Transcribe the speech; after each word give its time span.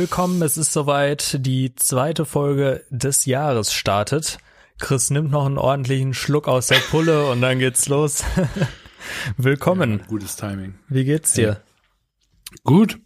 Willkommen, 0.00 0.40
es 0.40 0.56
ist 0.56 0.72
soweit. 0.72 1.44
Die 1.44 1.74
zweite 1.74 2.24
Folge 2.24 2.86
des 2.88 3.26
Jahres 3.26 3.74
startet. 3.74 4.38
Chris 4.78 5.10
nimmt 5.10 5.30
noch 5.30 5.44
einen 5.44 5.58
ordentlichen 5.58 6.14
Schluck 6.14 6.48
aus 6.48 6.68
der 6.68 6.78
Pulle 6.78 7.26
und 7.26 7.42
dann 7.42 7.58
geht's 7.58 7.86
los. 7.86 8.24
Willkommen. 9.36 9.98
Ja, 9.98 10.06
gutes 10.06 10.36
Timing. 10.36 10.72
Wie 10.88 11.04
geht's 11.04 11.34
dir? 11.34 11.52
Hey. 11.52 12.58
Gut. 12.64 12.98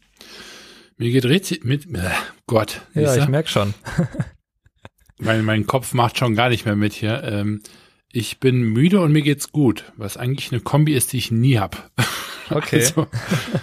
Mir 0.97 1.11
geht 1.11 1.25
richtig 1.25 1.65
mit. 1.65 1.85
Äh, 1.93 2.11
Gott. 2.47 2.83
Ja, 2.95 3.17
ich 3.17 3.27
merk 3.27 3.49
schon. 3.49 3.75
mein, 5.19 5.45
mein 5.45 5.67
Kopf 5.67 5.95
macht 5.95 6.17
schon 6.17 6.37
gar 6.37 6.49
nicht 6.49 6.65
mehr 6.65 6.77
mit 6.77 6.93
hier. 6.93 7.25
Ähm, 7.25 7.61
ich 8.13 8.39
bin 8.39 8.63
müde 8.63 9.01
und 9.01 9.11
mir 9.11 9.23
geht's 9.23 9.51
gut, 9.51 9.93
was 9.97 10.17
eigentlich 10.17 10.53
eine 10.53 10.61
Kombi 10.61 10.95
ist, 10.95 11.13
die 11.13 11.19
ich 11.19 11.33
nie 11.33 11.59
hab. 11.59 11.91
Okay. 12.51 12.85
Also, 12.85 13.07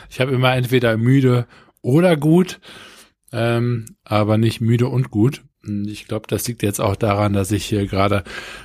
ich 0.10 0.20
habe 0.20 0.32
immer 0.32 0.56
entweder 0.56 0.98
müde 0.98 1.46
oder 1.84 2.18
gut, 2.18 2.60
ähm, 3.32 3.86
aber 4.04 4.38
nicht 4.38 4.62
müde 4.62 4.88
und 4.88 5.12
gut. 5.12 5.44
Ich 5.86 6.08
glaube, 6.08 6.26
das 6.28 6.48
liegt 6.48 6.64
jetzt 6.64 6.82
auch 6.82 6.96
daran, 6.96 7.34
dass 7.34 7.52
ich 7.52 7.66
hier 7.66 7.86
gerade 7.86 8.24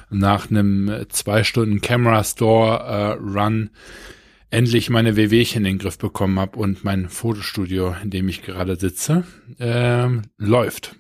nach 0.09 0.51
einem 0.51 1.07
zwei 1.11 1.45
Stunden 1.45 1.81
Camera 1.81 2.25
Store 2.25 2.79
äh, 2.79 3.39
Run 3.39 3.71
endlich 4.51 4.89
meine 4.89 5.17
WWchen 5.17 5.59
in 5.59 5.65
den 5.65 5.79
Griff 5.79 5.99
bekommen 5.99 6.39
habe 6.41 6.59
und 6.59 6.85
mein 6.85 7.09
Fotostudio, 7.09 7.95
in 8.03 8.11
dem 8.11 8.29
ich 8.29 8.43
gerade 8.43 8.77
sitze, 8.77 9.25
ähm, 9.59 10.23
läuft. 10.39 10.97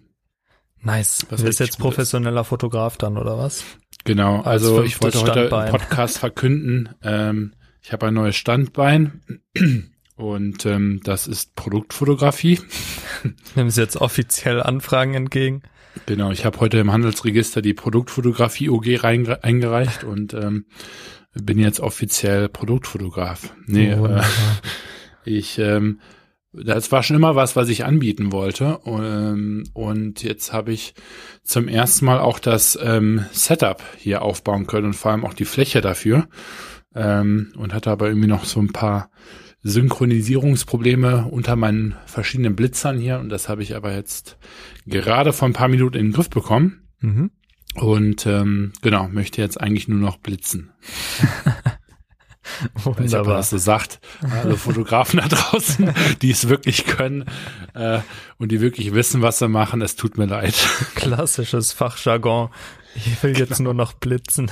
Nice. 0.82 1.26
Du 1.28 1.42
bist 1.42 1.60
jetzt 1.60 1.78
professioneller 1.78 2.42
ist. 2.42 2.48
Fotograf 2.48 2.96
dann, 2.96 3.16
oder 3.16 3.38
was? 3.38 3.64
Genau, 4.04 4.41
also 4.42 4.82
ich 4.82 5.00
wollte 5.02 5.20
heute 5.20 5.41
im 5.41 5.70
Podcast 5.70 6.19
verkünden, 6.19 6.91
ähm, 7.02 7.54
ich 7.82 7.92
habe 7.92 8.06
ein 8.06 8.14
neues 8.14 8.36
Standbein 8.36 9.20
und 10.17 10.67
ähm, 10.67 11.00
das 11.05 11.27
ist 11.27 11.55
Produktfotografie. 11.55 12.61
Nimm 13.55 13.70
Sie 13.70 13.81
jetzt 13.81 13.97
offiziell 13.97 14.62
Anfragen 14.62 15.14
entgegen? 15.14 15.62
Genau, 16.06 16.31
ich 16.31 16.45
habe 16.45 16.61
heute 16.61 16.78
im 16.78 16.92
Handelsregister 16.92 17.62
die 17.62 17.75
Produktfotografie 17.75 18.69
OG 18.69 19.05
eingereicht 19.42 20.05
und 20.05 20.34
ähm, 20.34 20.67
bin 21.33 21.59
jetzt 21.59 21.81
offiziell 21.81 22.48
Produktfotograf. 22.48 23.55
Nee, 23.67 23.94
oh, 23.94 24.06
äh, 24.06 24.22
ich 25.25 25.59
ähm, 25.59 26.00
das 26.64 26.91
war 26.91 27.03
schon 27.03 27.17
immer 27.17 27.37
was, 27.37 27.56
was 27.56 27.69
ich 27.69 27.84
anbieten 27.84 28.33
wollte. 28.33 28.81
Ähm, 28.84 29.64
und 29.75 30.22
jetzt 30.22 30.53
habe 30.53 30.72
ich 30.72 30.94
zum 31.42 31.69
ersten 31.69 32.06
Mal 32.06 32.19
auch 32.19 32.39
das 32.39 32.78
ähm, 32.83 33.27
Setup 33.33 33.83
hier 33.98 34.22
aufbauen 34.22 34.67
können 34.67 34.87
und 34.87 34.94
vor 34.94 35.11
allem 35.11 35.25
auch 35.25 35.34
die 35.34 35.44
Fläche 35.44 35.81
dafür. 35.81 36.28
Ähm, 36.94 37.53
und 37.56 37.75
hatte 37.75 37.91
aber 37.91 38.09
irgendwie 38.09 38.28
noch 38.28 38.44
so 38.44 38.61
ein 38.61 38.72
paar 38.72 39.11
Synchronisierungsprobleme 39.67 41.27
unter 41.27 41.56
meinen 41.56 41.97
verschiedenen 42.06 42.55
Blitzern 42.55 42.98
hier. 42.98 43.19
Und 43.19 43.31
das 43.31 43.48
habe 43.48 43.62
ich 43.62 43.75
aber 43.75 43.95
jetzt 43.95 44.39
gerade 44.86 45.33
vor 45.33 45.48
ein 45.48 45.55
paar 45.55 45.69
Minuten 45.69 45.97
in 45.97 46.06
den 46.06 46.12
Griff 46.12 46.31
bekommen. 46.31 46.89
Mhm. 47.00 47.31
Und 47.75 48.27
ähm, 48.27 48.72
genau, 48.81 49.09
möchte 49.09 49.42
jetzt 49.42 49.61
eigentlich 49.61 49.89
nur 49.89 49.98
noch 49.98 50.19
blitzen. 50.19 50.70
Wunderbar. 52.84 52.97
Weiß 53.05 53.12
nicht, 53.12 53.27
das 53.27 53.50
so 53.50 53.59
sagt. 53.59 54.00
Alle 54.31 54.56
Fotografen 54.56 55.19
da 55.19 55.28
draußen, 55.28 55.92
die 56.22 56.31
es 56.31 56.48
wirklich 56.48 56.87
können 56.87 57.25
äh, 57.75 57.98
und 58.39 58.53
die 58.53 58.61
wirklich 58.61 58.94
wissen, 58.94 59.20
was 59.20 59.39
sie 59.39 59.48
machen, 59.48 59.83
es 59.83 59.97
tut 59.97 60.17
mir 60.17 60.26
leid. 60.26 60.55
Klassisches 60.94 61.72
Fachjargon. 61.72 62.50
Ich 62.94 63.22
will 63.22 63.37
jetzt 63.37 63.59
genau. 63.59 63.72
nur 63.72 63.75
noch 63.75 63.93
blitzen. 63.94 64.50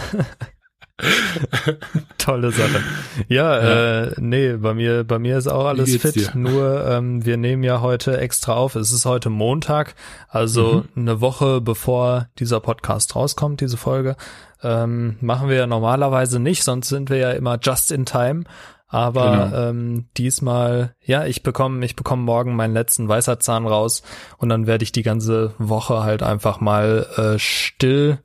Tolle 2.19 2.53
Sache. 2.53 2.83
Ja, 3.29 3.61
ja, 3.61 4.05
äh, 4.05 4.13
nee, 4.19 4.53
bei 4.53 4.75
mir, 4.75 5.03
bei 5.05 5.19
mir 5.19 5.39
ist 5.39 5.49
auch 5.49 5.67
alles 5.67 5.97
fit. 5.97 6.15
Dir? 6.15 6.31
Nur 6.35 6.87
ähm, 6.87 7.25
wir 7.25 7.37
nehmen 7.37 7.65
ja 7.65 7.81
heute 7.81 8.19
extra 8.19 8.55
auf. 8.55 8.77
Es 8.77 8.93
ist 8.93 9.05
heute 9.05 9.29
Montag, 9.29 9.95
also 10.29 10.85
mhm. 10.95 11.03
eine 11.03 11.21
Woche 11.21 11.61
bevor 11.61 12.29
dieser 12.39 12.61
Podcast 12.61 13.17
rauskommt, 13.17 13.61
diese 13.61 13.77
Folge. 13.77 14.17
Ähm, 14.63 15.17
machen 15.21 15.49
wir 15.49 15.57
ja 15.57 15.67
normalerweise 15.67 16.39
nicht, 16.39 16.63
sonst 16.63 16.89
sind 16.89 17.11
wir 17.11 17.19
ja 17.19 17.31
immer 17.33 17.59
just 17.61 17.91
in 17.91 18.07
time. 18.07 18.45
Aber 18.87 19.49
genau. 19.51 19.69
ähm, 19.71 20.09
diesmal, 20.17 20.95
ja, 21.01 21.27
ich 21.27 21.43
bekomme, 21.43 21.85
ich 21.85 21.97
bekomme 21.97 22.23
morgen 22.23 22.55
meinen 22.55 22.75
letzten 22.75 23.09
Weisheitszahn 23.09 23.67
raus 23.67 24.05
und 24.39 24.49
dann 24.51 24.69
werde 24.69 24.85
ich 24.85 24.93
die 24.93 25.03
ganze 25.03 25.55
Woche 25.59 26.05
halt 26.05 26.23
einfach 26.23 26.61
mal 26.61 27.07
äh, 27.17 27.39
still 27.41 28.21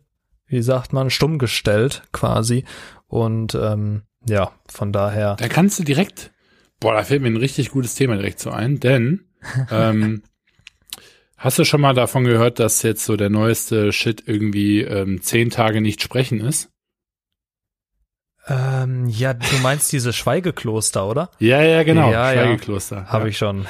wie 0.49 0.61
sagt 0.61 0.91
man, 0.93 1.09
stumm 1.09 1.37
gestellt 1.37 2.03
quasi. 2.11 2.65
Und 3.07 3.55
ähm, 3.55 4.03
ja, 4.25 4.51
von 4.67 4.91
daher. 4.91 5.35
Da 5.35 5.47
kannst 5.47 5.79
du 5.79 5.83
direkt, 5.83 6.31
boah, 6.79 6.93
da 6.93 7.03
fällt 7.03 7.21
mir 7.21 7.29
ein 7.29 7.37
richtig 7.37 7.69
gutes 7.69 7.95
Thema 7.95 8.15
direkt 8.15 8.39
so 8.39 8.49
ein, 8.49 8.79
denn 8.79 9.25
ähm, 9.71 10.23
hast 11.37 11.59
du 11.59 11.63
schon 11.63 11.81
mal 11.81 11.93
davon 11.93 12.25
gehört, 12.25 12.59
dass 12.59 12.81
jetzt 12.83 13.05
so 13.05 13.15
der 13.15 13.29
neueste 13.29 13.93
Shit 13.93 14.23
irgendwie 14.25 14.81
ähm, 14.81 15.21
zehn 15.21 15.49
Tage 15.49 15.81
nicht 15.81 16.01
sprechen 16.01 16.41
ist? 16.41 16.69
Ähm, 18.47 19.07
ja, 19.07 19.35
du 19.35 19.57
meinst 19.61 19.91
diese 19.91 20.11
Schweigekloster, 20.11 21.07
oder? 21.07 21.29
Ja, 21.39 21.61
ja, 21.61 21.83
genau. 21.83 22.11
Ja, 22.11 22.33
Schweigekloster. 22.33 22.97
Ja, 22.97 23.05
Habe 23.07 23.29
ich 23.29 23.37
schon. 23.37 23.67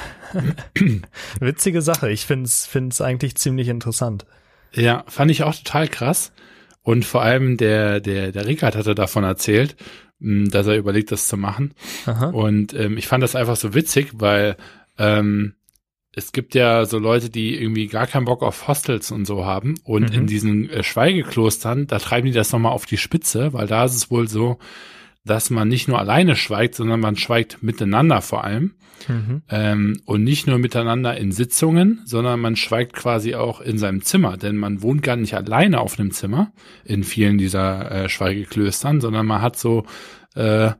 Witzige 1.40 1.82
Sache. 1.82 2.10
Ich 2.10 2.24
find's, 2.24 2.66
find's 2.66 3.02
eigentlich 3.02 3.36
ziemlich 3.36 3.68
interessant. 3.68 4.24
Ja, 4.72 5.04
fand 5.06 5.30
ich 5.30 5.42
auch 5.42 5.54
total 5.54 5.86
krass. 5.88 6.32
Und 6.82 7.04
vor 7.04 7.22
allem 7.22 7.56
der, 7.56 8.00
der, 8.00 8.32
der 8.32 8.46
Rickard 8.46 8.76
hatte 8.76 8.94
davon 8.94 9.24
erzählt, 9.24 9.76
hm, 10.20 10.50
dass 10.50 10.66
er 10.66 10.76
überlegt, 10.76 11.12
das 11.12 11.28
zu 11.28 11.36
machen. 11.36 11.74
Aha. 12.06 12.26
Und 12.26 12.74
ähm, 12.74 12.96
ich 12.96 13.06
fand 13.06 13.22
das 13.22 13.36
einfach 13.36 13.56
so 13.56 13.74
witzig, 13.74 14.12
weil 14.14 14.56
ähm, 14.98 15.54
es 16.14 16.32
gibt 16.32 16.54
ja 16.54 16.84
so 16.86 16.98
Leute, 16.98 17.30
die 17.30 17.54
irgendwie 17.54 17.86
gar 17.86 18.06
keinen 18.06 18.24
Bock 18.24 18.42
auf 18.42 18.66
Hostels 18.66 19.10
und 19.10 19.26
so 19.26 19.44
haben. 19.44 19.74
Und 19.84 20.10
mhm. 20.10 20.16
in 20.20 20.26
diesen 20.26 20.70
äh, 20.70 20.82
Schweigeklostern, 20.82 21.86
da 21.86 21.98
treiben 21.98 22.26
die 22.26 22.32
das 22.32 22.52
nochmal 22.52 22.72
auf 22.72 22.86
die 22.86 22.98
Spitze, 22.98 23.52
weil 23.52 23.66
da 23.66 23.84
ist 23.84 23.94
es 23.94 24.10
wohl 24.10 24.28
so, 24.28 24.58
dass 25.24 25.50
man 25.50 25.68
nicht 25.68 25.88
nur 25.88 25.98
alleine 25.98 26.36
schweigt, 26.36 26.74
sondern 26.74 27.00
man 27.00 27.16
schweigt 27.16 27.62
miteinander 27.62 28.22
vor 28.22 28.44
allem. 28.44 28.74
Mhm. 29.08 29.42
Ähm, 29.48 30.00
und 30.04 30.24
nicht 30.24 30.46
nur 30.46 30.58
miteinander 30.58 31.16
in 31.16 31.32
Sitzungen, 31.32 32.00
sondern 32.04 32.40
man 32.40 32.56
schweigt 32.56 32.92
quasi 32.92 33.34
auch 33.34 33.60
in 33.60 33.78
seinem 33.78 34.02
Zimmer, 34.02 34.36
denn 34.36 34.56
man 34.56 34.82
wohnt 34.82 35.02
gar 35.02 35.16
nicht 35.16 35.34
alleine 35.34 35.80
auf 35.80 35.98
einem 35.98 36.10
Zimmer 36.10 36.52
in 36.84 37.02
vielen 37.04 37.38
dieser 37.38 37.90
äh, 37.90 38.08
Schweigeklöstern, 38.08 39.00
sondern 39.00 39.26
man 39.26 39.40
hat 39.40 39.56
so 39.56 39.84
äh, 40.34 40.72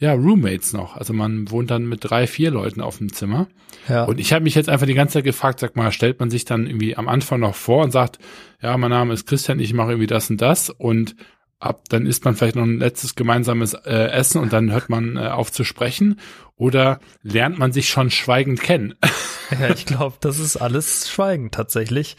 ja 0.00 0.14
Roommates 0.14 0.72
noch. 0.72 0.96
Also 0.96 1.12
man 1.12 1.50
wohnt 1.50 1.70
dann 1.70 1.86
mit 1.86 2.00
drei, 2.02 2.26
vier 2.26 2.50
Leuten 2.50 2.80
auf 2.80 2.98
dem 2.98 3.12
Zimmer. 3.12 3.48
Ja. 3.88 4.04
Und 4.04 4.18
ich 4.18 4.32
habe 4.32 4.42
mich 4.42 4.54
jetzt 4.54 4.68
einfach 4.68 4.86
die 4.86 4.94
ganze 4.94 5.14
Zeit 5.14 5.24
gefragt, 5.24 5.60
sag 5.60 5.76
mal, 5.76 5.92
stellt 5.92 6.18
man 6.18 6.30
sich 6.30 6.44
dann 6.44 6.66
irgendwie 6.66 6.96
am 6.96 7.06
Anfang 7.06 7.40
noch 7.40 7.54
vor 7.54 7.84
und 7.84 7.92
sagt, 7.92 8.18
ja, 8.62 8.76
mein 8.76 8.90
Name 8.90 9.12
ist 9.12 9.26
Christian, 9.26 9.60
ich 9.60 9.74
mache 9.74 9.90
irgendwie 9.90 10.06
das 10.06 10.30
und 10.30 10.40
das 10.40 10.70
und 10.70 11.14
ab, 11.60 11.84
dann 11.90 12.06
isst 12.06 12.24
man 12.24 12.34
vielleicht 12.34 12.56
noch 12.56 12.64
ein 12.64 12.78
letztes 12.78 13.14
gemeinsames 13.14 13.74
äh, 13.74 14.10
Essen 14.10 14.40
und 14.40 14.52
dann 14.52 14.72
hört 14.72 14.88
man 14.88 15.16
äh, 15.16 15.28
auf 15.28 15.52
zu 15.52 15.62
sprechen 15.62 16.18
oder 16.56 17.00
lernt 17.22 17.58
man 17.58 17.72
sich 17.72 17.88
schon 17.88 18.10
schweigend 18.10 18.60
kennen? 18.60 18.94
ja, 19.60 19.70
ich 19.70 19.86
glaube, 19.86 20.16
das 20.20 20.38
ist 20.38 20.56
alles 20.56 21.08
schweigend 21.10 21.54
tatsächlich. 21.54 22.16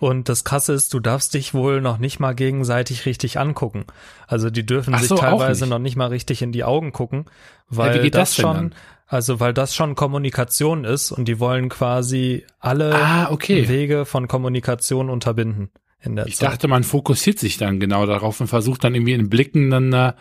Und 0.00 0.28
das 0.28 0.44
Krasse 0.44 0.72
ist, 0.72 0.92
du 0.92 1.00
darfst 1.00 1.34
dich 1.34 1.54
wohl 1.54 1.80
noch 1.80 1.98
nicht 1.98 2.18
mal 2.18 2.34
gegenseitig 2.34 3.06
richtig 3.06 3.38
angucken. 3.38 3.84
Also 4.26 4.50
die 4.50 4.66
dürfen 4.66 4.94
so, 4.98 5.16
sich 5.16 5.20
teilweise 5.20 5.64
nicht. 5.64 5.70
noch 5.70 5.78
nicht 5.78 5.96
mal 5.96 6.08
richtig 6.08 6.42
in 6.42 6.52
die 6.52 6.64
Augen 6.64 6.92
gucken, 6.92 7.26
weil 7.68 7.96
ja, 7.96 8.10
das, 8.10 8.30
das 8.30 8.36
schon, 8.36 8.54
dann? 8.54 8.74
also 9.06 9.38
weil 9.38 9.54
das 9.54 9.74
schon 9.74 9.94
Kommunikation 9.94 10.84
ist 10.84 11.12
und 11.12 11.26
die 11.26 11.38
wollen 11.38 11.68
quasi 11.68 12.44
alle 12.58 12.94
ah, 12.94 13.30
okay. 13.30 13.68
Wege 13.68 14.04
von 14.04 14.28
Kommunikation 14.28 15.10
unterbinden 15.10 15.70
in 16.04 16.16
der 16.16 16.26
ich 16.26 16.36
Zeit. 16.36 16.50
dachte, 16.50 16.68
man 16.68 16.84
fokussiert 16.84 17.38
sich 17.38 17.56
dann 17.56 17.80
genau 17.80 18.06
darauf 18.06 18.40
und 18.40 18.46
versucht 18.46 18.84
dann 18.84 18.94
irgendwie 18.94 19.12
in 19.12 19.30
Blicken 19.30 19.70
dann 19.70 20.14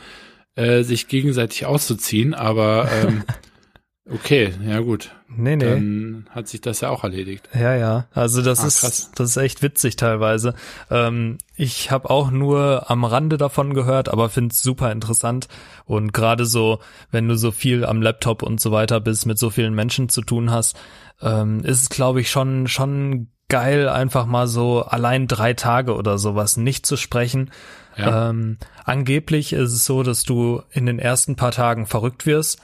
äh, 0.55 0.83
sich 0.83 1.07
gegenseitig 1.07 1.65
auszuziehen, 1.65 2.33
aber 2.33 2.89
ähm, 2.91 3.23
okay, 4.09 4.53
ja 4.65 4.79
gut. 4.79 5.11
Nee, 5.35 5.55
nee. 5.55 5.65
Dann 5.65 6.27
hat 6.29 6.47
sich 6.47 6.61
das 6.61 6.81
ja 6.81 6.89
auch 6.89 7.03
erledigt. 7.03 7.49
Ja, 7.55 7.75
ja. 7.75 8.05
Also 8.13 8.41
das 8.43 8.59
ah, 8.59 8.67
ist 8.67 8.81
krass. 8.81 9.11
das 9.15 9.31
ist 9.31 9.37
echt 9.37 9.63
witzig 9.63 9.95
teilweise. 9.95 10.53
Ähm, 10.91 11.39
ich 11.55 11.89
habe 11.89 12.09
auch 12.09 12.29
nur 12.29 12.91
am 12.91 13.03
Rande 13.03 13.37
davon 13.37 13.73
gehört, 13.73 14.09
aber 14.09 14.29
finde 14.29 14.53
es 14.53 14.61
super 14.61 14.91
interessant. 14.91 15.47
Und 15.85 16.13
gerade 16.13 16.45
so, 16.45 16.79
wenn 17.09 17.27
du 17.27 17.35
so 17.35 17.51
viel 17.51 17.83
am 17.83 18.01
Laptop 18.01 18.43
und 18.43 18.61
so 18.61 18.71
weiter 18.71 18.99
bist, 18.99 19.25
mit 19.25 19.39
so 19.39 19.49
vielen 19.49 19.73
Menschen 19.73 20.09
zu 20.09 20.21
tun 20.21 20.51
hast, 20.51 20.77
ähm, 21.21 21.61
ist 21.63 21.81
es, 21.81 21.89
glaube 21.89 22.21
ich, 22.21 22.29
schon 22.29 22.67
schon 22.67 23.29
geil, 23.49 23.89
einfach 23.89 24.25
mal 24.25 24.47
so 24.47 24.83
allein 24.83 25.27
drei 25.27 25.53
Tage 25.53 25.95
oder 25.95 26.17
sowas 26.17 26.57
nicht 26.57 26.85
zu 26.85 26.97
sprechen. 26.97 27.51
Ja. 27.95 28.29
Ähm, 28.29 28.57
angeblich 28.83 29.53
ist 29.53 29.71
es 29.73 29.85
so, 29.85 30.03
dass 30.03 30.23
du 30.23 30.63
in 30.71 30.85
den 30.85 30.99
ersten 30.99 31.35
paar 31.35 31.51
Tagen 31.51 31.85
verrückt 31.85 32.25
wirst, 32.25 32.59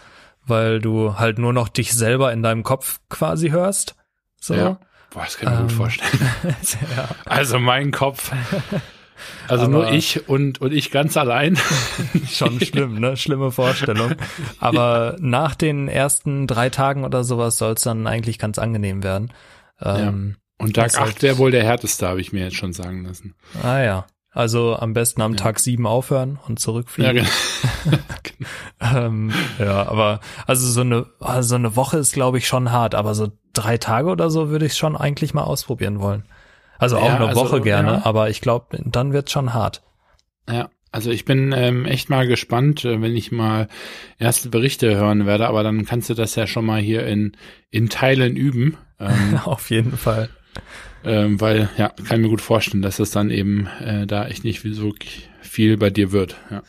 weil 0.45 0.79
du 0.79 1.19
halt 1.19 1.37
nur 1.37 1.53
noch 1.53 1.69
dich 1.69 1.93
selber 1.93 2.33
in 2.33 2.41
deinem 2.41 2.63
Kopf 2.63 2.99
quasi 3.09 3.49
hörst. 3.49 3.95
So. 4.39 4.55
Ja. 4.55 4.79
Boah, 5.11 5.23
das 5.23 5.37
kann 5.37 5.53
ich 5.53 5.53
mir 5.53 5.61
ähm, 5.61 5.67
gut 5.67 5.77
vorstellen. 5.77 6.31
ja. 6.95 7.09
Also 7.25 7.59
mein 7.59 7.91
Kopf. 7.91 8.31
Also 9.47 9.65
Aber 9.65 9.73
nur 9.73 9.91
ich 9.91 10.29
und, 10.29 10.61
und 10.61 10.71
ich 10.71 10.91
ganz 10.91 11.17
allein. 11.17 11.57
Schon 12.29 12.59
schlimm, 12.59 12.99
ne? 12.99 13.17
Schlimme 13.17 13.51
Vorstellung. 13.51 14.13
Aber 14.59 15.15
nach 15.19 15.55
den 15.55 15.87
ersten 15.87 16.47
drei 16.47 16.69
Tagen 16.69 17.03
oder 17.03 17.23
sowas 17.23 17.57
soll 17.57 17.73
es 17.73 17.81
dann 17.81 18.07
eigentlich 18.07 18.39
ganz 18.39 18.59
angenehm 18.59 19.03
werden. 19.03 19.33
Ähm, 19.81 20.35
ja. 20.35 20.39
Und 20.59 20.75
Tag 20.75 20.93
8 20.93 20.99
halt 20.99 21.21
wäre 21.21 21.37
wohl 21.37 21.51
der 21.51 21.63
härteste, 21.63 22.07
habe 22.07 22.21
ich 22.21 22.33
mir 22.33 22.43
jetzt 22.43 22.57
schon 22.57 22.73
sagen 22.73 23.05
lassen. 23.05 23.33
Ah 23.63 23.81
ja. 23.81 24.05
Also 24.31 24.75
am 24.75 24.93
besten 24.93 25.21
am 25.21 25.31
ja. 25.31 25.37
Tag 25.37 25.59
7 25.59 25.87
aufhören 25.87 26.37
und 26.47 26.59
zurückfliegen. 26.59 27.17
Ja, 27.17 27.23
genau. 28.23 29.05
ähm, 29.07 29.31
ja, 29.57 29.87
aber 29.87 30.19
also 30.45 30.67
so 30.67 30.81
eine, 30.81 31.07
also 31.19 31.49
so 31.49 31.55
eine 31.55 31.75
Woche 31.75 31.97
ist, 31.97 32.13
glaube 32.13 32.37
ich, 32.37 32.47
schon 32.47 32.71
hart, 32.71 32.93
aber 32.93 33.15
so 33.15 33.31
drei 33.53 33.77
Tage 33.77 34.09
oder 34.09 34.29
so 34.29 34.49
würde 34.49 34.67
ich 34.67 34.75
schon 34.75 34.95
eigentlich 34.95 35.33
mal 35.33 35.43
ausprobieren 35.43 35.99
wollen. 35.99 36.25
Also 36.77 36.97
auch 36.97 37.05
ja, 37.05 37.15
eine 37.15 37.27
also, 37.29 37.41
Woche 37.41 37.61
gerne, 37.61 37.91
ja. 37.91 38.01
aber 38.05 38.29
ich 38.29 38.41
glaube, 38.41 38.77
dann 38.85 39.13
wird's 39.13 39.31
schon 39.31 39.53
hart. 39.53 39.81
Ja, 40.47 40.69
also 40.91 41.11
ich 41.11 41.25
bin 41.25 41.53
ähm, 41.55 41.85
echt 41.85 42.09
mal 42.09 42.27
gespannt, 42.27 42.85
äh, 42.85 43.01
wenn 43.01 43.15
ich 43.15 43.31
mal 43.31 43.67
erste 44.17 44.49
Berichte 44.49 44.95
hören 44.95 45.25
werde, 45.25 45.47
aber 45.47 45.63
dann 45.63 45.85
kannst 45.85 46.09
du 46.09 46.13
das 46.13 46.35
ja 46.35 46.47
schon 46.47 46.65
mal 46.65 46.81
hier 46.81 47.05
in, 47.05 47.33
in 47.69 47.89
Teilen 47.89 48.35
üben. 48.35 48.77
Ähm, 48.99 49.39
Auf 49.45 49.69
jeden 49.69 49.97
Fall. 49.97 50.29
Ähm, 51.03 51.39
weil, 51.39 51.69
ja, 51.77 51.89
kann 51.89 52.17
ich 52.17 52.23
mir 52.23 52.29
gut 52.29 52.41
vorstellen, 52.41 52.81
dass 52.81 52.99
es 52.99 53.11
dann 53.11 53.29
eben 53.29 53.67
äh, 53.79 54.05
da 54.05 54.27
echt 54.27 54.43
nicht 54.43 54.61
so 54.63 54.93
viel 55.41 55.77
bei 55.77 55.89
dir 55.89 56.11
wird. 56.11 56.35
Ja. 56.49 56.61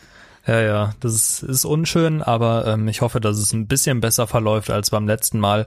Ja, 0.46 0.60
ja, 0.62 0.90
das 1.00 1.14
ist, 1.14 1.42
ist 1.42 1.64
unschön, 1.64 2.22
aber 2.22 2.66
ähm, 2.66 2.88
ich 2.88 3.02
hoffe, 3.02 3.20
dass 3.20 3.36
es 3.36 3.52
ein 3.52 3.66
bisschen 3.66 4.00
besser 4.00 4.26
verläuft 4.26 4.70
als 4.70 4.90
beim 4.90 5.06
letzten 5.06 5.38
Mal. 5.38 5.66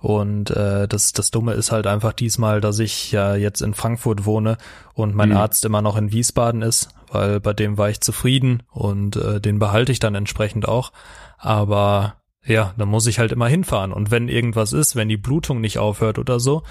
Und 0.00 0.50
äh, 0.50 0.86
das, 0.86 1.12
das 1.12 1.30
Dumme 1.30 1.54
ist 1.54 1.72
halt 1.72 1.86
einfach 1.86 2.12
diesmal, 2.12 2.60
dass 2.60 2.78
ich 2.78 3.10
ja 3.10 3.34
jetzt 3.34 3.62
in 3.62 3.74
Frankfurt 3.74 4.26
wohne 4.26 4.56
und 4.94 5.14
mein 5.14 5.30
mhm. 5.30 5.36
Arzt 5.36 5.64
immer 5.64 5.82
noch 5.82 5.96
in 5.96 6.12
Wiesbaden 6.12 6.62
ist, 6.62 6.88
weil 7.10 7.40
bei 7.40 7.52
dem 7.52 7.78
war 7.78 7.90
ich 7.90 8.00
zufrieden 8.00 8.62
und 8.70 9.16
äh, 9.16 9.40
den 9.40 9.58
behalte 9.58 9.92
ich 9.92 9.98
dann 9.98 10.14
entsprechend 10.14 10.68
auch. 10.68 10.92
Aber 11.38 12.16
ja, 12.44 12.74
dann 12.76 12.88
muss 12.88 13.06
ich 13.06 13.18
halt 13.18 13.32
immer 13.32 13.48
hinfahren. 13.48 13.92
Und 13.92 14.10
wenn 14.10 14.28
irgendwas 14.28 14.72
ist, 14.72 14.94
wenn 14.94 15.08
die 15.08 15.16
Blutung 15.16 15.60
nicht 15.60 15.78
aufhört 15.78 16.18
oder 16.18 16.38
so, 16.38 16.62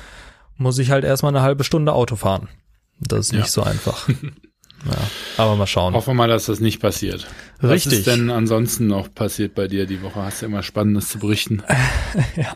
muss 0.58 0.80
ich 0.80 0.92
halt 0.92 1.04
erstmal 1.04 1.36
eine 1.36 1.44
halbe 1.44 1.64
Stunde 1.64 1.94
Auto 1.94 2.16
fahren. 2.16 2.50
Das 3.00 3.28
ist 3.28 3.32
ja. 3.32 3.40
nicht 3.40 3.52
so 3.52 3.64
einfach. 3.64 4.08
Ja, 4.86 5.44
aber 5.44 5.56
mal 5.56 5.66
schauen. 5.66 5.96
Hoffen 5.96 6.12
wir 6.12 6.14
mal, 6.14 6.28
dass 6.28 6.46
das 6.46 6.60
nicht 6.60 6.80
passiert. 6.80 7.28
Richtig. 7.64 7.92
Was 7.92 7.94
ist 7.94 8.08
denn 8.08 8.30
ansonsten 8.30 8.88
noch 8.88 9.12
passiert 9.14 9.56
bei 9.56 9.68
dir 9.68 9.88
die 9.88 10.04
Woche? 10.04 10.22
Hast 10.22 10.42
du 10.42 10.46
immer 10.46 10.62
Spannendes 10.62 11.10
zu 11.10 11.18
berichten? 11.20 11.64
ja, 12.36 12.56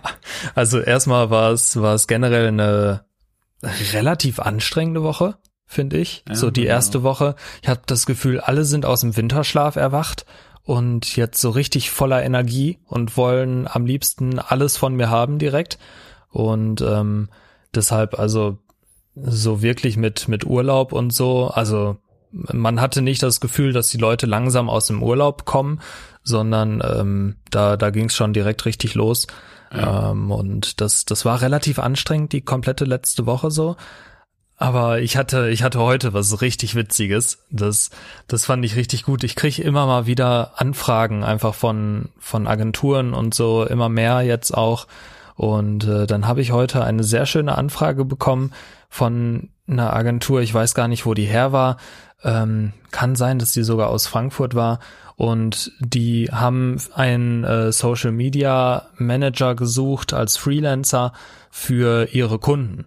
also 0.53 0.79
erstmal 0.79 1.31
war 1.31 1.51
es, 1.51 1.81
war 1.81 1.95
es 1.95 2.07
generell 2.07 2.47
eine 2.47 3.05
relativ 3.93 4.39
anstrengende 4.39 5.03
Woche, 5.03 5.37
finde 5.65 5.97
ich. 5.97 6.23
Ja, 6.27 6.35
so 6.35 6.51
die 6.51 6.61
genau. 6.61 6.73
erste 6.73 7.03
Woche. 7.03 7.35
Ich 7.63 7.69
habe 7.69 7.81
das 7.85 8.05
Gefühl, 8.05 8.39
alle 8.39 8.65
sind 8.65 8.85
aus 8.85 9.01
dem 9.01 9.17
Winterschlaf 9.17 9.75
erwacht 9.75 10.25
und 10.63 11.15
jetzt 11.15 11.41
so 11.41 11.49
richtig 11.49 11.89
voller 11.89 12.23
Energie 12.23 12.77
und 12.85 13.17
wollen 13.17 13.67
am 13.67 13.85
liebsten 13.85 14.39
alles 14.39 14.77
von 14.77 14.95
mir 14.95 15.09
haben 15.09 15.39
direkt. 15.39 15.79
Und 16.29 16.81
ähm, 16.81 17.29
deshalb 17.75 18.17
also 18.19 18.57
so 19.15 19.61
wirklich 19.61 19.97
mit 19.97 20.27
mit 20.27 20.45
Urlaub 20.45 20.93
und 20.93 21.11
so, 21.11 21.47
also 21.47 21.97
man 22.31 22.79
hatte 22.79 23.01
nicht 23.01 23.21
das 23.23 23.41
Gefühl, 23.41 23.73
dass 23.73 23.89
die 23.89 23.97
Leute 23.97 24.25
langsam 24.25 24.69
aus 24.69 24.87
dem 24.87 25.03
Urlaub 25.03 25.45
kommen, 25.45 25.81
sondern 26.23 26.81
ähm, 26.83 27.35
da, 27.49 27.77
da 27.77 27.89
ging 27.89 28.05
es 28.05 28.15
schon 28.15 28.33
direkt 28.33 28.65
richtig 28.65 28.95
los. 28.95 29.27
Ja. 29.73 30.11
Ähm, 30.11 30.31
und 30.31 30.81
das, 30.81 31.05
das 31.05 31.25
war 31.25 31.41
relativ 31.41 31.79
anstrengend, 31.79 32.33
die 32.33 32.41
komplette 32.41 32.85
letzte 32.85 33.25
Woche 33.25 33.51
so. 33.51 33.75
Aber 34.57 35.01
ich 35.01 35.17
hatte, 35.17 35.49
ich 35.49 35.63
hatte 35.63 35.79
heute 35.79 36.13
was 36.13 36.41
richtig 36.41 36.75
Witziges. 36.75 37.39
Das, 37.49 37.89
das 38.27 38.45
fand 38.45 38.63
ich 38.63 38.75
richtig 38.75 39.03
gut. 39.03 39.23
Ich 39.23 39.35
kriege 39.35 39.61
immer 39.61 39.87
mal 39.87 40.05
wieder 40.05 40.53
Anfragen 40.61 41.23
einfach 41.23 41.55
von, 41.55 42.09
von 42.19 42.47
Agenturen 42.47 43.13
und 43.13 43.33
so, 43.33 43.65
immer 43.65 43.89
mehr 43.89 44.21
jetzt 44.21 44.55
auch. 44.55 44.87
Und 45.41 45.87
äh, 45.87 46.05
dann 46.05 46.27
habe 46.27 46.39
ich 46.41 46.51
heute 46.51 46.83
eine 46.83 47.03
sehr 47.03 47.25
schöne 47.25 47.57
Anfrage 47.57 48.05
bekommen 48.05 48.51
von 48.89 49.49
einer 49.65 49.91
Agentur. 49.91 50.41
Ich 50.41 50.53
weiß 50.53 50.75
gar 50.75 50.87
nicht, 50.87 51.07
wo 51.07 51.15
die 51.15 51.25
her 51.25 51.51
war. 51.51 51.77
Ähm, 52.23 52.73
kann 52.91 53.15
sein, 53.15 53.39
dass 53.39 53.51
die 53.51 53.63
sogar 53.63 53.89
aus 53.89 54.05
Frankfurt 54.05 54.53
war. 54.53 54.77
Und 55.15 55.71
die 55.79 56.29
haben 56.31 56.77
einen 56.93 57.43
äh, 57.43 57.71
Social 57.71 58.11
Media 58.11 58.85
Manager 58.97 59.55
gesucht 59.55 60.13
als 60.13 60.37
Freelancer 60.37 61.11
für 61.49 62.09
ihre 62.13 62.37
Kunden 62.37 62.85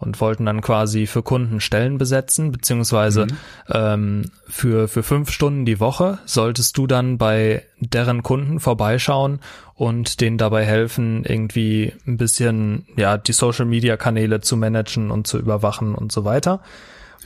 und 0.00 0.20
wollten 0.20 0.46
dann 0.46 0.60
quasi 0.60 1.06
für 1.06 1.22
Kunden 1.22 1.60
Stellen 1.60 1.98
besetzen, 1.98 2.52
beziehungsweise 2.52 3.26
mhm. 3.26 3.36
ähm, 3.68 4.24
für, 4.48 4.88
für 4.88 5.02
fünf 5.02 5.30
Stunden 5.30 5.64
die 5.64 5.80
Woche 5.80 6.18
solltest 6.24 6.78
du 6.78 6.86
dann 6.86 7.18
bei 7.18 7.64
deren 7.80 8.22
Kunden 8.22 8.60
vorbeischauen 8.60 9.40
und 9.74 10.20
denen 10.20 10.38
dabei 10.38 10.64
helfen, 10.64 11.24
irgendwie 11.24 11.92
ein 12.06 12.16
bisschen, 12.16 12.86
ja, 12.96 13.16
die 13.16 13.32
Social 13.32 13.64
Media 13.64 13.96
Kanäle 13.96 14.40
zu 14.40 14.56
managen 14.56 15.10
und 15.10 15.26
zu 15.26 15.38
überwachen 15.38 15.94
und 15.94 16.12
so 16.12 16.24
weiter. 16.24 16.60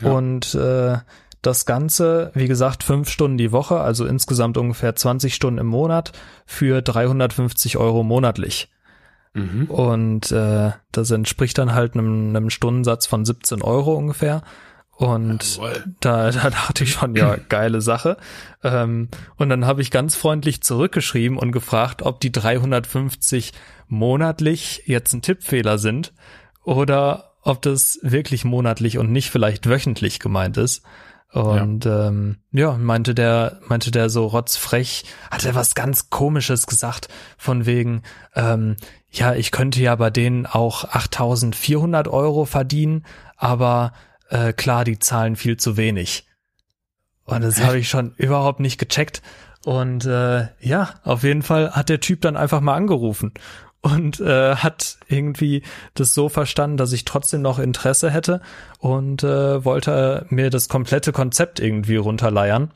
Ja. 0.00 0.12
Und 0.12 0.54
äh, 0.54 0.98
das 1.42 1.66
Ganze, 1.66 2.30
wie 2.34 2.48
gesagt, 2.48 2.84
fünf 2.84 3.10
Stunden 3.10 3.36
die 3.36 3.52
Woche, 3.52 3.80
also 3.80 4.06
insgesamt 4.06 4.56
ungefähr 4.56 4.94
20 4.94 5.34
Stunden 5.34 5.58
im 5.58 5.66
Monat 5.66 6.12
für 6.46 6.80
350 6.82 7.76
Euro 7.76 8.02
monatlich. 8.02 8.68
Mhm. 9.34 9.66
Und 9.66 10.30
äh, 10.32 10.72
das 10.92 11.10
entspricht 11.10 11.58
dann 11.58 11.74
halt 11.74 11.94
einem, 11.94 12.28
einem 12.36 12.50
Stundensatz 12.50 13.06
von 13.06 13.24
17 13.24 13.62
Euro 13.62 13.94
ungefähr. 13.94 14.42
Und 14.94 15.58
da, 16.00 16.30
da 16.30 16.50
dachte 16.50 16.84
ich 16.84 16.92
schon, 16.92 17.16
ja, 17.16 17.36
geile 17.48 17.80
Sache. 17.80 18.18
Ähm, 18.62 19.08
und 19.36 19.48
dann 19.48 19.66
habe 19.66 19.80
ich 19.80 19.90
ganz 19.90 20.14
freundlich 20.14 20.62
zurückgeschrieben 20.62 21.38
und 21.38 21.52
gefragt, 21.52 22.02
ob 22.02 22.20
die 22.20 22.30
350 22.30 23.52
monatlich 23.88 24.82
jetzt 24.86 25.12
ein 25.12 25.22
Tippfehler 25.22 25.78
sind 25.78 26.12
oder 26.64 27.32
ob 27.42 27.62
das 27.62 27.98
wirklich 28.02 28.44
monatlich 28.44 28.98
und 28.98 29.10
nicht 29.10 29.30
vielleicht 29.30 29.68
wöchentlich 29.68 30.20
gemeint 30.20 30.56
ist. 30.56 30.82
Und 31.32 31.86
ja. 31.86 32.08
ähm, 32.08 32.36
ja, 32.52 32.72
meinte 32.76 33.14
der, 33.14 33.60
meinte 33.66 33.90
der 33.90 34.10
so 34.10 34.26
rotzfrech, 34.26 35.04
hat 35.30 35.46
er 35.46 35.54
was 35.54 35.74
ganz 35.74 36.10
komisches 36.10 36.66
gesagt, 36.66 37.08
von 37.38 37.64
wegen, 37.64 38.02
ähm, 38.34 38.76
ja, 39.12 39.34
ich 39.34 39.50
könnte 39.50 39.80
ja 39.80 39.94
bei 39.94 40.10
denen 40.10 40.46
auch 40.46 40.84
8400 40.84 42.08
Euro 42.08 42.46
verdienen, 42.46 43.04
aber 43.36 43.92
äh, 44.30 44.54
klar, 44.54 44.84
die 44.84 44.98
zahlen 44.98 45.36
viel 45.36 45.58
zu 45.58 45.76
wenig. 45.76 46.26
Und 47.24 47.44
das 47.44 47.62
habe 47.62 47.78
ich 47.78 47.88
schon 47.88 48.14
überhaupt 48.16 48.60
nicht 48.60 48.78
gecheckt. 48.78 49.22
Und 49.64 50.06
äh, 50.06 50.48
ja, 50.60 50.94
auf 51.04 51.22
jeden 51.22 51.42
Fall 51.42 51.72
hat 51.72 51.88
der 51.88 52.00
Typ 52.00 52.22
dann 52.22 52.36
einfach 52.36 52.60
mal 52.60 52.74
angerufen 52.74 53.32
und 53.82 54.18
äh, 54.20 54.56
hat 54.56 54.98
irgendwie 55.08 55.62
das 55.94 56.14
so 56.14 56.28
verstanden, 56.28 56.78
dass 56.78 56.92
ich 56.92 57.04
trotzdem 57.04 57.42
noch 57.42 57.58
Interesse 57.58 58.10
hätte 58.10 58.40
und 58.78 59.22
äh, 59.22 59.64
wollte 59.64 60.26
mir 60.30 60.50
das 60.50 60.68
komplette 60.68 61.12
Konzept 61.12 61.60
irgendwie 61.60 61.96
runterleiern 61.96 62.72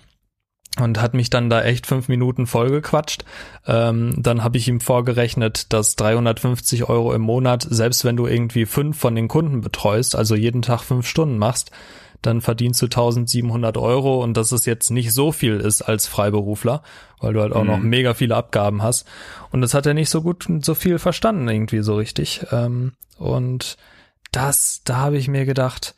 und 0.79 1.01
hat 1.01 1.15
mich 1.15 1.31
dann 1.31 1.49
da 1.49 1.63
echt 1.63 1.87
fünf 1.87 2.09
Minuten 2.09 2.47
vollgequatscht. 2.47 3.25
Ähm, 3.67 4.15
dann 4.19 4.45
habe 4.45 4.59
ich 4.59 4.69
ihm 4.69 4.81
vorgerechnet, 4.81 5.73
dass 5.73 5.97
350 5.97 6.89
Euro 6.89 7.15
im 7.15 7.23
Monat, 7.23 7.67
selbst 7.69 8.05
wenn 8.05 8.17
du 8.17 8.27
irgendwie 8.27 8.67
fünf 8.67 8.99
von 8.99 9.15
den 9.15 9.29
Kunden 9.29 9.61
betreust, 9.63 10.15
also 10.15 10.35
jeden 10.35 10.63
Tag 10.63 10.83
fünf 10.83 11.07
Stunden 11.07 11.39
machst, 11.39 11.71
dann 12.23 12.41
verdienst 12.41 12.83
du 12.83 12.87
1700 12.87 13.77
Euro 13.77 14.23
und 14.23 14.37
dass 14.37 14.53
es 14.53 14.67
jetzt 14.67 14.91
nicht 14.91 15.13
so 15.13 15.33
viel 15.33 15.61
ist 15.61 15.83
als 15.83 16.07
Freiberufler, 16.07 16.83
weil 17.21 17.33
du 17.33 17.41
halt 17.41 17.53
auch 17.53 17.63
mhm. 17.63 17.71
noch 17.71 17.79
mega 17.79 18.15
viele 18.15 18.37
Abgaben 18.37 18.83
hast. 18.83 19.07
Und 19.51 19.61
das 19.61 19.75
hat 19.75 19.87
er 19.87 19.95
nicht 19.95 20.11
so 20.11 20.23
gut, 20.23 20.47
so 20.63 20.75
viel 20.75 20.99
verstanden 20.99 21.49
irgendwie 21.49 21.81
so 21.81 21.97
richtig. 21.97 22.47
Ähm, 22.53 22.93
und 23.19 23.77
das, 24.33 24.83
da 24.85 24.97
habe 24.97 25.17
ich 25.17 25.29
mir 25.29 25.45
gedacht, 25.47 25.95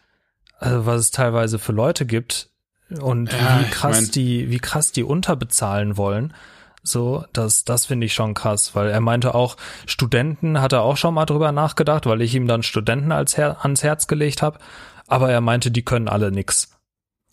also 0.59 0.87
was 0.87 1.01
es 1.01 1.11
teilweise 1.11 1.59
für 1.59 1.73
Leute 1.73 2.05
gibt 2.05 2.48
und 2.91 3.33
ja, 3.33 3.61
wie 3.61 3.71
krass 3.71 3.99
ich 3.99 4.03
mein, 4.07 4.11
die, 4.13 4.51
wie 4.51 4.59
krass 4.59 4.93
die 4.93 5.05
unterbezahlen 5.05 5.97
wollen. 5.97 6.35
So, 6.83 7.25
das, 7.33 7.65
das 7.65 7.87
finde 7.87 8.07
ich 8.07 8.15
schon 8.15 8.35
krass, 8.35 8.75
weil 8.75 8.89
er 8.89 9.01
meinte 9.01 9.35
auch, 9.35 9.57
Studenten 9.85 10.61
hat 10.61 10.73
er 10.73 10.83
auch 10.83 10.97
schon 10.97 11.13
mal 11.13 11.27
drüber 11.27 11.53
nachgedacht, 11.53 12.07
weil 12.07 12.23
ich 12.23 12.35
ihm 12.35 12.47
dann 12.47 12.63
Studenten 12.63 13.13
als 13.13 13.37
Her 13.37 13.59
ans 13.63 13.83
Herz 13.83 14.07
gelegt 14.07 14.41
habe 14.41 14.59
aber 15.09 15.31
er 15.31 15.41
meinte, 15.41 15.71
die 15.71 15.83
können 15.83 16.07
alle 16.07 16.31
nix. 16.31 16.71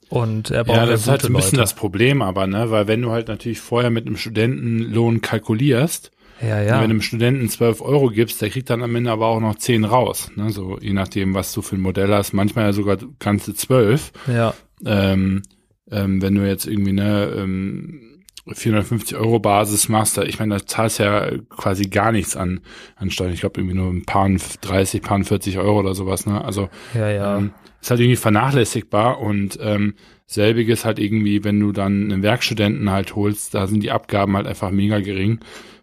Und 0.09 0.49
er 0.51 0.63
braucht 0.63 0.77
ja, 0.77 0.85
das 0.85 1.01
ist 1.01 1.07
halt 1.07 1.25
ein 1.25 1.33
bisschen 1.33 1.51
Leute. 1.51 1.61
das 1.61 1.73
Problem, 1.73 2.21
aber 2.21 2.47
ne, 2.47 2.71
weil 2.71 2.87
wenn 2.87 3.01
du 3.01 3.11
halt 3.11 3.27
natürlich 3.27 3.59
vorher 3.59 3.89
mit 3.89 4.07
einem 4.07 4.17
Studentenlohn 4.17 5.21
kalkulierst, 5.21 6.11
ja, 6.41 6.61
ja. 6.61 6.73
Wenn 6.73 6.89
du 6.89 6.95
einem 6.95 7.01
Studenten 7.01 7.47
12 7.47 7.79
Euro 7.79 8.09
gibst, 8.09 8.41
der 8.41 8.49
kriegt 8.49 8.69
dann 8.69 8.83
am 8.83 8.93
Ende 8.93 9.09
aber 9.09 9.27
auch 9.27 9.39
noch 9.39 9.55
10 9.55 9.85
raus. 9.85 10.31
Ne? 10.35 10.49
So 10.49 10.77
je 10.81 10.91
nachdem, 10.91 11.33
was 11.33 11.53
du 11.53 11.61
für 11.61 11.77
ein 11.77 11.81
Modell 11.81 12.13
hast. 12.13 12.33
Manchmal 12.33 12.65
ja 12.65 12.73
sogar 12.73 12.97
ganze 13.19 13.55
12. 13.55 14.11
Ja. 14.27 14.53
Ähm, 14.85 15.43
ähm, 15.91 16.21
wenn 16.21 16.35
du 16.35 16.47
jetzt 16.47 16.67
irgendwie 16.67 16.93
ne 16.93 17.33
ähm, 17.35 18.15
450 18.47 19.17
Euro 19.17 19.39
Basis 19.39 19.89
machst, 19.89 20.17
da, 20.17 20.23
ich 20.23 20.39
meine, 20.39 20.55
da 20.55 20.65
zahlst 20.65 20.99
ja 20.99 21.31
quasi 21.49 21.85
gar 21.85 22.11
nichts 22.11 22.35
an, 22.35 22.61
an 22.95 23.09
Steuern. 23.09 23.33
Ich 23.33 23.39
glaube 23.39 23.59
irgendwie 23.59 23.75
nur 23.75 23.91
ein 23.91 24.05
paar 24.05 24.29
30, 24.29 25.01
paar 25.01 25.23
40 25.23 25.57
Euro 25.57 25.79
oder 25.79 25.95
sowas. 25.95 26.25
Ne? 26.25 26.43
Also 26.43 26.69
ja, 26.93 27.09
ja. 27.09 27.37
Ähm, 27.37 27.51
ist 27.81 27.89
halt 27.89 27.99
irgendwie 27.99 28.15
vernachlässigbar 28.15 29.19
und 29.19 29.59
ähm, 29.61 29.95
selbiges 30.27 30.85
halt 30.85 30.99
irgendwie, 30.99 31.43
wenn 31.43 31.59
du 31.59 31.71
dann 31.71 32.11
einen 32.11 32.23
Werkstudenten 32.23 32.89
halt 32.89 33.15
holst, 33.15 33.53
da 33.53 33.67
sind 33.67 33.81
die 33.83 33.91
Abgaben 33.91 34.35
halt 34.35 34.47
einfach 34.47 34.71
mega 34.71 34.99
gering. 34.99 35.39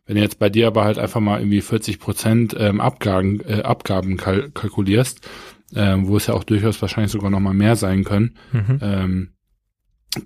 wenn 0.07 0.17
du 0.17 0.23
jetzt 0.23 0.39
bei 0.39 0.51
dir 0.51 0.67
aber 0.67 0.85
halt 0.85 0.99
einfach 0.99 1.21
mal 1.21 1.41
irgendwie 1.41 1.61
40 1.61 2.01
Prozent 2.01 2.57
ähm, 2.59 2.81
Abgaben, 2.81 3.41
äh, 3.47 3.63
Abgaben 3.63 4.17
kal 4.17 4.51
kalkulierst, 4.51 5.21
ähm, 5.75 6.07
wo 6.09 6.17
es 6.17 6.27
ja 6.27 6.35
auch 6.35 6.45
durchaus 6.45 6.81
wahrscheinlich 6.83 7.13
sogar 7.13 7.31
noch 7.31 7.41
mal 7.41 7.55
mehr 7.55 7.77
sein 7.77 8.05
können, 8.05 8.37
mhm. 8.53 8.79
ähm, 8.81 9.29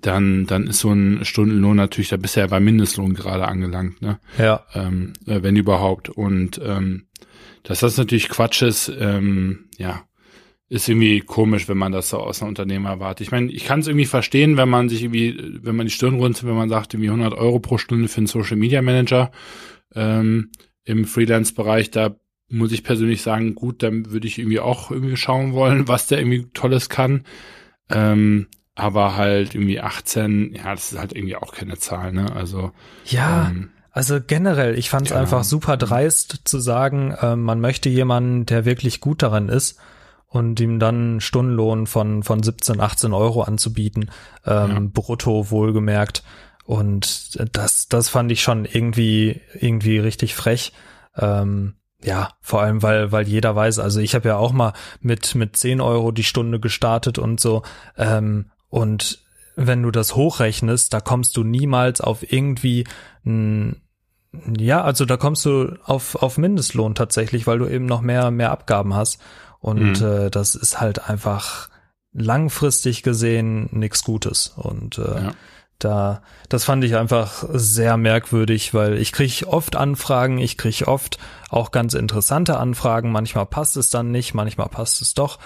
dann, 0.01 0.45
dann 0.45 0.67
ist 0.67 0.79
so 0.79 0.91
ein 0.91 1.23
Stundenlohn 1.23 1.77
natürlich, 1.77 2.09
da 2.09 2.17
bist 2.17 2.35
du 2.35 2.41
ja 2.41 2.47
bei 2.47 2.59
Mindestlohn 2.59 3.13
gerade 3.13 3.47
angelangt, 3.47 4.01
ne? 4.01 4.19
Ja. 4.37 4.65
Ähm, 4.73 5.13
äh, 5.25 5.41
wenn 5.43 5.55
überhaupt. 5.55 6.09
Und 6.09 6.59
ähm, 6.63 7.07
dass 7.63 7.79
das 7.79 7.97
natürlich 7.97 8.27
Quatsch 8.27 8.61
ist, 8.61 8.91
ähm, 8.99 9.69
ja, 9.77 10.03
ist 10.69 10.89
irgendwie 10.89 11.21
komisch, 11.21 11.69
wenn 11.69 11.77
man 11.77 11.93
das 11.93 12.09
so 12.09 12.17
aus 12.17 12.41
einem 12.41 12.49
Unternehmer 12.49 12.89
erwartet. 12.89 13.25
Ich 13.25 13.31
meine, 13.31 13.51
ich 13.51 13.63
kann 13.63 13.79
es 13.79 13.87
irgendwie 13.87 14.05
verstehen, 14.05 14.57
wenn 14.57 14.67
man 14.67 14.89
sich 14.89 15.03
irgendwie, 15.03 15.59
wenn 15.61 15.77
man 15.77 15.85
die 15.85 15.93
Stirn 15.93 16.15
runzelt, 16.15 16.49
wenn 16.49 16.57
man 16.57 16.69
sagt, 16.69 16.93
irgendwie 16.93 17.09
100 17.09 17.33
Euro 17.33 17.59
pro 17.59 17.77
Stunde 17.77 18.09
für 18.09 18.17
einen 18.17 18.27
Social 18.27 18.57
Media 18.57 18.81
Manager 18.81 19.31
ähm, 19.95 20.51
im 20.83 21.05
Freelance-Bereich, 21.05 21.91
da 21.91 22.17
muss 22.49 22.71
ich 22.71 22.83
persönlich 22.83 23.21
sagen, 23.21 23.55
gut, 23.55 23.83
dann 23.83 24.11
würde 24.11 24.27
ich 24.27 24.37
irgendwie 24.39 24.59
auch 24.59 24.91
irgendwie 24.91 25.17
schauen 25.17 25.53
wollen, 25.53 25.87
was 25.87 26.07
der 26.07 26.19
irgendwie 26.19 26.47
Tolles 26.53 26.89
kann. 26.89 27.25
Ähm, 27.89 28.47
aber 28.75 29.15
halt 29.15 29.55
irgendwie 29.55 29.79
18, 29.79 30.53
ja, 30.53 30.71
das 30.71 30.91
ist 30.91 30.99
halt 30.99 31.13
irgendwie 31.13 31.35
auch 31.35 31.51
keine 31.53 31.77
Zahl, 31.77 32.11
ne? 32.13 32.31
Also 32.35 32.71
ja. 33.05 33.47
Ähm, 33.49 33.71
also 33.91 34.19
generell, 34.21 34.77
ich 34.77 34.91
fand 34.91 35.07
es 35.07 35.13
ja. 35.13 35.19
einfach 35.19 35.43
super 35.43 35.75
dreist 35.75 36.41
zu 36.43 36.59
sagen, 36.59 37.15
äh, 37.19 37.35
man 37.35 37.59
möchte 37.59 37.89
jemanden, 37.89 38.45
der 38.45 38.63
wirklich 38.63 39.01
gut 39.01 39.23
darin 39.23 39.49
ist 39.49 39.79
und 40.27 40.59
ihm 40.59 40.77
dann 40.77 41.19
Stundenlohn 41.19 41.87
von, 41.87 42.21
von 42.21 42.43
17, 42.43 42.79
18 42.79 43.13
Euro 43.13 43.41
anzubieten, 43.41 44.11
ähm, 44.45 44.69
ja. 44.69 44.79
brutto 44.93 45.49
wohlgemerkt. 45.49 46.23
Und 46.63 47.39
das, 47.53 47.87
das 47.87 48.09
fand 48.09 48.31
ich 48.31 48.43
schon 48.43 48.65
irgendwie, 48.65 49.41
irgendwie 49.59 49.97
richtig 49.97 50.35
frech. 50.35 50.73
Ähm, 51.15 51.73
ja, 52.03 52.29
vor 52.41 52.61
allem, 52.61 52.83
weil, 52.83 53.11
weil 53.11 53.27
jeder 53.27 53.55
weiß, 53.55 53.79
also 53.79 53.99
ich 53.99 54.13
habe 54.13 54.29
ja 54.29 54.37
auch 54.37 54.51
mal 54.51 54.73
mit, 55.01 55.35
mit 55.35 55.57
10 55.57 55.81
Euro 55.81 56.11
die 56.11 56.23
Stunde 56.23 56.59
gestartet 56.59 57.17
und 57.17 57.39
so. 57.39 57.63
Ähm, 57.97 58.51
und 58.69 59.19
wenn 59.55 59.81
du 59.81 59.91
das 59.91 60.15
hochrechnest, 60.15 60.93
da 60.93 61.01
kommst 61.01 61.35
du 61.35 61.43
niemals 61.43 61.99
auf 61.99 62.31
irgendwie 62.31 62.85
ein, 63.25 63.81
ja, 64.57 64.83
also 64.83 65.05
da 65.05 65.17
kommst 65.17 65.45
du 65.45 65.75
auf, 65.83 66.15
auf 66.15 66.37
Mindestlohn 66.37 66.93
tatsächlich, 66.93 67.47
weil 67.47 67.57
du 67.57 67.67
eben 67.67 67.87
noch 67.87 68.01
mehr, 68.01 68.29
mehr 68.29 68.51
Abgaben 68.51 68.93
hast. 68.93 69.19
Und 69.59 70.01
mhm. 70.01 70.07
äh, 70.07 70.29
das 70.29 70.53
ist 70.53 70.79
halt 70.79 71.09
einfach 71.09 71.69
langfristig 72.13 73.01
gesehen 73.01 73.69
nichts 73.71 74.03
Gutes. 74.03 74.53
Und 74.55 74.99
äh, 74.99 75.23
ja. 75.23 75.31
Da, 75.79 76.21
das 76.49 76.63
fand 76.63 76.83
ich 76.83 76.95
einfach 76.95 77.45
sehr 77.53 77.97
merkwürdig, 77.97 78.73
weil 78.73 78.97
ich 78.97 79.11
kriege 79.11 79.47
oft 79.47 79.75
Anfragen, 79.75 80.39
ich 80.39 80.57
kriege 80.57 80.87
oft 80.87 81.17
auch 81.49 81.71
ganz 81.71 81.93
interessante 81.93 82.57
Anfragen. 82.57 83.11
Manchmal 83.11 83.45
passt 83.45 83.77
es 83.77 83.89
dann 83.89 84.11
nicht, 84.11 84.33
manchmal 84.33 84.69
passt 84.69 85.01
es 85.01 85.13
doch. 85.13 85.39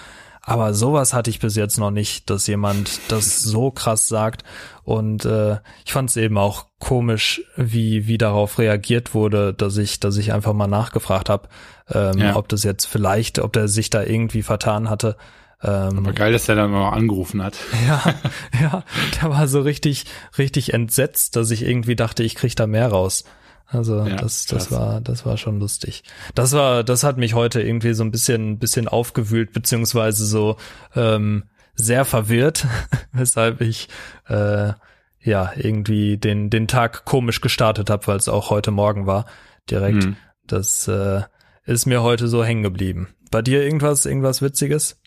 Aber 0.44 0.74
sowas 0.74 1.14
hatte 1.14 1.30
ich 1.30 1.38
bis 1.38 1.54
jetzt 1.54 1.78
noch 1.78 1.92
nicht, 1.92 2.28
dass 2.28 2.48
jemand 2.48 2.98
das 3.08 3.42
so 3.42 3.70
krass 3.70 4.08
sagt. 4.08 4.42
Und 4.82 5.24
äh, 5.24 5.58
ich 5.84 5.92
fand 5.92 6.10
es 6.10 6.16
eben 6.16 6.36
auch 6.36 6.66
komisch, 6.80 7.42
wie 7.56 8.08
wie 8.08 8.18
darauf 8.18 8.58
reagiert 8.58 9.14
wurde, 9.14 9.54
dass 9.54 9.76
ich 9.76 10.00
dass 10.00 10.16
ich 10.16 10.32
einfach 10.32 10.52
mal 10.52 10.66
nachgefragt 10.66 11.28
habe, 11.28 11.48
ähm, 11.92 12.18
ja. 12.18 12.36
ob 12.36 12.48
das 12.48 12.64
jetzt 12.64 12.86
vielleicht, 12.86 13.38
ob 13.38 13.52
der 13.52 13.68
sich 13.68 13.88
da 13.90 14.02
irgendwie 14.02 14.42
vertan 14.42 14.90
hatte. 14.90 15.16
Ähm, 15.62 15.98
Aber 15.98 16.12
geil, 16.12 16.32
dass 16.32 16.48
er 16.48 16.56
dann 16.56 16.72
noch 16.72 16.92
angerufen 16.92 17.42
hat. 17.42 17.56
Ja, 17.86 18.14
ja, 18.60 18.84
der 19.20 19.30
war 19.30 19.48
so 19.48 19.60
richtig 19.60 20.06
richtig 20.38 20.72
entsetzt, 20.74 21.36
dass 21.36 21.50
ich 21.50 21.62
irgendwie 21.66 21.96
dachte, 21.96 22.22
ich 22.22 22.34
krieg 22.34 22.54
da 22.56 22.66
mehr 22.66 22.88
raus. 22.88 23.24
Also 23.66 24.04
ja, 24.04 24.16
das, 24.16 24.44
das 24.46 24.70
war, 24.70 25.00
das 25.00 25.24
war 25.24 25.38
schon 25.38 25.58
lustig. 25.58 26.04
Das 26.34 26.52
war, 26.52 26.84
das 26.84 27.04
hat 27.04 27.16
mich 27.16 27.34
heute 27.34 27.62
irgendwie 27.62 27.94
so 27.94 28.04
ein 28.04 28.10
bisschen, 28.10 28.58
bisschen 28.58 28.86
aufgewühlt, 28.86 29.52
beziehungsweise 29.52 30.26
so 30.26 30.56
ähm, 30.94 31.44
sehr 31.74 32.04
verwirrt, 32.04 32.66
weshalb 33.12 33.62
ich 33.62 33.88
äh, 34.28 34.72
ja 35.20 35.52
irgendwie 35.56 36.18
den, 36.18 36.50
den 36.50 36.68
Tag 36.68 37.06
komisch 37.06 37.40
gestartet 37.40 37.88
habe, 37.88 38.06
weil 38.08 38.18
es 38.18 38.28
auch 38.28 38.50
heute 38.50 38.70
Morgen 38.70 39.06
war, 39.06 39.24
direkt. 39.70 40.04
Mhm. 40.04 40.16
Das 40.46 40.86
äh, 40.88 41.22
ist 41.64 41.86
mir 41.86 42.02
heute 42.02 42.28
so 42.28 42.44
hängen 42.44 42.62
geblieben. 42.62 43.08
Bei 43.30 43.40
dir 43.40 43.62
irgendwas, 43.62 44.04
irgendwas 44.04 44.42
Witziges? 44.42 45.00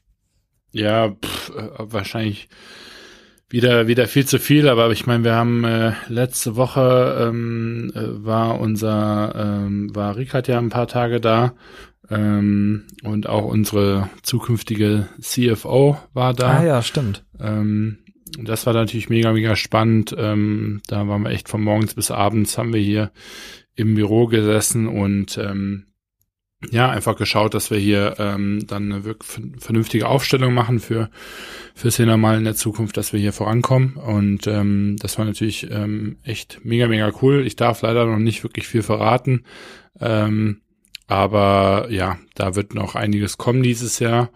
Ja, 0.75 1.11
pff, 1.11 1.51
äh, 1.55 1.69
wahrscheinlich 1.77 2.49
wieder 3.47 3.87
wieder 3.87 4.07
viel 4.07 4.25
zu 4.25 4.39
viel, 4.39 4.67
aber 4.67 4.91
ich 4.91 5.05
meine, 5.05 5.23
wir 5.23 5.33
haben 5.33 5.63
äh, 5.63 5.93
letzte 6.09 6.57
Woche 6.57 7.29
ähm, 7.29 7.93
äh, 7.95 8.25
war 8.25 8.59
unser 8.59 9.33
ähm, 9.37 9.95
war 9.95 10.17
Ricard 10.17 10.49
ja 10.49 10.57
ein 10.57 10.67
paar 10.67 10.87
Tage 10.87 11.21
da 11.21 11.53
ähm, 12.09 12.87
und 13.03 13.29
auch 13.29 13.45
unsere 13.45 14.09
zukünftige 14.21 15.07
CFO 15.21 15.97
war 16.13 16.33
da. 16.33 16.57
Ah 16.57 16.65
ja, 16.65 16.81
stimmt. 16.81 17.23
Ähm, 17.39 17.99
das 18.37 18.65
war 18.65 18.73
natürlich 18.73 19.09
mega 19.09 19.31
mega 19.31 19.55
spannend. 19.55 20.13
Ähm, 20.17 20.81
da 20.87 21.07
waren 21.07 21.23
wir 21.23 21.29
echt 21.29 21.47
von 21.47 21.63
morgens 21.63 21.93
bis 21.93 22.11
abends 22.11 22.57
haben 22.57 22.73
wir 22.73 22.81
hier 22.81 23.11
im 23.75 23.95
Büro 23.95 24.27
gesessen 24.27 24.89
und 24.89 25.37
ähm, 25.37 25.85
ja, 26.71 26.89
einfach 26.89 27.15
geschaut, 27.15 27.53
dass 27.53 27.71
wir 27.71 27.77
hier 27.77 28.15
ähm, 28.19 28.65
dann 28.67 28.91
eine 28.91 29.03
wirklich 29.05 29.43
vernünftige 29.59 30.07
Aufstellung 30.07 30.53
machen 30.53 30.79
für 30.79 31.09
fürs 31.73 31.99
Mal 31.99 32.37
in 32.37 32.45
der 32.45 32.55
Zukunft, 32.55 32.97
dass 32.97 33.13
wir 33.13 33.19
hier 33.19 33.33
vorankommen. 33.33 33.95
Und 33.95 34.47
ähm, 34.47 34.95
das 34.99 35.17
war 35.17 35.25
natürlich 35.25 35.69
ähm, 35.69 36.17
echt 36.23 36.59
mega, 36.63 36.87
mega 36.87 37.11
cool. 37.21 37.45
Ich 37.45 37.55
darf 37.55 37.81
leider 37.81 38.05
noch 38.05 38.19
nicht 38.19 38.43
wirklich 38.43 38.67
viel 38.67 38.81
verraten. 38.81 39.43
Ähm, 39.99 40.61
aber 41.07 41.87
ja, 41.89 42.17
da 42.33 42.55
wird 42.55 42.73
noch 42.73 42.95
einiges 42.95 43.37
kommen 43.37 43.61
dieses 43.61 43.99
Jahr. 43.99 44.29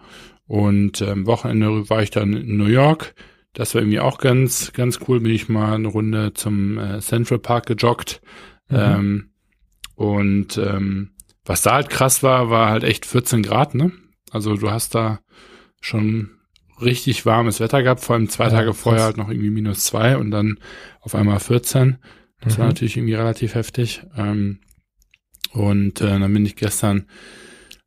Und 0.46 1.00
ähm, 1.00 1.26
Wochenende 1.26 1.88
war 1.88 2.02
ich 2.02 2.10
dann 2.10 2.34
in 2.34 2.56
New 2.56 2.66
York. 2.66 3.14
Das 3.52 3.74
war 3.74 3.82
irgendwie 3.82 4.00
auch 4.00 4.18
ganz, 4.18 4.72
ganz 4.72 5.00
cool. 5.08 5.20
Bin 5.20 5.32
ich 5.32 5.48
mal 5.48 5.74
eine 5.74 5.88
Runde 5.88 6.34
zum 6.34 6.78
äh, 6.78 7.00
Central 7.00 7.38
Park 7.38 7.66
gejoggt. 7.66 8.20
Mhm. 8.68 8.76
Ähm, 8.76 9.30
und 9.94 10.58
ähm, 10.58 11.10
was 11.50 11.62
da 11.62 11.72
halt 11.72 11.90
krass 11.90 12.22
war, 12.22 12.48
war 12.48 12.70
halt 12.70 12.84
echt 12.84 13.04
14 13.04 13.42
Grad, 13.42 13.74
ne? 13.74 13.90
Also 14.30 14.54
du 14.54 14.70
hast 14.70 14.94
da 14.94 15.18
schon 15.80 16.30
richtig 16.80 17.26
warmes 17.26 17.58
Wetter 17.58 17.82
gehabt, 17.82 18.04
vor 18.04 18.14
allem 18.14 18.28
zwei 18.28 18.44
ja, 18.44 18.50
Tage 18.50 18.72
vorher 18.72 19.02
halt 19.02 19.16
noch 19.16 19.28
irgendwie 19.28 19.50
minus 19.50 19.84
zwei 19.84 20.16
und 20.16 20.30
dann 20.30 20.60
auf 21.00 21.16
einmal 21.16 21.40
14. 21.40 21.98
Das 22.40 22.54
mhm. 22.54 22.60
war 22.60 22.68
natürlich 22.68 22.96
irgendwie 22.96 23.14
relativ 23.14 23.56
heftig. 23.56 24.04
Ähm, 24.16 24.60
und 25.50 26.00
äh, 26.00 26.20
dann 26.20 26.32
bin 26.32 26.46
ich 26.46 26.54
gestern 26.54 27.06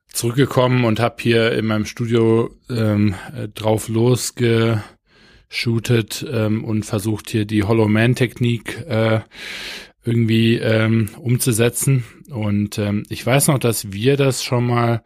zurückgekommen 0.08 0.84
und 0.84 1.00
habe 1.00 1.16
hier 1.20 1.54
in 1.54 1.66
meinem 1.66 1.86
Studio 1.86 2.54
ähm, 2.70 3.16
äh, 3.34 3.48
drauf 3.48 3.88
losgeshootet 3.88 4.84
ähm, 6.30 6.66
und 6.66 6.86
versucht 6.86 7.30
hier 7.30 7.46
die 7.46 7.64
Hollow 7.64 7.88
Man 7.88 8.16
Technik 8.16 8.86
äh, 8.90 9.22
irgendwie 10.04 10.56
ähm, 10.58 11.12
umzusetzen. 11.18 12.04
Und 12.34 12.78
ähm, 12.80 13.04
ich 13.10 13.26
weiß 13.26 13.48
noch, 13.48 13.60
dass 13.60 13.92
wir 13.92 14.18
das 14.18 14.44
schon 14.44 14.66
mal, 14.66 15.04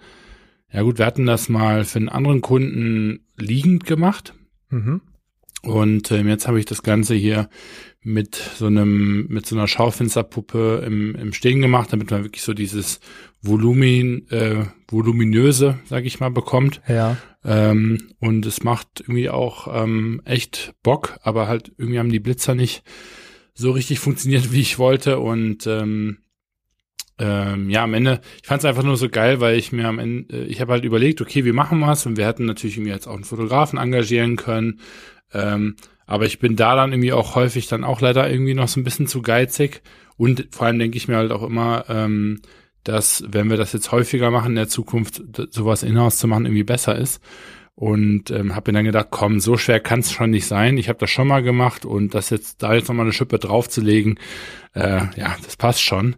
ja 0.72 0.81
gut, 0.81 0.98
wir 0.98 1.05
hatten 1.05 1.25
das 1.25 1.50
mal 1.50 1.84
für 1.84 2.00
einen 2.00 2.10
anderen 2.10 2.41
Kunden 2.41 3.25
liegend 3.36 3.86
gemacht. 3.86 4.34
Mhm. 4.69 5.01
Und 5.63 6.12
ähm, 6.12 6.27
jetzt 6.27 6.48
habe 6.48 6.60
ich 6.60 6.65
das 6.65 6.84
Ganze 6.84 7.15
hier 7.15 7.50
mit 8.01 8.36
so 8.36 8.67
einem, 8.67 9.27
mit 9.27 9.46
so 9.46 9.55
einer 9.55 9.67
Schaufensterpuppe 9.67 10.84
im, 10.86 11.15
im 11.15 11.34
Stehen 11.34 11.62
gemacht, 11.62 11.91
damit 11.91 12.10
man 12.10 12.24
wirklich 12.24 12.43
so 12.43 12.53
dieses 12.53 13.01
Volumin, 13.41 14.27
äh, 14.29 14.65
voluminöse, 14.88 15.79
sag 15.86 16.05
ich 16.05 16.22
mal, 16.22 16.31
bekommt. 16.31 16.81
Ja. 16.88 17.17
Ähm, 17.43 18.13
und 18.19 18.46
es 18.46 18.63
macht 18.63 19.01
irgendwie 19.01 19.29
auch 19.29 19.67
ähm, 19.84 20.22
echt 20.24 20.74
Bock, 20.84 21.17
aber 21.22 21.48
halt 21.48 21.74
irgendwie 21.77 22.00
haben 22.00 22.12
die 22.12 22.22
Blitzer 22.22 22.55
nicht 22.55 22.84
so 23.53 23.72
richtig 23.72 24.00
funktioniert, 24.00 24.51
wie 24.53 24.62
ich 24.62 24.79
wollte. 24.79 25.19
Und 25.19 25.67
ähm, 25.67 26.19
ähm, 27.19 27.69
ja, 27.69 27.83
am 27.83 27.93
Ende, 27.93 28.21
ich 28.41 28.47
fand 28.47 28.59
es 28.59 28.65
einfach 28.65 28.83
nur 28.83 28.97
so 28.97 29.09
geil, 29.09 29.41
weil 29.41 29.57
ich 29.57 29.71
mir 29.71 29.88
am 29.88 30.00
Ende, 30.00 30.36
äh, 30.36 30.43
ich 30.45 30.62
habe 30.62 30.74
halt 30.74 30.86
überlegt, 30.86 31.21
okay, 31.21 31.45
wir 31.45 31.53
machen 31.53 31.81
was 31.81 32.05
und 32.05 32.17
wir 32.17 32.27
hätten 32.27 32.45
natürlich 32.45 32.77
irgendwie 32.77 32.91
jetzt 32.91 33.07
auch 33.07 33.15
einen 33.15 33.24
Fotografen 33.24 33.79
engagieren 33.79 34.36
können. 34.36 34.79
Ähm, 35.33 35.75
aber 36.05 36.25
ich 36.25 36.39
bin 36.39 36.55
da 36.55 36.75
dann 36.75 36.93
irgendwie 36.93 37.13
auch 37.13 37.36
häufig 37.36 37.67
dann 37.67 37.83
auch 37.83 38.01
leider 38.01 38.29
irgendwie 38.29 38.53
noch 38.53 38.67
so 38.67 38.79
ein 38.79 38.83
bisschen 38.83 39.07
zu 39.07 39.21
geizig. 39.21 39.81
Und 40.15 40.47
vor 40.51 40.67
allem 40.67 40.79
denke 40.79 40.97
ich 40.97 41.07
mir 41.07 41.17
halt 41.17 41.31
auch 41.31 41.43
immer, 41.43 41.86
ähm, 41.89 42.41
dass 42.83 43.24
wenn 43.27 43.50
wir 43.50 43.57
das 43.57 43.74
jetzt 43.74 43.91
häufiger 43.91 44.31
machen 44.31 44.51
in 44.51 44.55
der 44.55 44.69
Zukunft, 44.69 45.21
sowas 45.50 45.83
in-house 45.83 46.17
zu 46.17 46.27
machen 46.27 46.45
irgendwie 46.45 46.63
besser 46.63 46.95
ist 46.95 47.21
und 47.75 48.31
ähm, 48.31 48.55
habe 48.55 48.71
mir 48.71 48.77
dann 48.77 48.86
gedacht, 48.86 49.07
komm, 49.12 49.39
so 49.39 49.57
schwer 49.57 49.79
kann 49.79 50.00
es 50.00 50.12
schon 50.12 50.31
nicht 50.31 50.47
sein. 50.47 50.77
Ich 50.77 50.88
habe 50.88 50.97
das 50.97 51.12
schon 51.12 51.27
mal 51.27 51.43
gemacht 51.43 51.86
und 51.86 52.15
das 52.15 52.29
jetzt 52.29 52.63
da 52.63 52.74
jetzt 52.74 52.88
nochmal 52.88 53.05
eine 53.05 53.13
Schippe 53.13 53.38
draufzulegen, 53.38 54.19
äh, 54.74 55.01
ja, 55.15 55.36
das 55.43 55.57
passt 55.57 55.81
schon. 55.81 56.15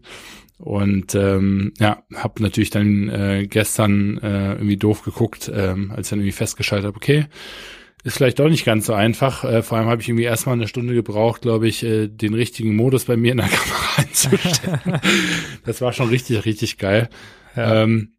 Und 0.60 1.16
ähm, 1.16 1.74
ja, 1.80 2.04
habe 2.14 2.44
natürlich 2.44 2.70
dann 2.70 3.08
äh, 3.08 3.48
gestern 3.48 4.18
äh, 4.18 4.54
irgendwie 4.54 4.76
doof 4.76 5.04
geguckt, 5.04 5.50
ähm, 5.54 5.92
als 5.92 6.08
ich 6.08 6.10
dann 6.10 6.20
irgendwie 6.20 6.34
festgestellt 6.34 6.84
habe, 6.84 6.98
okay, 6.98 7.28
ist 8.04 8.18
vielleicht 8.18 8.40
doch 8.40 8.50
nicht 8.50 8.66
ganz 8.66 8.86
so 8.86 8.94
einfach. 8.94 9.46
Äh, 9.46 9.64
vor 9.64 9.78
allem 9.78 9.88
habe 9.88 10.02
ich 10.02 10.10
irgendwie 10.10 10.26
erstmal 10.26 10.54
eine 10.56 10.68
Stunde 10.68 10.94
gebraucht, 10.94 11.42
glaube 11.42 11.70
ich, 11.70 11.84
äh, 11.84 12.08
den 12.10 12.34
richtigen 12.34 12.76
Modus 12.76 13.06
bei 13.06 13.16
mir 13.16 13.32
in 13.32 13.38
der 13.38 13.48
Kamera 13.50 13.98
einzustellen. 13.98 15.02
das 15.66 15.80
war 15.80 15.94
schon 15.94 16.10
richtig, 16.10 16.46
richtig 16.46 16.78
geil. 16.78 17.10
Ja. 17.56 17.84
Ähm, 17.84 18.14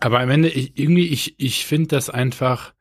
aber 0.00 0.18
am 0.18 0.30
Ende, 0.30 0.48
ich, 0.48 0.76
irgendwie, 0.76 1.06
ich, 1.06 1.36
ich 1.38 1.64
finde 1.64 1.88
das 1.88 2.10
einfach, 2.10 2.74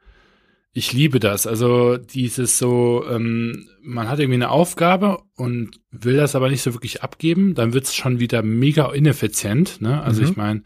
ich 0.73 0.93
liebe 0.93 1.19
das. 1.19 1.47
Also 1.47 1.97
dieses 1.97 2.57
so, 2.57 3.03
ähm, 3.09 3.67
man 3.81 4.07
hat 4.07 4.19
irgendwie 4.19 4.35
eine 4.35 4.51
Aufgabe 4.51 5.21
und 5.35 5.79
will 5.91 6.17
das 6.17 6.35
aber 6.35 6.49
nicht 6.49 6.61
so 6.61 6.73
wirklich 6.73 7.03
abgeben, 7.03 7.55
dann 7.55 7.73
wird's 7.73 7.93
schon 7.93 8.19
wieder 8.19 8.41
mega 8.41 8.91
ineffizient. 8.91 9.81
Ne? 9.81 10.01
Also 10.01 10.21
mhm. 10.21 10.27
ich 10.27 10.35
meine, 10.37 10.63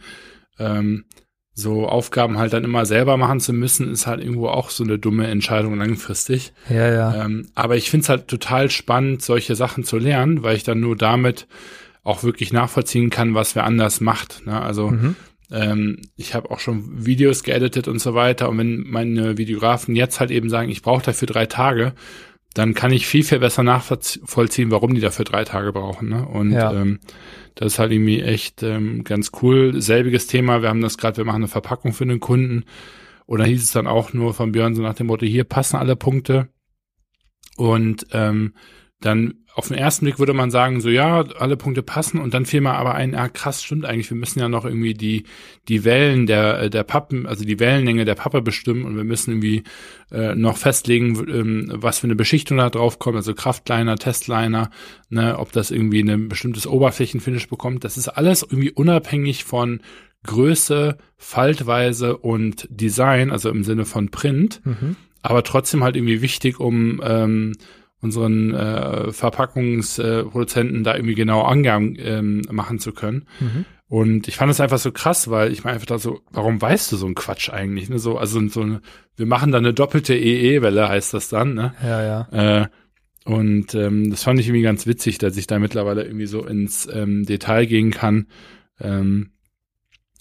ähm, 0.60 1.06
so 1.58 1.88
Aufgaben 1.88 2.38
halt 2.38 2.52
dann 2.52 2.66
immer 2.66 2.86
selber 2.86 3.16
machen 3.16 3.40
zu 3.40 3.54
müssen, 3.54 3.90
ist 3.90 4.08
halt 4.08 4.20
irgendwo 4.20 4.50
auch 4.50 4.70
so 4.70 4.84
eine 4.84 5.00
dumme 5.00 5.28
Entscheidung 5.28 5.78
langfristig. 5.78 6.54
Ja, 6.70 6.92
ja. 6.92 7.26
Ähm, 7.26 7.48
aber 7.56 7.78
ich 7.78 7.90
finde 7.90 8.04
es 8.04 8.10
halt 8.10 8.28
total 8.28 8.70
spannend, 8.70 9.22
solche 9.22 9.56
Sachen 9.56 9.86
zu 9.86 9.98
lernen, 9.98 10.44
weil 10.44 10.58
ich 10.58 10.64
dann 10.64 10.82
nur 10.82 10.98
damit 10.98 11.48
auch 12.04 12.24
wirklich 12.24 12.52
nachvollziehen 12.54 13.10
kann, 13.10 13.34
was 13.34 13.56
wer 13.56 13.64
anders 13.64 14.02
macht. 14.02 14.46
Ne? 14.46 14.62
Also 14.62 14.92
mhm. 14.92 15.16
Ähm, 15.52 16.02
ich 16.16 16.34
habe 16.34 16.52
auch 16.52 16.60
schon 16.60 17.06
Videos 17.06 17.44
geeditet 17.44 17.88
und 17.88 18.00
so 18.00 18.14
weiter. 18.14 18.50
Und 18.50 18.58
wenn 18.58 18.84
meine 18.88 19.38
Videografen 19.38 19.96
jetzt 19.96 20.20
halt 20.20 20.32
eben 20.32 20.50
sagen, 20.50 20.70
ich 20.70 20.82
brauche 20.82 21.04
dafür 21.04 21.28
drei 21.28 21.46
Tage, 21.46 21.94
dann 22.54 22.74
kann 22.74 22.92
ich 22.92 23.06
viel, 23.06 23.24
viel 23.24 23.40
besser 23.40 23.64
nachvollziehen, 23.64 24.72
warum 24.72 24.96
die 24.96 25.02
dafür 25.02 25.26
drei 25.26 25.44
Tage 25.44 25.74
brauchen. 25.74 26.10
Ne? 26.10 26.26
Und 26.26 26.52
ja. 26.52 26.74
ähm, 26.74 27.00
das 27.54 27.74
ist 27.74 27.80
halt 27.80 27.92
irgendwie 27.92 28.22
echt 28.22 28.64
ähm, 28.64 29.04
ganz 29.04 29.32
cool. 29.42 29.82
Selbiges 29.82 30.28
Thema, 30.28 30.62
wir 30.62 30.70
haben 30.70 30.82
das 30.82 30.98
gerade, 30.98 31.18
wir 31.18 31.26
machen 31.26 31.44
eine 31.44 31.48
Verpackung 31.48 31.92
für 31.92 32.06
einen 32.06 32.22
Kunden. 32.22 32.64
Und 33.26 33.40
da 33.40 33.46
hieß 33.46 33.62
es 33.62 33.72
dann 33.72 33.88
auch 33.88 34.14
nur 34.14 34.34
von 34.34 34.52
Björn 34.54 34.74
so 34.74 34.82
nach 34.82 34.94
dem 34.94 35.08
Motto, 35.08 35.26
hier 35.26 35.44
passen 35.44 35.78
alle 35.78 35.96
Punkte. 35.96 36.48
Und 37.58 38.08
ähm, 38.12 38.54
dann 39.02 39.45
auf 39.56 39.70
den 39.70 39.78
ersten 39.78 40.04
Blick 40.04 40.20
würde 40.20 40.34
man 40.34 40.52
sagen, 40.52 40.82
so 40.82 40.90
ja, 40.90 41.22
alle 41.40 41.56
Punkte 41.56 41.82
passen 41.82 42.20
und 42.20 42.34
dann 42.34 42.46
fiel 42.46 42.60
mir 42.60 42.74
aber 42.74 42.94
ein, 42.94 43.16
ah 43.16 43.30
krass, 43.30 43.64
stimmt 43.64 43.86
eigentlich, 43.86 44.10
wir 44.10 44.18
müssen 44.18 44.40
ja 44.40 44.50
noch 44.50 44.66
irgendwie 44.66 44.94
die, 44.94 45.24
die 45.70 45.86
Wellen 45.86 46.28
der, 46.28 46.64
äh, 46.64 46.70
der 46.70 46.84
Pappen, 46.84 47.26
also 47.26 47.46
die 47.46 47.58
Wellenlänge 47.58 48.04
der 48.04 48.16
Pappe 48.16 48.42
bestimmen 48.42 48.84
und 48.84 48.98
wir 48.98 49.06
müssen 49.06 49.32
irgendwie 49.32 49.64
äh, 50.12 50.36
noch 50.36 50.58
festlegen, 50.58 51.16
ähm, 51.30 51.72
was 51.74 52.00
für 52.00 52.08
eine 52.08 52.18
Beschichtung 52.18 52.58
da 52.58 52.70
drauf 52.70 53.00
kommt, 53.00 53.16
also 53.16 53.34
Kraftliner, 53.34 53.96
Testliner, 53.96 54.72
ne, 55.10 55.40
ob 55.40 55.54
das 55.54 55.72
irgendwie 55.72 56.02
ein 56.02 56.28
bestimmtes 56.28 56.68
Oberflächenfinish 56.68 57.48
bekommt. 57.48 57.86
Das 57.86 57.96
ist 57.96 58.10
alles 58.10 58.44
irgendwie 58.44 58.72
unabhängig 58.72 59.46
von 59.46 59.80
Größe, 60.26 60.98
Faltweise 61.16 62.18
und 62.18 62.68
Design, 62.70 63.32
also 63.32 63.50
im 63.50 63.64
Sinne 63.64 63.86
von 63.86 64.10
Print, 64.10 64.60
mhm. 64.66 64.98
aber 65.22 65.44
trotzdem 65.44 65.82
halt 65.82 65.96
irgendwie 65.96 66.22
wichtig, 66.22 66.60
um 66.60 67.02
ähm, 67.06 67.54
unseren 68.06 68.54
äh, 68.54 69.12
Verpackungsproduzenten 69.12 70.84
da 70.84 70.96
irgendwie 70.96 71.16
genau 71.16 71.42
Angaben 71.42 71.96
ähm, 72.00 72.44
machen 72.50 72.80
zu 72.80 72.94
können. 72.94 73.26
Mhm. 73.40 73.66
Und 73.88 74.28
ich 74.28 74.36
fand 74.36 74.52
es 74.52 74.60
einfach 74.60 74.80
so 74.80 74.92
krass, 74.92 75.30
weil 75.30 75.52
ich 75.52 75.64
meine 75.64 75.76
einfach 75.76 75.86
da 75.86 76.00
so, 76.00 76.22
warum 76.32 76.62
weißt 76.62 76.92
du 76.92 76.96
so 76.96 77.06
einen 77.06 77.16
Quatsch 77.16 77.50
eigentlich? 77.50 77.90
Ne? 77.90 78.00
So, 78.00 78.18
also 78.18 78.48
so 78.48 78.62
eine, 78.62 78.82
wir 79.16 79.26
machen 79.26 79.52
da 79.52 79.60
eine 79.60 79.74
doppelte 79.74 80.16
EE-Welle, 80.16 80.90
heißt 80.90 81.14
das 81.14 81.30
dann, 81.30 81.54
ne? 81.54 81.74
Ja, 81.84 82.04
ja. 82.04 82.62
Äh, 82.62 82.68
und 83.26 83.74
ähm, 83.76 84.10
das 84.10 84.24
fand 84.24 84.40
ich 84.40 84.48
irgendwie 84.48 84.64
ganz 84.64 84.88
witzig, 84.88 85.18
dass 85.18 85.38
ich 85.38 85.48
da 85.48 85.60
mittlerweile 85.60 86.04
irgendwie 86.04 86.28
so 86.28 86.46
ins 86.46 86.88
ähm, 86.92 87.26
Detail 87.26 87.66
gehen 87.66 87.92
kann. 87.92 88.28
Ähm, 88.80 89.32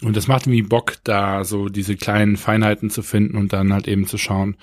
und 0.04 0.16
das 0.16 0.28
macht 0.28 0.46
irgendwie 0.46 0.62
Bock, 0.62 0.94
da 1.04 1.44
so 1.44 1.68
diese 1.68 1.96
kleinen 1.96 2.36
Feinheiten 2.36 2.90
zu 2.90 3.02
finden 3.02 3.36
und 3.36 3.52
dann 3.52 3.72
halt 3.72 3.88
eben 3.88 4.06
zu 4.06 4.18
schauen, 4.18 4.56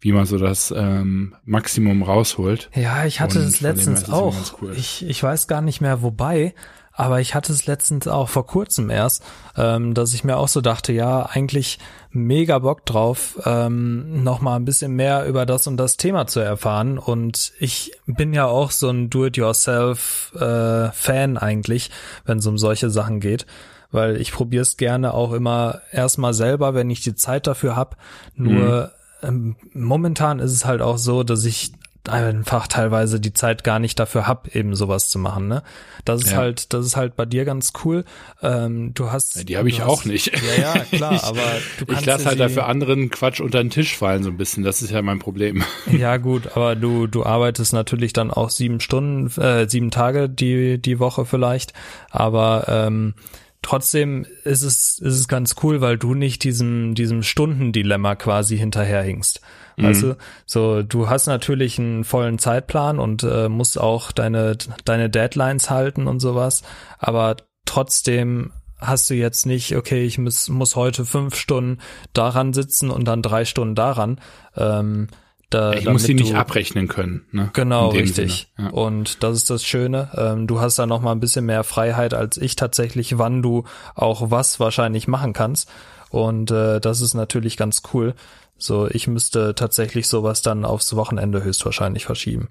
wie 0.00 0.12
man 0.12 0.26
so 0.26 0.38
das 0.38 0.72
ähm, 0.76 1.34
Maximum 1.44 2.02
rausholt. 2.02 2.70
Ja, 2.74 3.04
ich 3.04 3.20
hatte 3.20 3.38
es 3.40 3.60
letztens 3.60 4.10
auch. 4.10 4.34
Cool. 4.60 4.74
Ich, 4.76 5.04
ich 5.06 5.22
weiß 5.22 5.46
gar 5.48 5.60
nicht 5.60 5.80
mehr 5.80 6.02
wobei, 6.02 6.54
aber 6.92 7.20
ich 7.20 7.34
hatte 7.34 7.52
es 7.52 7.66
letztens 7.66 8.08
auch 8.08 8.28
vor 8.28 8.46
kurzem 8.46 8.90
erst, 8.90 9.24
ähm, 9.56 9.94
dass 9.94 10.14
ich 10.14 10.24
mir 10.24 10.36
auch 10.36 10.48
so 10.48 10.60
dachte, 10.60 10.92
ja, 10.92 11.26
eigentlich 11.26 11.78
mega 12.10 12.58
Bock 12.58 12.84
drauf, 12.86 13.38
ähm, 13.44 14.24
noch 14.24 14.40
mal 14.40 14.56
ein 14.56 14.64
bisschen 14.64 14.96
mehr 14.96 15.26
über 15.26 15.46
das 15.46 15.66
und 15.66 15.76
das 15.76 15.96
Thema 15.96 16.26
zu 16.26 16.40
erfahren. 16.40 16.98
Und 16.98 17.52
ich 17.60 17.92
bin 18.06 18.32
ja 18.32 18.46
auch 18.46 18.70
so 18.70 18.88
ein 18.88 19.10
Do-it-yourself-Fan 19.10 21.36
äh, 21.36 21.38
eigentlich, 21.38 21.90
wenn 22.24 22.38
es 22.38 22.46
um 22.46 22.56
solche 22.58 22.90
Sachen 22.90 23.20
geht 23.20 23.46
weil 23.90 24.20
ich 24.20 24.32
probiere 24.32 24.62
es 24.62 24.76
gerne 24.76 25.14
auch 25.14 25.32
immer 25.32 25.80
erstmal 25.92 26.34
selber, 26.34 26.74
wenn 26.74 26.90
ich 26.90 27.00
die 27.00 27.14
Zeit 27.14 27.46
dafür 27.46 27.76
habe. 27.76 27.96
Nur 28.34 28.90
mhm. 29.22 29.28
ähm, 29.28 29.56
momentan 29.72 30.38
ist 30.38 30.52
es 30.52 30.64
halt 30.64 30.82
auch 30.82 30.98
so, 30.98 31.22
dass 31.22 31.44
ich 31.44 31.72
einfach 32.08 32.66
teilweise 32.66 33.20
die 33.20 33.32
Zeit 33.32 33.64
gar 33.64 33.78
nicht 33.78 33.98
dafür 33.98 34.26
hab, 34.26 34.54
eben 34.54 34.74
sowas 34.74 35.08
zu 35.08 35.18
machen. 35.18 35.48
Ne? 35.48 35.62
Das 36.04 36.22
ist 36.22 36.32
ja. 36.32 36.38
halt, 36.38 36.72
das 36.72 36.86
ist 36.86 36.96
halt 36.96 37.16
bei 37.16 37.26
dir 37.26 37.44
ganz 37.44 37.72
cool. 37.84 38.04
Ähm, 38.42 38.92
du 38.94 39.10
hast, 39.10 39.36
ja, 39.36 39.44
die 39.44 39.56
habe 39.56 39.68
ich 39.68 39.80
hast, 39.80 39.88
auch 39.88 40.04
nicht. 40.04 40.32
Ja, 40.42 40.74
ja, 40.74 40.84
klar. 40.90 41.22
aber 41.24 41.42
du 41.78 41.86
kannst 41.86 42.02
ich 42.02 42.06
lasse 42.06 42.26
halt 42.26 42.40
dafür 42.40 42.66
anderen 42.66 43.10
Quatsch 43.10 43.40
unter 43.40 43.62
den 43.62 43.70
Tisch 43.70 43.96
fallen 43.96 44.22
so 44.22 44.30
ein 44.30 44.36
bisschen. 44.36 44.64
Das 44.64 44.82
ist 44.82 44.90
ja 44.90 45.02
mein 45.02 45.18
Problem. 45.18 45.62
Ja 45.98 46.18
gut, 46.18 46.56
aber 46.56 46.76
du 46.76 47.06
du 47.06 47.24
arbeitest 47.24 47.72
natürlich 47.72 48.12
dann 48.12 48.30
auch 48.30 48.50
sieben 48.50 48.78
Stunden, 48.80 49.28
äh, 49.40 49.68
sieben 49.68 49.90
Tage 49.90 50.28
die 50.28 50.80
die 50.80 50.98
Woche 50.98 51.24
vielleicht. 51.24 51.72
Aber 52.10 52.66
ähm, 52.68 53.14
trotzdem 53.62 54.26
ist 54.44 54.62
es, 54.62 54.98
ist 54.98 55.14
es 55.14 55.28
ganz 55.28 55.56
cool, 55.62 55.80
weil 55.80 55.98
du 55.98 56.14
nicht 56.14 56.44
diesem, 56.44 56.94
diesem 56.94 57.22
Stundendilemma 57.22 58.14
quasi 58.14 58.56
hinterherhingst. 58.56 59.40
Mhm. 59.76 60.00
Du, 60.00 60.16
so, 60.46 60.82
du 60.82 61.08
hast 61.08 61.26
natürlich 61.26 61.78
einen 61.78 62.04
vollen 62.04 62.38
Zeitplan 62.38 62.98
und 62.98 63.22
äh, 63.22 63.48
musst 63.48 63.80
auch 63.80 64.12
deine, 64.12 64.56
deine 64.84 65.10
Deadlines 65.10 65.70
halten 65.70 66.06
und 66.06 66.20
sowas, 66.20 66.62
aber 66.98 67.36
trotzdem 67.64 68.52
hast 68.80 69.10
du 69.10 69.14
jetzt 69.14 69.44
nicht, 69.44 69.76
okay, 69.76 70.04
ich 70.04 70.18
muss, 70.18 70.48
muss 70.48 70.76
heute 70.76 71.04
fünf 71.04 71.34
Stunden 71.34 71.78
daran 72.12 72.52
sitzen 72.52 72.90
und 72.90 73.06
dann 73.06 73.22
drei 73.22 73.44
Stunden 73.44 73.74
daran. 73.74 74.20
Ähm, 74.56 75.08
da, 75.50 75.72
ich 75.72 75.86
muss 75.86 76.04
sie 76.04 76.14
nicht 76.14 76.34
abrechnen 76.34 76.88
können. 76.88 77.26
Ne? 77.32 77.50
Genau, 77.54 77.88
richtig. 77.88 78.52
Ja. 78.58 78.68
Und 78.68 79.22
das 79.22 79.36
ist 79.36 79.50
das 79.50 79.64
Schöne. 79.64 80.10
Ähm, 80.14 80.46
du 80.46 80.60
hast 80.60 80.78
da 80.78 80.86
noch 80.86 81.00
mal 81.00 81.12
ein 81.12 81.20
bisschen 81.20 81.46
mehr 81.46 81.64
Freiheit 81.64 82.12
als 82.12 82.36
ich 82.36 82.54
tatsächlich, 82.54 83.16
wann 83.16 83.40
du 83.42 83.64
auch 83.94 84.30
was 84.30 84.60
wahrscheinlich 84.60 85.08
machen 85.08 85.32
kannst. 85.32 85.70
Und 86.10 86.50
äh, 86.50 86.80
das 86.80 87.00
ist 87.00 87.14
natürlich 87.14 87.56
ganz 87.56 87.82
cool. 87.94 88.14
So, 88.58 88.88
ich 88.88 89.06
müsste 89.06 89.54
tatsächlich 89.54 90.06
sowas 90.06 90.42
dann 90.42 90.64
aufs 90.64 90.94
Wochenende 90.96 91.42
höchstwahrscheinlich 91.42 92.04
verschieben. 92.04 92.48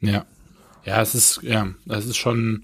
Ja. 0.00 0.24
Ja, 0.84 1.02
es 1.02 1.14
ist, 1.14 1.40
ja, 1.42 1.68
das 1.86 2.06
ist 2.06 2.16
schon, 2.16 2.62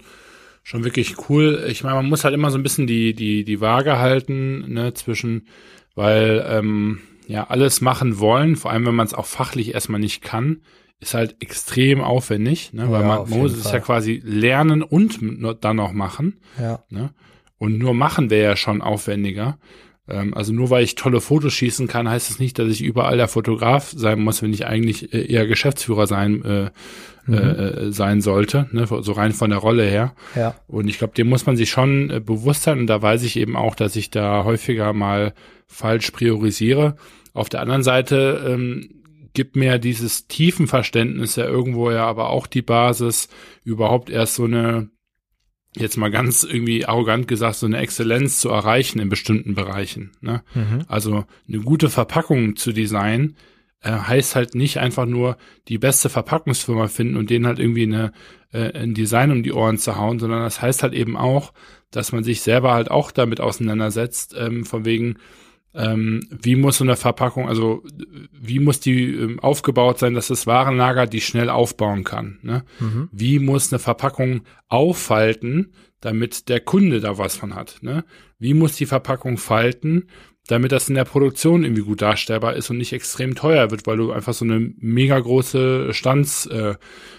schon 0.63 0.83
wirklich 0.83 1.29
cool. 1.29 1.65
Ich 1.67 1.83
meine, 1.83 1.95
man 1.95 2.07
muss 2.09 2.23
halt 2.23 2.33
immer 2.33 2.51
so 2.51 2.57
ein 2.57 2.63
bisschen 2.63 2.87
die, 2.87 3.13
die, 3.13 3.43
die 3.43 3.61
Waage 3.61 3.99
halten, 3.99 4.73
ne, 4.73 4.93
zwischen, 4.93 5.47
weil, 5.95 6.45
ähm, 6.47 6.99
ja, 7.27 7.47
alles 7.47 7.81
machen 7.81 8.19
wollen, 8.19 8.55
vor 8.55 8.71
allem 8.71 8.85
wenn 8.85 8.95
man 8.95 9.07
es 9.07 9.13
auch 9.13 9.25
fachlich 9.25 9.73
erstmal 9.73 9.99
nicht 9.99 10.21
kann, 10.21 10.61
ist 10.99 11.13
halt 11.13 11.37
extrem 11.39 12.01
aufwendig, 12.01 12.73
ne? 12.73 12.89
weil 12.91 13.01
ja, 13.01 13.07
man 13.07 13.29
muss 13.29 13.53
es 13.53 13.71
ja 13.71 13.79
quasi 13.79 14.21
lernen 14.23 14.83
und 14.83 15.19
dann 15.61 15.75
noch 15.75 15.93
machen. 15.93 16.39
Ja. 16.59 16.83
Ne? 16.89 17.09
Und 17.57 17.77
nur 17.79 17.93
machen 17.93 18.29
wäre 18.29 18.51
ja 18.51 18.55
schon 18.55 18.81
aufwendiger. 18.81 19.57
Ähm, 20.07 20.33
also 20.35 20.53
nur 20.53 20.69
weil 20.69 20.83
ich 20.83 20.95
tolle 20.95 21.19
Fotos 21.19 21.53
schießen 21.53 21.87
kann, 21.87 22.07
heißt 22.07 22.29
es 22.29 22.35
das 22.35 22.39
nicht, 22.39 22.59
dass 22.59 22.69
ich 22.69 22.83
überall 22.83 23.17
der 23.17 23.27
Fotograf 23.27 23.91
sein 23.95 24.21
muss, 24.21 24.41
wenn 24.43 24.53
ich 24.53 24.67
eigentlich 24.67 25.11
äh, 25.13 25.25
eher 25.25 25.47
Geschäftsführer 25.47 26.05
sein 26.05 26.43
äh, 26.43 26.69
mhm. 27.25 27.33
äh, 27.33 27.91
sein 27.91 28.21
sollte, 28.21 28.67
ne? 28.71 28.87
so 28.87 29.11
rein 29.11 29.31
von 29.31 29.49
der 29.49 29.59
Rolle 29.59 29.85
her. 29.85 30.13
Ja. 30.35 30.55
Und 30.67 30.87
ich 30.87 30.97
glaube, 30.97 31.13
dem 31.13 31.29
muss 31.29 31.45
man 31.45 31.57
sich 31.57 31.69
schon 31.69 32.09
äh, 32.09 32.19
bewusst 32.19 32.63
sein. 32.63 32.79
Und 32.79 32.87
da 32.87 33.01
weiß 33.01 33.23
ich 33.23 33.37
eben 33.37 33.55
auch, 33.55 33.75
dass 33.75 33.95
ich 33.95 34.09
da 34.09 34.43
häufiger 34.43 34.93
mal 34.93 35.33
falsch 35.71 36.11
priorisiere. 36.11 36.95
Auf 37.33 37.49
der 37.49 37.61
anderen 37.61 37.83
Seite 37.83 38.45
ähm, 38.47 39.01
gibt 39.33 39.55
mir 39.55 39.79
dieses 39.79 40.27
Tiefenverständnis 40.27 41.35
ja 41.35 41.45
irgendwo 41.45 41.91
ja 41.91 42.05
aber 42.05 42.29
auch 42.29 42.47
die 42.47 42.61
Basis, 42.61 43.29
überhaupt 43.63 44.09
erst 44.09 44.35
so 44.35 44.43
eine, 44.43 44.89
jetzt 45.75 45.97
mal 45.97 46.11
ganz 46.11 46.43
irgendwie 46.43 46.85
arrogant 46.85 47.27
gesagt, 47.27 47.55
so 47.55 47.65
eine 47.65 47.77
Exzellenz 47.77 48.39
zu 48.39 48.49
erreichen 48.49 48.99
in 48.99 49.09
bestimmten 49.09 49.55
Bereichen. 49.55 50.11
Ne? 50.19 50.43
Mhm. 50.53 50.83
Also 50.87 51.25
eine 51.47 51.59
gute 51.59 51.89
Verpackung 51.89 52.57
zu 52.57 52.73
designen, 52.73 53.37
äh, 53.81 53.91
heißt 53.91 54.35
halt 54.35 54.53
nicht 54.53 54.77
einfach 54.77 55.05
nur 55.05 55.37
die 55.67 55.77
beste 55.77 56.09
Verpackungsfirma 56.09 56.87
finden 56.87 57.15
und 57.15 57.29
denen 57.29 57.47
halt 57.47 57.59
irgendwie 57.59 57.83
eine, 57.83 58.11
äh, 58.51 58.77
ein 58.77 58.93
Design 58.93 59.31
um 59.31 59.43
die 59.43 59.53
Ohren 59.53 59.77
zu 59.77 59.95
hauen, 59.95 60.19
sondern 60.19 60.41
das 60.41 60.61
heißt 60.61 60.83
halt 60.83 60.93
eben 60.93 61.15
auch, 61.15 61.53
dass 61.89 62.11
man 62.11 62.23
sich 62.23 62.41
selber 62.41 62.73
halt 62.73 62.91
auch 62.91 63.11
damit 63.11 63.39
auseinandersetzt, 63.41 64.35
ähm, 64.37 64.65
von 64.65 64.85
wegen, 64.85 65.17
ähm, 65.73 66.21
wie 66.29 66.55
muss 66.55 66.77
so 66.77 66.83
eine 66.83 66.97
Verpackung, 66.97 67.47
also 67.47 67.83
wie 68.31 68.59
muss 68.59 68.79
die 68.79 69.13
ähm, 69.13 69.39
aufgebaut 69.39 69.99
sein, 69.99 70.13
dass 70.13 70.27
das 70.27 70.45
Warenlager 70.45 71.07
die 71.07 71.21
schnell 71.21 71.49
aufbauen 71.49 72.03
kann? 72.03 72.39
Ne? 72.41 72.63
Mhm. 72.79 73.09
Wie 73.11 73.39
muss 73.39 73.71
eine 73.71 73.79
Verpackung 73.79 74.41
auffalten, 74.67 75.73
damit 76.01 76.49
der 76.49 76.59
Kunde 76.59 76.99
da 76.99 77.17
was 77.17 77.37
von 77.37 77.55
hat? 77.55 77.77
Ne? 77.81 78.03
Wie 78.37 78.53
muss 78.53 78.75
die 78.75 78.85
Verpackung 78.85 79.37
falten, 79.37 80.07
damit 80.47 80.73
das 80.73 80.89
in 80.89 80.95
der 80.95 81.05
Produktion 81.05 81.63
irgendwie 81.63 81.83
gut 81.83 82.01
darstellbar 82.01 82.55
ist 82.55 82.69
und 82.69 82.77
nicht 82.77 82.91
extrem 82.91 83.35
teuer 83.35 83.71
wird, 83.71 83.87
weil 83.87 83.97
du 83.97 84.11
einfach 84.11 84.33
so 84.33 84.43
eine 84.43 84.73
mega 84.77 85.17
große 85.17 85.93
Stanz, 85.93 86.47
äh, 86.47 86.75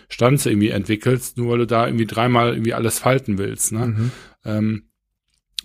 Stanze 0.09 0.51
irgendwie 0.51 0.71
entwickelst, 0.71 1.39
nur 1.39 1.53
weil 1.53 1.59
du 1.59 1.67
da 1.67 1.87
irgendwie 1.87 2.07
dreimal 2.07 2.53
irgendwie 2.53 2.75
alles 2.75 2.99
falten 2.99 3.39
willst. 3.39 3.73
Ne? 3.73 3.87
Mhm. 3.87 4.11
Ähm, 4.45 4.83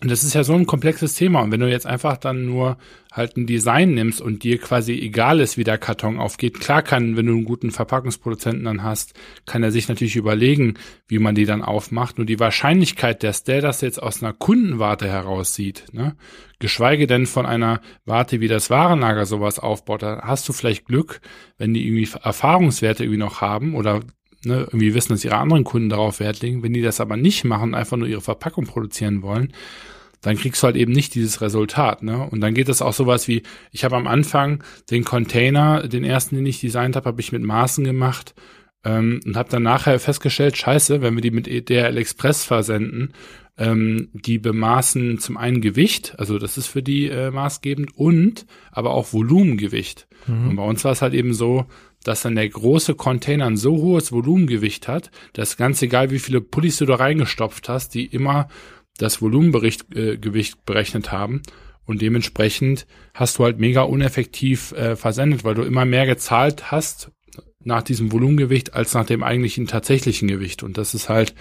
und 0.01 0.11
das 0.11 0.23
ist 0.23 0.35
ja 0.35 0.43
so 0.43 0.53
ein 0.53 0.67
komplexes 0.67 1.15
Thema. 1.15 1.41
Und 1.41 1.51
wenn 1.51 1.59
du 1.59 1.69
jetzt 1.69 1.87
einfach 1.87 2.17
dann 2.17 2.45
nur 2.45 2.77
halt 3.11 3.35
ein 3.35 3.47
Design 3.47 3.95
nimmst 3.95 4.21
und 4.21 4.43
dir 4.43 4.59
quasi 4.59 4.93
egal 4.93 5.39
ist, 5.39 5.57
wie 5.57 5.63
der 5.63 5.79
Karton 5.79 6.19
aufgeht, 6.19 6.59
klar 6.59 6.83
kann, 6.83 7.17
wenn 7.17 7.25
du 7.25 7.33
einen 7.33 7.45
guten 7.45 7.71
Verpackungsproduzenten 7.71 8.65
dann 8.65 8.83
hast, 8.83 9.15
kann 9.47 9.63
er 9.63 9.71
sich 9.71 9.87
natürlich 9.87 10.15
überlegen, 10.15 10.75
wie 11.07 11.17
man 11.17 11.33
die 11.33 11.45
dann 11.45 11.63
aufmacht. 11.63 12.19
Nur 12.19 12.27
die 12.27 12.39
Wahrscheinlichkeit, 12.39 13.23
dass 13.23 13.43
der 13.43 13.61
das 13.61 13.81
jetzt 13.81 14.01
aus 14.01 14.21
einer 14.21 14.33
Kundenwarte 14.33 15.07
heraus 15.07 15.55
sieht, 15.55 15.85
ne, 15.93 16.15
geschweige 16.59 17.07
denn 17.07 17.25
von 17.25 17.47
einer 17.47 17.81
Warte, 18.05 18.39
wie 18.39 18.47
das 18.47 18.69
Warenlager 18.69 19.25
sowas 19.25 19.57
aufbaut, 19.57 20.03
da 20.03 20.21
hast 20.23 20.47
du 20.47 20.53
vielleicht 20.53 20.85
Glück, 20.85 21.21
wenn 21.57 21.73
die 21.73 21.87
irgendwie 21.87 22.07
Erfahrungswerte 22.21 23.03
irgendwie 23.03 23.19
noch 23.19 23.41
haben 23.41 23.73
oder 23.73 24.01
ne, 24.43 24.61
irgendwie 24.61 24.93
wissen, 24.93 25.13
dass 25.13 25.25
ihre 25.25 25.37
anderen 25.37 25.63
Kunden 25.63 25.89
darauf 25.89 26.19
Wert 26.19 26.41
legen. 26.41 26.63
Wenn 26.63 26.73
die 26.73 26.81
das 26.81 26.99
aber 26.99 27.17
nicht 27.17 27.43
machen, 27.43 27.75
einfach 27.75 27.97
nur 27.97 28.07
ihre 28.07 28.21
Verpackung 28.21 28.65
produzieren 28.65 29.21
wollen, 29.21 29.53
dann 30.21 30.37
kriegst 30.37 30.61
du 30.61 30.65
halt 30.65 30.75
eben 30.75 30.91
nicht 30.91 31.15
dieses 31.15 31.41
Resultat. 31.41 32.03
Ne? 32.03 32.27
Und 32.29 32.41
dann 32.41 32.53
geht 32.53 32.69
es 32.69 32.81
auch 32.81 32.93
sowas 32.93 33.27
wie, 33.27 33.43
ich 33.71 33.83
habe 33.83 33.95
am 33.95 34.07
Anfang 34.07 34.63
den 34.89 35.03
Container, 35.03 35.87
den 35.87 36.03
ersten, 36.03 36.35
den 36.35 36.45
ich 36.45 36.59
designt 36.59 36.95
habe, 36.95 37.07
habe 37.07 37.21
ich 37.21 37.31
mit 37.31 37.43
Maßen 37.43 37.83
gemacht 37.83 38.33
ähm, 38.83 39.19
und 39.25 39.37
habe 39.37 39.49
dann 39.49 39.63
nachher 39.63 39.99
festgestellt, 39.99 40.57
scheiße, 40.57 41.01
wenn 41.01 41.15
wir 41.15 41.21
die 41.21 41.31
mit 41.31 41.47
DHL 41.47 41.97
Express 41.97 42.43
versenden, 42.43 43.13
ähm, 43.57 44.09
die 44.13 44.37
bemaßen 44.37 45.19
zum 45.19 45.37
einen 45.37 45.61
Gewicht, 45.61 46.15
also 46.17 46.37
das 46.37 46.57
ist 46.57 46.67
für 46.67 46.83
die 46.83 47.07
äh, 47.07 47.31
maßgebend, 47.31 47.97
und 47.97 48.45
aber 48.71 48.91
auch 48.91 49.13
Volumengewicht. 49.13 50.07
Mhm. 50.27 50.49
Und 50.49 50.55
bei 50.57 50.63
uns 50.63 50.83
war 50.83 50.91
es 50.91 51.01
halt 51.01 51.13
eben 51.13 51.33
so, 51.33 51.65
dass 52.03 52.21
dann 52.21 52.35
der 52.35 52.47
große 52.47 52.95
Container 52.95 53.45
ein 53.45 53.57
so 53.57 53.77
hohes 53.77 54.11
Volumengewicht 54.11 54.87
hat, 54.87 55.11
dass 55.33 55.57
ganz 55.57 55.81
egal, 55.81 56.11
wie 56.11 56.19
viele 56.19 56.41
Pullis 56.41 56.77
du 56.77 56.85
da 56.85 56.95
reingestopft 56.95 57.69
hast, 57.69 57.93
die 57.93 58.05
immer 58.05 58.47
das 58.97 59.21
Volumengewicht 59.21 59.93
äh, 59.95 60.17
berechnet 60.65 61.11
haben. 61.11 61.41
Und 61.85 62.01
dementsprechend 62.01 62.85
hast 63.13 63.37
du 63.37 63.45
halt 63.45 63.59
mega 63.59 63.81
uneffektiv 63.81 64.73
äh, 64.73 64.95
versendet, 64.95 65.43
weil 65.43 65.55
du 65.55 65.61
immer 65.61 65.85
mehr 65.85 66.05
gezahlt 66.05 66.71
hast 66.71 67.11
nach 67.63 67.81
diesem 67.81 68.11
Volumengewicht 68.11 68.73
als 68.73 68.93
nach 68.93 69.05
dem 69.05 69.23
eigentlichen 69.23 69.67
tatsächlichen 69.67 70.27
Gewicht. 70.27 70.63
Und 70.63 70.77
das 70.77 70.93
ist 70.93 71.09
halt, 71.09 71.35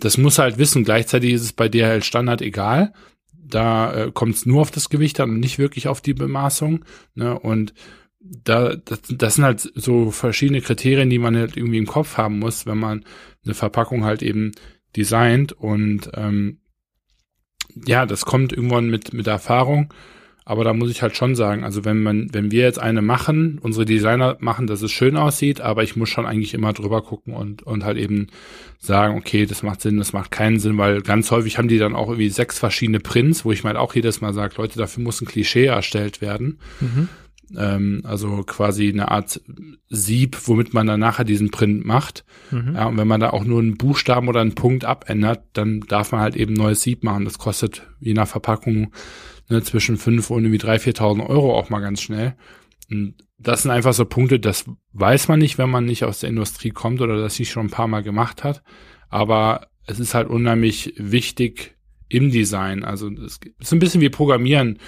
das 0.00 0.18
muss 0.18 0.38
halt 0.38 0.58
wissen. 0.58 0.84
Gleichzeitig 0.84 1.32
ist 1.32 1.42
es 1.42 1.52
bei 1.52 1.68
DHL 1.68 2.02
Standard 2.02 2.42
egal. 2.42 2.92
Da 3.32 3.94
äh, 3.94 4.10
kommt 4.12 4.34
es 4.34 4.46
nur 4.46 4.60
auf 4.60 4.70
das 4.70 4.88
Gewicht 4.88 5.20
an 5.20 5.30
und 5.30 5.40
nicht 5.40 5.58
wirklich 5.58 5.88
auf 5.88 6.00
die 6.00 6.14
Bemaßung. 6.14 6.84
Ne? 7.14 7.38
Und 7.38 7.74
da, 8.20 8.74
das, 8.76 9.00
das 9.08 9.34
sind 9.36 9.44
halt 9.44 9.72
so 9.74 10.10
verschiedene 10.10 10.60
Kriterien, 10.60 11.10
die 11.10 11.18
man 11.18 11.36
halt 11.36 11.56
irgendwie 11.56 11.78
im 11.78 11.86
Kopf 11.86 12.16
haben 12.16 12.38
muss, 12.38 12.66
wenn 12.66 12.78
man 12.78 13.04
eine 13.44 13.54
Verpackung 13.54 14.04
halt 14.04 14.22
eben 14.22 14.52
designt. 14.96 15.52
Und 15.52 16.10
ähm, 16.14 16.58
ja, 17.86 18.06
das 18.06 18.24
kommt 18.24 18.52
irgendwann 18.52 18.90
mit, 18.90 19.12
mit 19.12 19.26
Erfahrung. 19.26 19.92
Aber 20.44 20.64
da 20.64 20.72
muss 20.72 20.90
ich 20.90 21.02
halt 21.02 21.14
schon 21.14 21.34
sagen, 21.34 21.62
also 21.62 21.84
wenn 21.84 22.02
man, 22.02 22.32
wenn 22.32 22.50
wir 22.50 22.62
jetzt 22.62 22.78
eine 22.78 23.02
machen, 23.02 23.58
unsere 23.60 23.84
Designer 23.84 24.38
machen, 24.40 24.66
dass 24.66 24.80
es 24.80 24.90
schön 24.90 25.18
aussieht, 25.18 25.60
aber 25.60 25.82
ich 25.82 25.94
muss 25.94 26.08
schon 26.08 26.24
eigentlich 26.24 26.54
immer 26.54 26.72
drüber 26.72 27.02
gucken 27.02 27.34
und, 27.34 27.64
und 27.64 27.84
halt 27.84 27.98
eben 27.98 28.28
sagen, 28.78 29.18
okay, 29.18 29.44
das 29.44 29.62
macht 29.62 29.82
Sinn, 29.82 29.98
das 29.98 30.14
macht 30.14 30.30
keinen 30.30 30.58
Sinn, 30.58 30.78
weil 30.78 31.02
ganz 31.02 31.30
häufig 31.30 31.58
haben 31.58 31.68
die 31.68 31.76
dann 31.76 31.94
auch 31.94 32.08
irgendwie 32.08 32.30
sechs 32.30 32.58
verschiedene 32.58 32.98
Prints, 32.98 33.44
wo 33.44 33.52
ich 33.52 33.62
mal 33.62 33.74
halt 33.74 33.78
auch 33.78 33.94
jedes 33.94 34.22
Mal 34.22 34.32
sage, 34.32 34.54
Leute, 34.56 34.78
dafür 34.78 35.02
muss 35.02 35.20
ein 35.20 35.26
Klischee 35.26 35.66
erstellt 35.66 36.22
werden. 36.22 36.60
Mhm. 36.80 37.10
Ähm, 37.56 38.02
also 38.04 38.42
quasi 38.42 38.88
eine 38.88 39.10
Art 39.10 39.40
Sieb, 39.88 40.36
womit 40.46 40.74
man 40.74 40.86
dann 40.86 41.00
nachher 41.00 41.24
diesen 41.24 41.50
Print 41.50 41.84
macht. 41.84 42.24
Mhm. 42.50 42.74
Ja, 42.74 42.86
und 42.86 42.96
wenn 42.96 43.08
man 43.08 43.20
da 43.20 43.30
auch 43.30 43.44
nur 43.44 43.60
einen 43.60 43.76
Buchstaben 43.76 44.28
oder 44.28 44.40
einen 44.40 44.54
Punkt 44.54 44.84
abändert, 44.84 45.44
dann 45.54 45.80
darf 45.80 46.12
man 46.12 46.20
halt 46.20 46.36
eben 46.36 46.52
neues 46.52 46.82
Sieb 46.82 47.04
machen. 47.04 47.24
Das 47.24 47.38
kostet 47.38 47.86
je 48.00 48.14
nach 48.14 48.28
Verpackung 48.28 48.92
ne, 49.48 49.62
zwischen 49.62 49.96
fünf 49.96 50.30
und 50.30 50.44
irgendwie 50.44 50.58
drei, 50.58 50.76
4.000 50.76 51.26
Euro 51.26 51.56
auch 51.56 51.70
mal 51.70 51.80
ganz 51.80 52.02
schnell. 52.02 52.34
Und 52.90 53.14
das 53.38 53.62
sind 53.62 53.70
einfach 53.70 53.94
so 53.94 54.04
Punkte, 54.04 54.40
das 54.40 54.64
weiß 54.92 55.28
man 55.28 55.38
nicht, 55.38 55.58
wenn 55.58 55.70
man 55.70 55.84
nicht 55.84 56.04
aus 56.04 56.20
der 56.20 56.30
Industrie 56.30 56.70
kommt 56.70 57.00
oder 57.00 57.18
das 57.18 57.36
sich 57.36 57.50
schon 57.50 57.66
ein 57.66 57.70
paar 57.70 57.88
Mal 57.88 58.02
gemacht 58.02 58.44
hat. 58.44 58.62
Aber 59.08 59.68
es 59.86 60.00
ist 60.00 60.14
halt 60.14 60.28
unheimlich 60.28 60.94
wichtig 60.96 61.76
im 62.08 62.30
Design. 62.30 62.84
Also 62.84 63.10
es 63.10 63.38
ist 63.58 63.72
ein 63.72 63.78
bisschen 63.78 64.00
wie 64.00 64.10
Programmieren 64.10 64.78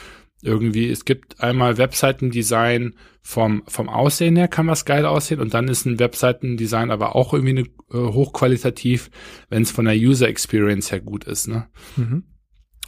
irgendwie, 0.43 0.89
es 0.89 1.05
gibt 1.05 1.41
einmal 1.41 1.77
Webseitendesign 1.79 2.95
vom, 3.23 3.63
vom 3.67 3.89
Aussehen 3.89 4.37
her 4.37 4.49
kann 4.49 4.67
was 4.67 4.85
geil 4.85 5.05
aussehen 5.05 5.41
und 5.41 5.53
dann 5.53 5.69
ist 5.69 5.85
ein 5.85 5.99
Webseitendesign 5.99 6.91
aber 6.91 7.15
auch 7.15 7.35
irgendwie 7.35 7.59
eine, 7.59 7.67
äh, 7.93 8.13
hochqualitativ, 8.13 9.11
wenn 9.51 9.63
es 9.63 9.71
von 9.71 9.85
der 9.85 9.97
User 9.97 10.29
Experience 10.29 10.91
her 10.91 11.01
gut 11.01 11.25
ist. 11.25 11.49
Ne? 11.49 11.69
Mhm. 11.97 12.25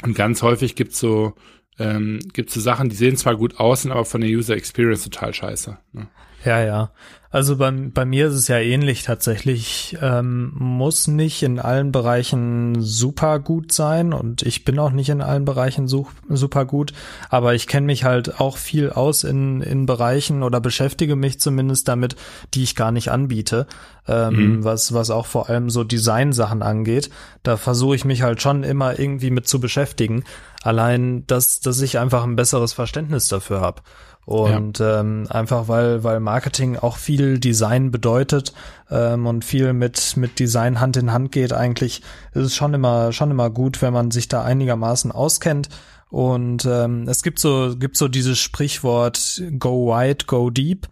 Und 0.02 0.14
ganz 0.14 0.42
häufig 0.42 0.74
gibt's 0.74 0.98
so, 0.98 1.34
ähm, 1.78 2.20
gibt's 2.32 2.54
so 2.54 2.60
Sachen, 2.60 2.88
die 2.88 2.96
sehen 2.96 3.16
zwar 3.16 3.36
gut 3.36 3.60
aus, 3.60 3.82
sind 3.82 3.92
aber 3.92 4.04
von 4.04 4.22
der 4.22 4.30
User 4.30 4.56
Experience 4.56 5.04
total 5.04 5.34
scheiße. 5.34 5.78
Ne? 5.92 6.08
Ja, 6.44 6.62
ja. 6.62 6.90
Also 7.32 7.56
bei, 7.56 7.70
bei 7.70 8.04
mir 8.04 8.26
ist 8.26 8.34
es 8.34 8.48
ja 8.48 8.58
ähnlich 8.58 9.04
tatsächlich. 9.04 9.96
Ähm, 10.02 10.52
muss 10.54 11.08
nicht 11.08 11.42
in 11.42 11.58
allen 11.58 11.90
Bereichen 11.90 12.82
super 12.82 13.38
gut 13.38 13.72
sein 13.72 14.12
und 14.12 14.42
ich 14.42 14.66
bin 14.66 14.78
auch 14.78 14.90
nicht 14.90 15.08
in 15.08 15.22
allen 15.22 15.46
Bereichen 15.46 15.88
such, 15.88 16.10
super 16.28 16.66
gut, 16.66 16.92
aber 17.30 17.54
ich 17.54 17.66
kenne 17.66 17.86
mich 17.86 18.04
halt 18.04 18.38
auch 18.38 18.58
viel 18.58 18.90
aus 18.90 19.24
in, 19.24 19.62
in 19.62 19.86
Bereichen 19.86 20.42
oder 20.42 20.60
beschäftige 20.60 21.16
mich 21.16 21.40
zumindest 21.40 21.88
damit, 21.88 22.16
die 22.52 22.64
ich 22.64 22.76
gar 22.76 22.92
nicht 22.92 23.10
anbiete, 23.10 23.66
ähm, 24.06 24.34
mhm. 24.34 24.64
was, 24.64 24.92
was 24.92 25.08
auch 25.08 25.26
vor 25.26 25.48
allem 25.48 25.70
so 25.70 25.84
Design-Sachen 25.84 26.62
angeht. 26.62 27.08
Da 27.42 27.56
versuche 27.56 27.96
ich 27.96 28.04
mich 28.04 28.20
halt 28.20 28.42
schon 28.42 28.62
immer 28.62 28.98
irgendwie 28.98 29.30
mit 29.30 29.48
zu 29.48 29.58
beschäftigen. 29.58 30.24
Allein, 30.62 31.26
dass, 31.26 31.60
dass 31.60 31.80
ich 31.80 31.98
einfach 31.98 32.24
ein 32.24 32.36
besseres 32.36 32.74
Verständnis 32.74 33.28
dafür 33.28 33.62
habe. 33.62 33.80
Und 34.24 34.78
ja. 34.78 35.00
ähm, 35.00 35.26
einfach 35.30 35.66
weil, 35.66 36.04
weil 36.04 36.20
Marketing 36.20 36.76
auch 36.76 36.96
viel 36.96 37.40
Design 37.40 37.90
bedeutet 37.90 38.52
ähm, 38.90 39.26
und 39.26 39.44
viel 39.44 39.72
mit, 39.72 40.16
mit 40.16 40.38
Design 40.38 40.80
Hand 40.80 40.96
in 40.96 41.12
Hand 41.12 41.32
geht, 41.32 41.52
eigentlich 41.52 42.02
ist 42.32 42.44
es 42.44 42.54
schon 42.54 42.72
immer, 42.72 43.12
schon 43.12 43.32
immer 43.32 43.50
gut, 43.50 43.82
wenn 43.82 43.92
man 43.92 44.10
sich 44.12 44.28
da 44.28 44.44
einigermaßen 44.44 45.10
auskennt. 45.10 45.68
Und 46.08 46.66
ähm, 46.66 47.08
es 47.08 47.22
gibt 47.22 47.38
so, 47.38 47.74
gibt 47.76 47.96
so 47.96 48.06
dieses 48.06 48.38
Sprichwort 48.38 49.42
Go 49.58 49.88
wide, 49.88 50.26
go 50.26 50.50
deep. 50.50 50.86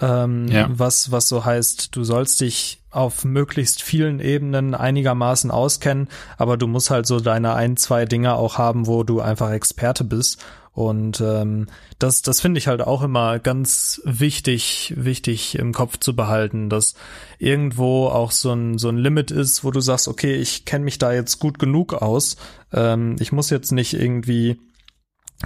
Ähm, 0.00 0.48
ja. 0.48 0.66
was, 0.72 1.12
was 1.12 1.28
so 1.28 1.44
heißt, 1.44 1.94
du 1.94 2.02
sollst 2.02 2.40
dich 2.40 2.82
auf 2.90 3.24
möglichst 3.24 3.82
vielen 3.82 4.18
Ebenen 4.18 4.74
einigermaßen 4.74 5.50
auskennen, 5.50 6.08
aber 6.38 6.56
du 6.56 6.66
musst 6.66 6.90
halt 6.90 7.06
so 7.06 7.20
deine 7.20 7.54
ein, 7.54 7.76
zwei 7.76 8.04
Dinge 8.04 8.34
auch 8.34 8.58
haben, 8.58 8.86
wo 8.86 9.04
du 9.04 9.20
einfach 9.20 9.50
Experte 9.50 10.02
bist. 10.04 10.44
Und 10.74 11.20
ähm, 11.20 11.66
das, 11.98 12.22
das 12.22 12.40
finde 12.40 12.58
ich 12.58 12.66
halt 12.66 12.80
auch 12.80 13.02
immer 13.02 13.38
ganz 13.38 14.00
wichtig, 14.04 14.94
wichtig 14.96 15.58
im 15.58 15.72
Kopf 15.72 15.98
zu 15.98 16.16
behalten, 16.16 16.70
dass 16.70 16.94
irgendwo 17.38 18.06
auch 18.06 18.30
so 18.30 18.52
ein, 18.52 18.78
so 18.78 18.88
ein 18.88 18.96
Limit 18.96 19.30
ist, 19.30 19.64
wo 19.64 19.70
du 19.70 19.80
sagst, 19.80 20.08
okay, 20.08 20.34
ich 20.34 20.64
kenne 20.64 20.86
mich 20.86 20.98
da 20.98 21.12
jetzt 21.12 21.38
gut 21.38 21.58
genug 21.58 21.92
aus. 21.92 22.36
Ähm, 22.72 23.16
ich 23.20 23.32
muss 23.32 23.50
jetzt 23.50 23.72
nicht 23.72 23.92
irgendwie 23.92 24.58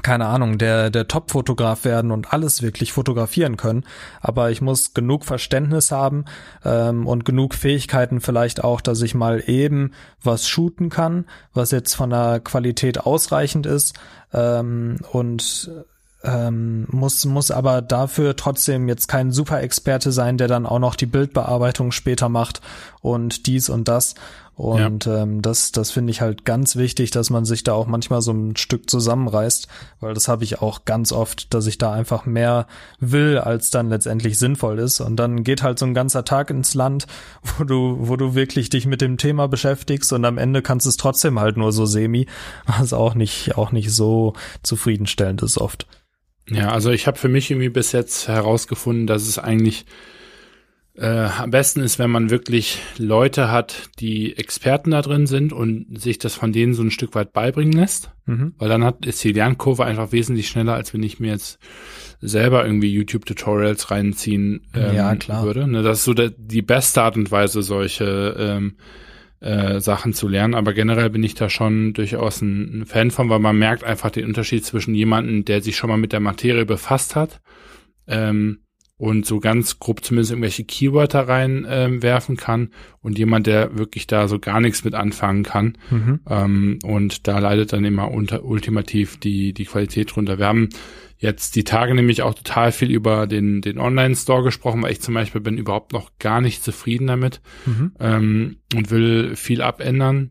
keine 0.02 0.26
Ahnung, 0.26 0.58
der, 0.58 0.90
der 0.90 1.08
Top-Fotograf 1.08 1.84
werden 1.84 2.10
und 2.10 2.32
alles 2.32 2.62
wirklich 2.62 2.92
fotografieren 2.92 3.56
können. 3.56 3.84
Aber 4.20 4.50
ich 4.50 4.60
muss 4.60 4.94
genug 4.94 5.24
Verständnis 5.24 5.90
haben 5.90 6.26
ähm, 6.64 7.06
und 7.06 7.24
genug 7.24 7.54
Fähigkeiten 7.54 8.20
vielleicht 8.20 8.62
auch, 8.62 8.80
dass 8.80 9.02
ich 9.02 9.14
mal 9.14 9.42
eben 9.46 9.92
was 10.22 10.48
shooten 10.48 10.90
kann, 10.90 11.24
was 11.54 11.70
jetzt 11.70 11.94
von 11.94 12.10
der 12.10 12.40
Qualität 12.40 13.00
ausreichend 13.00 13.66
ist 13.66 13.94
ähm, 14.32 14.98
und 15.12 15.70
ähm, 16.26 16.86
muss, 16.90 17.24
muss 17.24 17.50
aber 17.50 17.82
dafür 17.82 18.36
trotzdem 18.36 18.88
jetzt 18.88 19.06
kein 19.06 19.30
Super-Experte 19.30 20.12
sein, 20.12 20.38
der 20.38 20.48
dann 20.48 20.66
auch 20.66 20.78
noch 20.78 20.96
die 20.96 21.06
Bildbearbeitung 21.06 21.92
später 21.92 22.28
macht 22.28 22.60
und 23.00 23.46
dies 23.46 23.68
und 23.68 23.86
das. 23.88 24.14
Und 24.56 25.04
ja. 25.04 25.22
ähm, 25.22 25.42
das, 25.42 25.70
das 25.70 25.90
finde 25.90 26.10
ich 26.10 26.22
halt 26.22 26.46
ganz 26.46 26.76
wichtig, 26.76 27.10
dass 27.10 27.28
man 27.28 27.44
sich 27.44 27.62
da 27.62 27.74
auch 27.74 27.86
manchmal 27.86 28.22
so 28.22 28.32
ein 28.32 28.56
Stück 28.56 28.88
zusammenreißt, 28.88 29.68
weil 30.00 30.14
das 30.14 30.28
habe 30.28 30.44
ich 30.44 30.62
auch 30.62 30.86
ganz 30.86 31.12
oft, 31.12 31.52
dass 31.52 31.66
ich 31.66 31.76
da 31.76 31.92
einfach 31.92 32.24
mehr 32.24 32.66
will, 32.98 33.36
als 33.36 33.68
dann 33.68 33.90
letztendlich 33.90 34.38
sinnvoll 34.38 34.78
ist. 34.78 35.00
Und 35.00 35.16
dann 35.16 35.44
geht 35.44 35.62
halt 35.62 35.78
so 35.78 35.84
ein 35.84 35.92
ganzer 35.92 36.24
Tag 36.24 36.48
ins 36.48 36.72
Land, 36.72 37.06
wo 37.58 37.64
du, 37.64 37.98
wo 38.00 38.16
du 38.16 38.34
wirklich 38.34 38.70
dich 38.70 38.86
mit 38.86 39.02
dem 39.02 39.18
Thema 39.18 39.46
beschäftigst 39.46 40.10
und 40.14 40.24
am 40.24 40.38
Ende 40.38 40.62
kannst 40.62 40.86
es 40.86 40.96
trotzdem 40.96 41.38
halt 41.38 41.58
nur 41.58 41.70
so 41.70 41.84
semi, 41.84 42.26
was 42.66 42.94
auch 42.94 43.14
nicht, 43.14 43.58
auch 43.58 43.72
nicht 43.72 43.92
so 43.92 44.32
zufriedenstellend 44.62 45.42
ist 45.42 45.58
oft. 45.58 45.86
Ja, 46.48 46.70
also 46.70 46.90
ich 46.92 47.06
habe 47.06 47.18
für 47.18 47.28
mich 47.28 47.50
irgendwie 47.50 47.68
bis 47.68 47.92
jetzt 47.92 48.26
herausgefunden, 48.26 49.06
dass 49.06 49.28
es 49.28 49.38
eigentlich 49.38 49.84
äh, 50.98 51.28
am 51.38 51.50
besten 51.50 51.80
ist, 51.80 51.98
wenn 51.98 52.10
man 52.10 52.30
wirklich 52.30 52.80
Leute 52.96 53.50
hat, 53.50 53.90
die 53.98 54.36
Experten 54.36 54.92
da 54.92 55.02
drin 55.02 55.26
sind 55.26 55.52
und 55.52 56.00
sich 56.00 56.18
das 56.18 56.34
von 56.34 56.52
denen 56.52 56.74
so 56.74 56.82
ein 56.82 56.90
Stück 56.90 57.14
weit 57.14 57.32
beibringen 57.32 57.74
lässt. 57.74 58.12
Mhm. 58.24 58.54
Weil 58.58 58.68
dann 58.68 58.84
hat, 58.84 59.04
ist 59.04 59.22
die 59.22 59.32
Lernkurve 59.32 59.84
einfach 59.84 60.12
wesentlich 60.12 60.48
schneller, 60.48 60.74
als 60.74 60.94
wenn 60.94 61.02
ich 61.02 61.20
mir 61.20 61.32
jetzt 61.32 61.58
selber 62.20 62.64
irgendwie 62.64 62.92
YouTube-Tutorials 62.92 63.90
reinziehen 63.90 64.66
ähm, 64.74 64.96
ja, 64.96 65.14
klar. 65.16 65.44
würde. 65.44 65.66
Ne, 65.66 65.82
das 65.82 65.98
ist 65.98 66.04
so 66.04 66.14
der, 66.14 66.30
die 66.30 66.62
beste 66.62 67.02
Art 67.02 67.16
und 67.16 67.30
Weise, 67.30 67.62
solche 67.62 68.34
ähm, 68.38 68.76
äh, 69.40 69.80
Sachen 69.80 70.14
zu 70.14 70.28
lernen. 70.28 70.54
Aber 70.54 70.72
generell 70.72 71.10
bin 71.10 71.22
ich 71.22 71.34
da 71.34 71.50
schon 71.50 71.92
durchaus 71.92 72.40
ein, 72.40 72.80
ein 72.80 72.86
Fan 72.86 73.10
von, 73.10 73.28
weil 73.28 73.38
man 73.38 73.58
merkt 73.58 73.84
einfach 73.84 74.10
den 74.10 74.24
Unterschied 74.24 74.64
zwischen 74.64 74.94
jemandem, 74.94 75.44
der 75.44 75.60
sich 75.60 75.76
schon 75.76 75.90
mal 75.90 75.98
mit 75.98 76.12
der 76.12 76.20
Materie 76.20 76.64
befasst 76.64 77.16
hat, 77.16 77.40
ähm, 78.06 78.60
und 78.98 79.26
so 79.26 79.40
ganz 79.40 79.78
grob 79.78 80.04
zumindest 80.04 80.30
irgendwelche 80.30 80.64
Keywörter 80.64 81.28
reinwerfen 81.28 82.34
ähm, 82.34 82.40
kann 82.40 82.70
und 83.02 83.18
jemand, 83.18 83.46
der 83.46 83.76
wirklich 83.76 84.06
da 84.06 84.26
so 84.26 84.38
gar 84.38 84.60
nichts 84.60 84.84
mit 84.84 84.94
anfangen 84.94 85.42
kann. 85.42 85.76
Mhm. 85.90 86.20
Ähm, 86.28 86.78
und 86.82 87.28
da 87.28 87.38
leidet 87.38 87.74
dann 87.74 87.84
immer 87.84 88.10
unter, 88.10 88.44
ultimativ 88.44 89.18
die, 89.18 89.52
die 89.52 89.66
Qualität 89.66 90.14
drunter. 90.14 90.38
Wir 90.38 90.46
haben 90.46 90.70
jetzt 91.18 91.56
die 91.56 91.64
Tage 91.64 91.94
nämlich 91.94 92.22
auch 92.22 92.34
total 92.34 92.72
viel 92.72 92.90
über 92.90 93.26
den, 93.26 93.60
den 93.60 93.78
Online-Store 93.78 94.42
gesprochen, 94.42 94.82
weil 94.82 94.92
ich 94.92 95.02
zum 95.02 95.14
Beispiel 95.14 95.42
bin 95.42 95.58
überhaupt 95.58 95.92
noch 95.92 96.12
gar 96.18 96.40
nicht 96.40 96.64
zufrieden 96.64 97.06
damit 97.06 97.42
mhm. 97.66 97.92
ähm, 98.00 98.56
und 98.74 98.90
will 98.90 99.36
viel 99.36 99.60
abändern. 99.60 100.30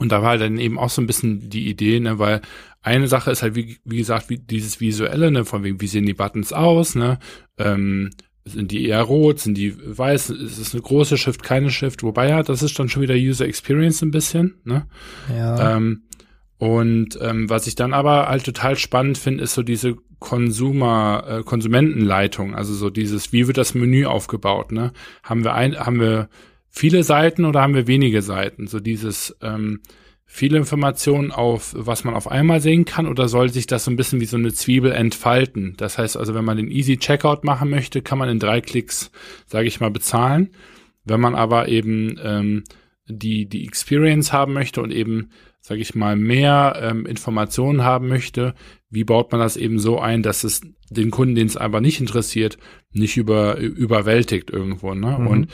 Und 0.00 0.10
da 0.12 0.22
war 0.22 0.38
dann 0.38 0.56
eben 0.56 0.78
auch 0.78 0.88
so 0.88 1.02
ein 1.02 1.06
bisschen 1.06 1.50
die 1.50 1.68
Idee, 1.68 2.00
ne, 2.00 2.18
weil 2.18 2.40
eine 2.80 3.06
Sache 3.06 3.30
ist 3.30 3.42
halt, 3.42 3.54
wie, 3.54 3.76
wie 3.84 3.98
gesagt, 3.98 4.30
wie 4.30 4.38
dieses 4.38 4.80
Visuelle, 4.80 5.30
ne, 5.30 5.44
von 5.44 5.62
wegen, 5.62 5.82
wie 5.82 5.86
sehen 5.86 6.06
die 6.06 6.14
Buttons 6.14 6.54
aus, 6.54 6.94
ne, 6.94 7.18
ähm, 7.58 8.08
sind 8.46 8.70
die 8.70 8.86
eher 8.88 9.02
rot, 9.02 9.40
sind 9.40 9.58
die 9.58 9.76
weiß, 9.76 10.30
ist 10.30 10.56
es 10.56 10.72
eine 10.72 10.82
große 10.82 11.18
Schrift, 11.18 11.42
keine 11.42 11.70
Schrift, 11.70 12.02
wobei 12.02 12.30
ja, 12.30 12.42
das 12.42 12.62
ist 12.62 12.78
dann 12.78 12.88
schon 12.88 13.02
wieder 13.02 13.14
User 13.14 13.44
Experience 13.44 14.00
ein 14.00 14.10
bisschen, 14.10 14.54
ne. 14.64 14.86
Ja. 15.28 15.76
Ähm, 15.76 16.04
und 16.56 17.18
ähm, 17.20 17.50
was 17.50 17.66
ich 17.66 17.74
dann 17.74 17.92
aber 17.92 18.28
halt 18.28 18.44
total 18.44 18.76
spannend 18.76 19.18
finde, 19.18 19.44
ist 19.44 19.52
so 19.52 19.62
diese 19.62 19.96
Konsumer, 20.18 21.24
äh, 21.28 21.42
Konsumentenleitung, 21.42 22.54
also 22.54 22.72
so 22.72 22.88
dieses, 22.88 23.34
wie 23.34 23.46
wird 23.46 23.58
das 23.58 23.74
Menü 23.74 24.06
aufgebaut, 24.06 24.72
ne? 24.72 24.92
Haben 25.22 25.44
wir 25.44 25.52
ein, 25.52 25.78
haben 25.78 26.00
wir 26.00 26.30
viele 26.70 27.04
Seiten 27.04 27.44
oder 27.44 27.60
haben 27.60 27.74
wir 27.74 27.86
wenige 27.86 28.22
Seiten? 28.22 28.66
So 28.66 28.80
dieses 28.80 29.36
ähm, 29.42 29.80
viele 30.32 30.58
Informationen 30.58 31.32
auf, 31.32 31.74
was 31.76 32.04
man 32.04 32.14
auf 32.14 32.30
einmal 32.30 32.60
sehen 32.60 32.84
kann, 32.84 33.08
oder 33.08 33.28
soll 33.28 33.50
sich 33.50 33.66
das 33.66 33.84
so 33.84 33.90
ein 33.90 33.96
bisschen 33.96 34.20
wie 34.20 34.26
so 34.26 34.36
eine 34.36 34.52
Zwiebel 34.52 34.92
entfalten? 34.92 35.74
Das 35.76 35.98
heißt 35.98 36.16
also, 36.16 36.34
wenn 36.34 36.44
man 36.44 36.56
den 36.56 36.70
Easy 36.70 36.98
Checkout 36.98 37.42
machen 37.42 37.68
möchte, 37.68 38.00
kann 38.00 38.18
man 38.18 38.28
in 38.28 38.38
drei 38.38 38.60
Klicks, 38.60 39.10
sage 39.46 39.66
ich 39.66 39.80
mal, 39.80 39.90
bezahlen. 39.90 40.50
Wenn 41.04 41.20
man 41.20 41.34
aber 41.34 41.66
eben 41.66 42.16
ähm, 42.22 42.62
die, 43.08 43.46
die 43.46 43.66
Experience 43.66 44.32
haben 44.32 44.52
möchte 44.52 44.80
und 44.80 44.92
eben, 44.92 45.30
sage 45.60 45.80
ich 45.80 45.96
mal, 45.96 46.14
mehr 46.14 46.78
ähm, 46.80 47.06
Informationen 47.06 47.82
haben 47.82 48.06
möchte, 48.06 48.54
wie 48.88 49.04
baut 49.04 49.32
man 49.32 49.40
das 49.40 49.56
eben 49.56 49.80
so 49.80 49.98
ein, 49.98 50.22
dass 50.22 50.44
es 50.44 50.60
den 50.90 51.10
Kunden, 51.10 51.34
den 51.34 51.48
es 51.48 51.56
einfach 51.56 51.80
nicht 51.80 52.00
interessiert, 52.00 52.56
nicht 52.92 53.16
über, 53.16 53.56
überwältigt 53.56 54.50
irgendwo. 54.50 54.94
Ne? 54.94 55.18
Mhm. 55.18 55.26
Und 55.26 55.48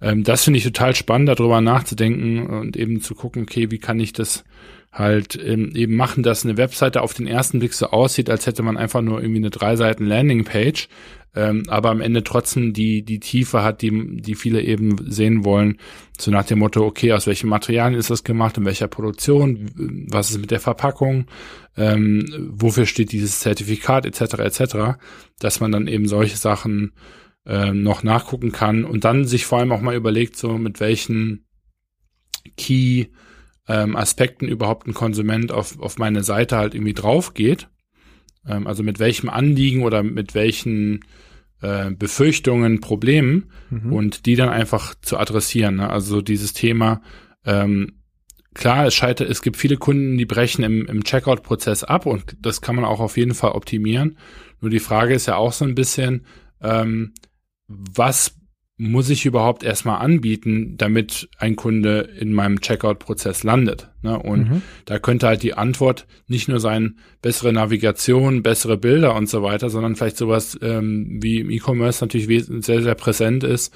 ähm, 0.00 0.24
das 0.24 0.44
finde 0.44 0.58
ich 0.58 0.64
total 0.64 0.94
spannend, 0.94 1.28
darüber 1.28 1.60
nachzudenken 1.60 2.46
und 2.46 2.76
eben 2.76 3.00
zu 3.00 3.14
gucken, 3.14 3.42
okay, 3.42 3.70
wie 3.70 3.78
kann 3.78 4.00
ich 4.00 4.12
das 4.12 4.44
halt 4.92 5.38
ähm, 5.42 5.72
eben 5.74 5.96
machen, 5.96 6.22
dass 6.22 6.44
eine 6.44 6.56
Webseite 6.56 7.02
auf 7.02 7.14
den 7.14 7.26
ersten 7.26 7.58
Blick 7.58 7.74
so 7.74 7.88
aussieht, 7.88 8.30
als 8.30 8.46
hätte 8.46 8.62
man 8.62 8.76
einfach 8.76 9.02
nur 9.02 9.20
irgendwie 9.20 9.40
eine 9.40 9.50
drei 9.50 9.76
Seiten 9.76 10.06
Landingpage, 10.06 10.88
ähm, 11.36 11.64
aber 11.68 11.90
am 11.90 12.00
Ende 12.00 12.24
trotzdem 12.24 12.72
die 12.72 13.02
die 13.02 13.20
Tiefe 13.20 13.62
hat, 13.62 13.82
die 13.82 14.20
die 14.20 14.34
viele 14.34 14.62
eben 14.62 14.96
sehen 15.10 15.44
wollen, 15.44 15.76
so 16.18 16.30
nach 16.30 16.44
dem 16.44 16.60
Motto, 16.60 16.84
okay, 16.84 17.12
aus 17.12 17.26
welchen 17.26 17.50
Materialien 17.50 17.98
ist 17.98 18.10
das 18.10 18.24
gemacht, 18.24 18.56
in 18.56 18.64
welcher 18.64 18.88
Produktion, 18.88 19.70
was 20.10 20.30
ist 20.30 20.40
mit 20.40 20.50
der 20.50 20.60
Verpackung, 20.60 21.26
ähm, 21.76 22.26
wofür 22.50 22.86
steht 22.86 23.12
dieses 23.12 23.40
Zertifikat 23.40 24.06
etc. 24.06 24.38
etc., 24.38 24.76
dass 25.38 25.60
man 25.60 25.70
dann 25.70 25.86
eben 25.86 26.08
solche 26.08 26.36
Sachen 26.36 26.92
ähm, 27.48 27.82
noch 27.82 28.02
nachgucken 28.02 28.52
kann 28.52 28.84
und 28.84 29.04
dann 29.04 29.24
sich 29.24 29.46
vor 29.46 29.58
allem 29.58 29.72
auch 29.72 29.80
mal 29.80 29.96
überlegt, 29.96 30.36
so 30.36 30.58
mit 30.58 30.80
welchen 30.80 31.46
Key 32.56 33.06
ähm, 33.66 33.96
Aspekten 33.96 34.46
überhaupt 34.46 34.86
ein 34.86 34.94
Konsument 34.94 35.50
auf, 35.50 35.80
auf 35.80 35.98
meine 35.98 36.22
Seite 36.22 36.56
halt 36.56 36.74
irgendwie 36.74 36.94
drauf 36.94 37.32
geht. 37.32 37.68
Ähm, 38.46 38.66
also 38.66 38.82
mit 38.82 38.98
welchem 38.98 39.30
Anliegen 39.30 39.82
oder 39.82 40.02
mit 40.02 40.34
welchen 40.34 41.00
äh, 41.62 41.90
Befürchtungen, 41.90 42.80
Problemen 42.80 43.50
mhm. 43.70 43.92
und 43.92 44.26
die 44.26 44.36
dann 44.36 44.50
einfach 44.50 44.94
zu 45.00 45.18
adressieren. 45.18 45.76
Ne? 45.76 45.88
Also 45.88 46.20
dieses 46.20 46.52
Thema, 46.52 47.00
ähm, 47.46 48.02
klar, 48.54 48.86
es 48.86 48.94
scheitert, 48.94 49.30
es 49.30 49.40
gibt 49.40 49.56
viele 49.56 49.78
Kunden, 49.78 50.18
die 50.18 50.26
brechen 50.26 50.64
im, 50.64 50.86
im 50.86 51.02
Checkout-Prozess 51.02 51.82
ab 51.82 52.04
und 52.04 52.36
das 52.40 52.60
kann 52.60 52.76
man 52.76 52.84
auch 52.84 53.00
auf 53.00 53.16
jeden 53.16 53.34
Fall 53.34 53.52
optimieren. 53.52 54.18
Nur 54.60 54.70
die 54.70 54.80
Frage 54.80 55.14
ist 55.14 55.26
ja 55.26 55.36
auch 55.36 55.52
so 55.52 55.64
ein 55.64 55.74
bisschen, 55.74 56.26
ähm, 56.60 57.14
was 57.68 58.34
muss 58.80 59.10
ich 59.10 59.26
überhaupt 59.26 59.64
erstmal 59.64 60.00
anbieten, 60.00 60.76
damit 60.76 61.28
ein 61.38 61.56
Kunde 61.56 61.98
in 62.18 62.32
meinem 62.32 62.60
Checkout-Prozess 62.60 63.42
landet. 63.42 63.90
Ne? 64.02 64.16
Und 64.16 64.50
mhm. 64.50 64.62
da 64.84 65.00
könnte 65.00 65.26
halt 65.26 65.42
die 65.42 65.54
Antwort 65.54 66.06
nicht 66.28 66.48
nur 66.48 66.60
sein, 66.60 66.96
bessere 67.20 67.52
Navigation, 67.52 68.44
bessere 68.44 68.78
Bilder 68.78 69.16
und 69.16 69.28
so 69.28 69.42
weiter, 69.42 69.68
sondern 69.68 69.96
vielleicht 69.96 70.16
sowas 70.16 70.56
ähm, 70.62 71.18
wie 71.20 71.40
im 71.40 71.50
E-Commerce 71.50 72.04
natürlich 72.04 72.44
sehr, 72.64 72.82
sehr 72.82 72.94
präsent 72.94 73.42
ist, 73.42 73.74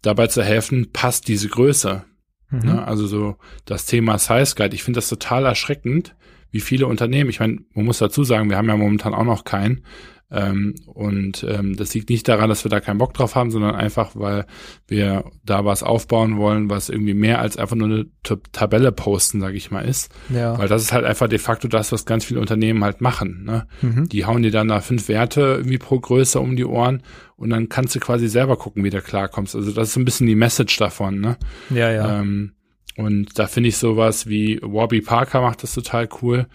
dabei 0.00 0.26
zu 0.28 0.42
helfen, 0.42 0.90
passt 0.90 1.28
diese 1.28 1.48
Größe. 1.48 2.04
Mhm. 2.48 2.60
Ne? 2.60 2.86
Also 2.86 3.06
so 3.06 3.36
das 3.66 3.84
Thema 3.84 4.16
Size 4.16 4.54
Guide. 4.56 4.74
Ich 4.74 4.82
finde 4.82 4.98
das 4.98 5.10
total 5.10 5.44
erschreckend, 5.44 6.16
wie 6.50 6.60
viele 6.60 6.86
Unternehmen, 6.86 7.28
ich 7.28 7.40
meine, 7.40 7.58
man 7.74 7.84
muss 7.84 7.98
dazu 7.98 8.24
sagen, 8.24 8.48
wir 8.48 8.56
haben 8.56 8.68
ja 8.68 8.76
momentan 8.76 9.12
auch 9.12 9.24
noch 9.24 9.44
keinen, 9.44 9.84
ähm, 10.32 10.74
und 10.86 11.44
ähm, 11.48 11.76
das 11.76 11.92
liegt 11.94 12.08
nicht 12.08 12.28
daran, 12.28 12.48
dass 12.48 12.64
wir 12.64 12.70
da 12.70 12.78
keinen 12.80 12.98
Bock 12.98 13.14
drauf 13.14 13.34
haben, 13.34 13.50
sondern 13.50 13.74
einfach, 13.74 14.12
weil 14.14 14.46
wir 14.86 15.24
da 15.44 15.64
was 15.64 15.82
aufbauen 15.82 16.36
wollen, 16.36 16.70
was 16.70 16.88
irgendwie 16.88 17.14
mehr 17.14 17.40
als 17.40 17.56
einfach 17.56 17.74
nur 17.74 17.88
eine 17.88 18.06
Tabelle 18.52 18.92
posten, 18.92 19.40
sage 19.40 19.56
ich 19.56 19.72
mal, 19.72 19.84
ist. 19.84 20.12
Ja. 20.28 20.56
Weil 20.56 20.68
das 20.68 20.82
ist 20.82 20.92
halt 20.92 21.04
einfach 21.04 21.26
de 21.26 21.38
facto 21.38 21.66
das, 21.66 21.90
was 21.90 22.06
ganz 22.06 22.24
viele 22.24 22.40
Unternehmen 22.40 22.84
halt 22.84 23.00
machen. 23.00 23.42
Ne? 23.44 23.66
Mhm. 23.82 24.08
Die 24.08 24.24
hauen 24.24 24.42
dir 24.42 24.52
dann 24.52 24.68
da 24.68 24.80
fünf 24.80 25.08
Werte 25.08 25.40
irgendwie 25.58 25.78
pro 25.78 25.98
Größe 25.98 26.38
um 26.38 26.54
die 26.54 26.64
Ohren 26.64 27.02
und 27.36 27.50
dann 27.50 27.68
kannst 27.68 27.96
du 27.96 28.00
quasi 28.00 28.28
selber 28.28 28.56
gucken, 28.56 28.84
wie 28.84 28.90
du 28.90 29.02
klarkommst. 29.02 29.56
Also 29.56 29.72
das 29.72 29.88
ist 29.88 29.94
so 29.94 30.00
ein 30.00 30.04
bisschen 30.04 30.28
die 30.28 30.36
Message 30.36 30.76
davon. 30.76 31.20
Ne? 31.20 31.38
Ja, 31.70 31.90
ja. 31.90 32.20
Ähm, 32.20 32.52
und 32.96 33.36
da 33.38 33.48
finde 33.48 33.70
ich 33.70 33.78
sowas 33.78 34.28
wie 34.28 34.60
Warby 34.62 35.00
Parker 35.00 35.40
macht 35.40 35.62
das 35.62 35.74
total 35.74 36.08
cool 36.22 36.46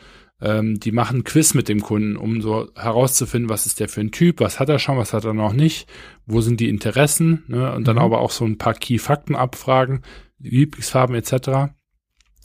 ähm, 0.46 0.80
die 0.80 0.92
machen 0.92 1.24
Quiz 1.24 1.54
mit 1.54 1.68
dem 1.68 1.82
Kunden, 1.82 2.16
um 2.16 2.42
so 2.42 2.70
herauszufinden, 2.76 3.50
was 3.50 3.66
ist 3.66 3.80
der 3.80 3.90
für 3.90 4.02
ein 4.02 4.12
Typ, 4.12 4.40
was 4.40 4.60
hat 4.60 4.70
er 4.70 4.80
schon, 4.80 4.98
was 4.98 5.14
hat 5.14 5.26
er 5.26 5.34
noch 5.34 5.54
nicht, 5.54 5.90
wo 6.26 6.42
sind 6.42 6.60
die 6.60 6.70
Interessen, 6.70 7.44
ne? 7.48 7.74
und 7.74 7.88
dann 7.88 7.96
mhm. 7.96 8.04
aber 8.04 8.20
auch 8.20 8.32
so 8.32 8.46
ein 8.46 8.58
paar 8.58 8.76
Key-Fakten 8.76 9.36
abfragen, 9.36 10.02
Lieblingsfarben 10.40 11.16
etc. 11.16 11.34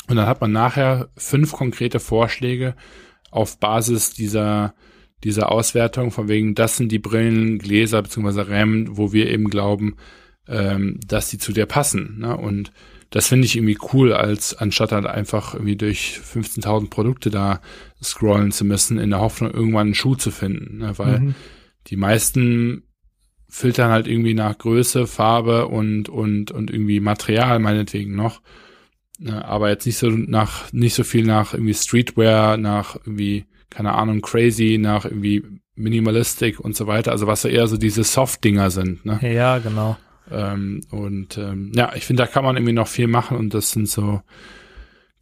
Und 0.09 0.17
dann 0.17 0.27
hat 0.27 0.41
man 0.41 0.53
nachher 0.53 1.11
fünf 1.17 1.53
konkrete 1.53 2.01
Vorschläge 2.01 2.75
auf 3.31 3.59
Basis 3.59 4.13
dieser 4.13 4.75
dieser 5.23 5.53
Auswertung 5.53 6.11
von 6.11 6.29
wegen, 6.29 6.55
das 6.55 6.79
sind 6.79 6.91
die 6.91 6.99
Brillen, 6.99 7.59
Gläser 7.59 8.03
bzw. 8.03 8.41
Rämen, 8.41 8.97
wo 8.97 9.13
wir 9.13 9.29
eben 9.29 9.51
glauben, 9.51 9.97
ähm, 10.49 10.99
dass 11.07 11.29
die 11.29 11.39
zu 11.39 11.53
dir 11.53 11.67
passen. 11.67 12.21
Ne? 12.21 12.37
Und 12.37 12.73
das 13.11 13.27
finde 13.27 13.47
ich 13.47 13.57
irgendwie 13.57 13.79
cool, 13.93 14.13
als 14.13 14.57
anstatt 14.57 14.93
halt 14.93 15.07
einfach 15.07 15.55
irgendwie 15.55 15.77
durch 15.77 16.21
15.000 16.23 16.91
Produkte 16.91 17.31
da 17.31 17.61
scrollen 18.03 18.53
zu 18.53 18.65
müssen, 18.65 18.99
in 18.99 19.11
der 19.11 19.21
Hoffnung, 19.21 19.51
irgendwann 19.51 19.89
einen 19.89 19.95
Schuh 19.95 20.15
zu 20.15 20.31
finden. 20.31 20.79
Ne? 20.79 20.97
Weil 20.97 21.21
mhm. 21.21 21.35
die 21.89 21.97
meisten 21.97 22.85
filtern 23.49 23.91
halt 23.91 24.07
irgendwie 24.07 24.35
nach 24.35 24.57
Größe, 24.57 25.09
Farbe 25.09 25.67
und, 25.67 26.09
und, 26.09 26.53
und 26.53 26.71
irgendwie 26.71 27.01
Material 27.01 27.59
meinetwegen 27.59 28.15
noch. 28.15 28.43
Ne? 29.19 29.45
Aber 29.45 29.71
jetzt 29.71 29.87
nicht 29.87 29.99
so 29.99 30.09
nach, 30.09 30.73
nicht 30.73 30.95
so 30.95 31.03
viel 31.03 31.25
nach 31.25 31.53
irgendwie 31.53 31.75
Streetwear, 31.75 32.57
nach 32.59 32.95
irgendwie, 32.95 33.47
keine 33.71 33.93
Ahnung, 33.95 34.21
crazy, 34.21 34.79
nach 34.81 35.05
irgendwie 35.05 35.43
Minimalistik 35.75 36.61
und 36.61 36.77
so 36.77 36.87
weiter. 36.87 37.11
Also 37.11 37.27
was 37.27 37.43
so 37.43 37.49
eher 37.49 37.67
so 37.67 37.77
diese 37.77 38.05
Soft-Dinger 38.05 38.71
sind. 38.71 39.05
Ne? 39.05 39.19
Ja, 39.23 39.59
genau. 39.59 39.97
Ähm, 40.31 40.81
und 40.91 41.39
ähm, 41.39 41.73
ja, 41.75 41.93
ich 41.95 42.07
finde, 42.07 42.23
da 42.23 42.27
kann 42.27 42.45
man 42.45 42.57
irgendwie 42.57 42.73
noch 42.73 42.89
viel 42.89 43.07
machen 43.07 43.37
und 43.37 43.55
das 43.55 43.71
sind 43.71 43.89
so 43.89 44.23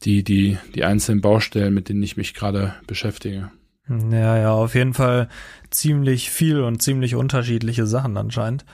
die, 0.05 0.23
die, 0.23 0.59
die 0.75 0.85
einzelnen 0.85 1.21
Baustellen, 1.21 1.75
mit 1.75 1.89
denen 1.89 2.03
ich 2.03 2.17
mich 2.17 2.35
gerade 2.35 2.75
beschäftige. 2.87 3.51
Ja, 3.89 4.37
ja, 4.37 4.53
auf 4.53 4.75
jeden 4.75 4.95
Fall 4.95 5.29
ziemlich 5.71 6.31
viel 6.31 6.61
und 6.61 6.83
ziemlich 6.83 7.15
unterschiedliche 7.15 7.87
Sachen 7.87 8.17
anscheinend. 8.17 8.65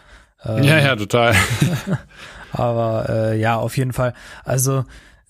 Ähm, 0.44 0.64
ja, 0.64 0.78
ja, 0.78 0.96
total. 0.96 1.34
aber 2.52 3.06
äh, 3.08 3.40
ja, 3.40 3.56
auf 3.56 3.76
jeden 3.76 3.92
Fall. 3.92 4.12
Also 4.44 4.84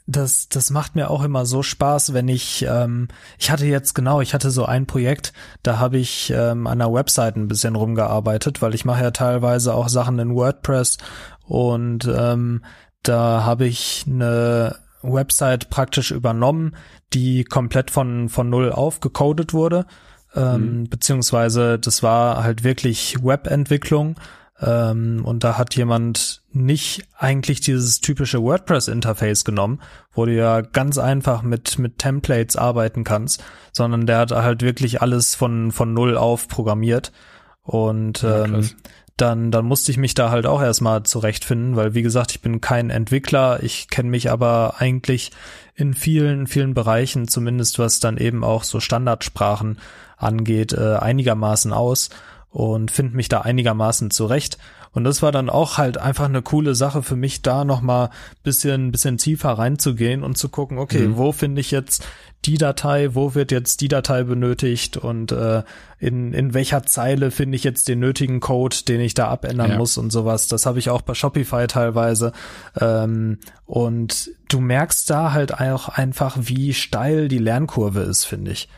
das, 0.06 0.48
das 0.48 0.70
macht 0.70 0.96
mir 0.96 1.10
auch 1.10 1.22
immer 1.22 1.46
so 1.46 1.62
Spaß, 1.62 2.12
wenn 2.12 2.28
ich, 2.28 2.66
ähm, 2.68 3.08
ich 3.38 3.50
hatte 3.50 3.66
jetzt 3.66 3.94
genau, 3.94 4.20
ich 4.20 4.34
hatte 4.34 4.50
so 4.50 4.66
ein 4.66 4.86
Projekt, 4.86 5.32
da 5.62 5.78
habe 5.78 5.96
ich 5.98 6.30
ähm, 6.34 6.66
an 6.66 6.78
der 6.78 6.92
Website 6.92 7.36
ein 7.36 7.48
bisschen 7.48 7.74
rumgearbeitet, 7.74 8.60
weil 8.60 8.74
ich 8.74 8.84
mache 8.84 9.02
ja 9.02 9.10
teilweise 9.12 9.74
auch 9.74 9.88
Sachen 9.88 10.18
in 10.18 10.34
WordPress 10.34 10.98
und 11.46 12.06
ähm, 12.14 12.62
da 13.02 13.44
habe 13.44 13.66
ich 13.66 14.04
eine 14.06 14.76
Website 15.02 15.70
praktisch 15.70 16.10
übernommen, 16.10 16.76
die 17.12 17.44
komplett 17.44 17.90
von, 17.90 18.28
von 18.28 18.50
null 18.50 18.72
auf 18.72 19.00
gecodet 19.00 19.52
wurde. 19.52 19.86
Ähm, 20.34 20.80
mhm. 20.80 20.88
Beziehungsweise 20.88 21.78
das 21.78 22.02
war 22.02 22.42
halt 22.42 22.64
wirklich 22.64 23.22
Webentwicklung. 23.22 24.16
Ähm, 24.64 25.22
und 25.24 25.44
da 25.44 25.58
hat 25.58 25.76
jemand 25.76 26.42
nicht 26.52 27.06
eigentlich 27.18 27.60
dieses 27.60 28.00
typische 28.00 28.42
WordPress-Interface 28.42 29.44
genommen, 29.44 29.80
wo 30.12 30.24
du 30.24 30.34
ja 30.34 30.62
ganz 30.62 30.96
einfach 30.96 31.42
mit, 31.42 31.78
mit 31.78 31.98
Templates 31.98 32.56
arbeiten 32.56 33.04
kannst, 33.04 33.44
sondern 33.72 34.06
der 34.06 34.18
hat 34.18 34.30
halt 34.30 34.62
wirklich 34.62 35.02
alles 35.02 35.34
von, 35.34 35.70
von 35.70 35.92
null 35.92 36.16
auf 36.16 36.48
programmiert. 36.48 37.12
Und 37.62 38.22
ja, 38.22 38.44
ähm, 38.44 38.70
dann, 39.16 39.50
dann 39.50 39.64
musste 39.64 39.92
ich 39.92 39.98
mich 39.98 40.14
da 40.14 40.30
halt 40.30 40.46
auch 40.46 40.62
erstmal 40.62 41.02
zurechtfinden, 41.02 41.76
weil 41.76 41.94
wie 41.94 42.02
gesagt, 42.02 42.32
ich 42.32 42.40
bin 42.40 42.60
kein 42.60 42.90
Entwickler, 42.90 43.62
ich 43.62 43.88
kenne 43.88 44.10
mich 44.10 44.30
aber 44.30 44.76
eigentlich 44.78 45.30
in 45.74 45.94
vielen, 45.94 46.46
vielen 46.46 46.74
Bereichen, 46.74 47.28
zumindest 47.28 47.78
was 47.78 48.00
dann 48.00 48.16
eben 48.16 48.42
auch 48.42 48.64
so 48.64 48.80
Standardsprachen 48.80 49.78
angeht, 50.16 50.72
äh, 50.72 50.96
einigermaßen 50.96 51.72
aus 51.72 52.10
und 52.54 52.92
finde 52.92 53.16
mich 53.16 53.28
da 53.28 53.40
einigermaßen 53.40 54.12
zurecht. 54.12 54.58
Und 54.92 55.02
das 55.02 55.22
war 55.22 55.32
dann 55.32 55.50
auch 55.50 55.76
halt 55.76 55.98
einfach 55.98 56.26
eine 56.26 56.40
coole 56.40 56.76
Sache 56.76 57.02
für 57.02 57.16
mich, 57.16 57.42
da 57.42 57.64
nochmal 57.64 58.10
bisschen, 58.44 58.92
bisschen 58.92 59.16
tiefer 59.16 59.50
reinzugehen 59.50 60.22
und 60.22 60.38
zu 60.38 60.48
gucken, 60.48 60.78
okay, 60.78 61.08
mhm. 61.08 61.16
wo 61.16 61.32
finde 61.32 61.60
ich 61.60 61.72
jetzt 61.72 62.06
die 62.44 62.56
Datei, 62.56 63.16
wo 63.16 63.34
wird 63.34 63.50
jetzt 63.50 63.80
die 63.80 63.88
Datei 63.88 64.22
benötigt 64.22 64.96
und 64.96 65.32
äh, 65.32 65.64
in, 65.98 66.32
in 66.32 66.54
welcher 66.54 66.84
Zeile 66.84 67.32
finde 67.32 67.56
ich 67.56 67.64
jetzt 67.64 67.88
den 67.88 67.98
nötigen 67.98 68.38
Code, 68.38 68.76
den 68.86 69.00
ich 69.00 69.14
da 69.14 69.26
abändern 69.26 69.72
ja. 69.72 69.76
muss 69.76 69.98
und 69.98 70.12
sowas. 70.12 70.46
Das 70.46 70.64
habe 70.64 70.78
ich 70.78 70.90
auch 70.90 71.02
bei 71.02 71.14
Shopify 71.14 71.66
teilweise. 71.66 72.30
Ähm, 72.80 73.38
und 73.66 74.30
du 74.48 74.60
merkst 74.60 75.10
da 75.10 75.32
halt 75.32 75.58
auch 75.58 75.88
einfach, 75.88 76.36
wie 76.40 76.72
steil 76.72 77.26
die 77.26 77.38
Lernkurve 77.38 78.02
ist, 78.02 78.26
finde 78.26 78.52
ich. 78.52 78.68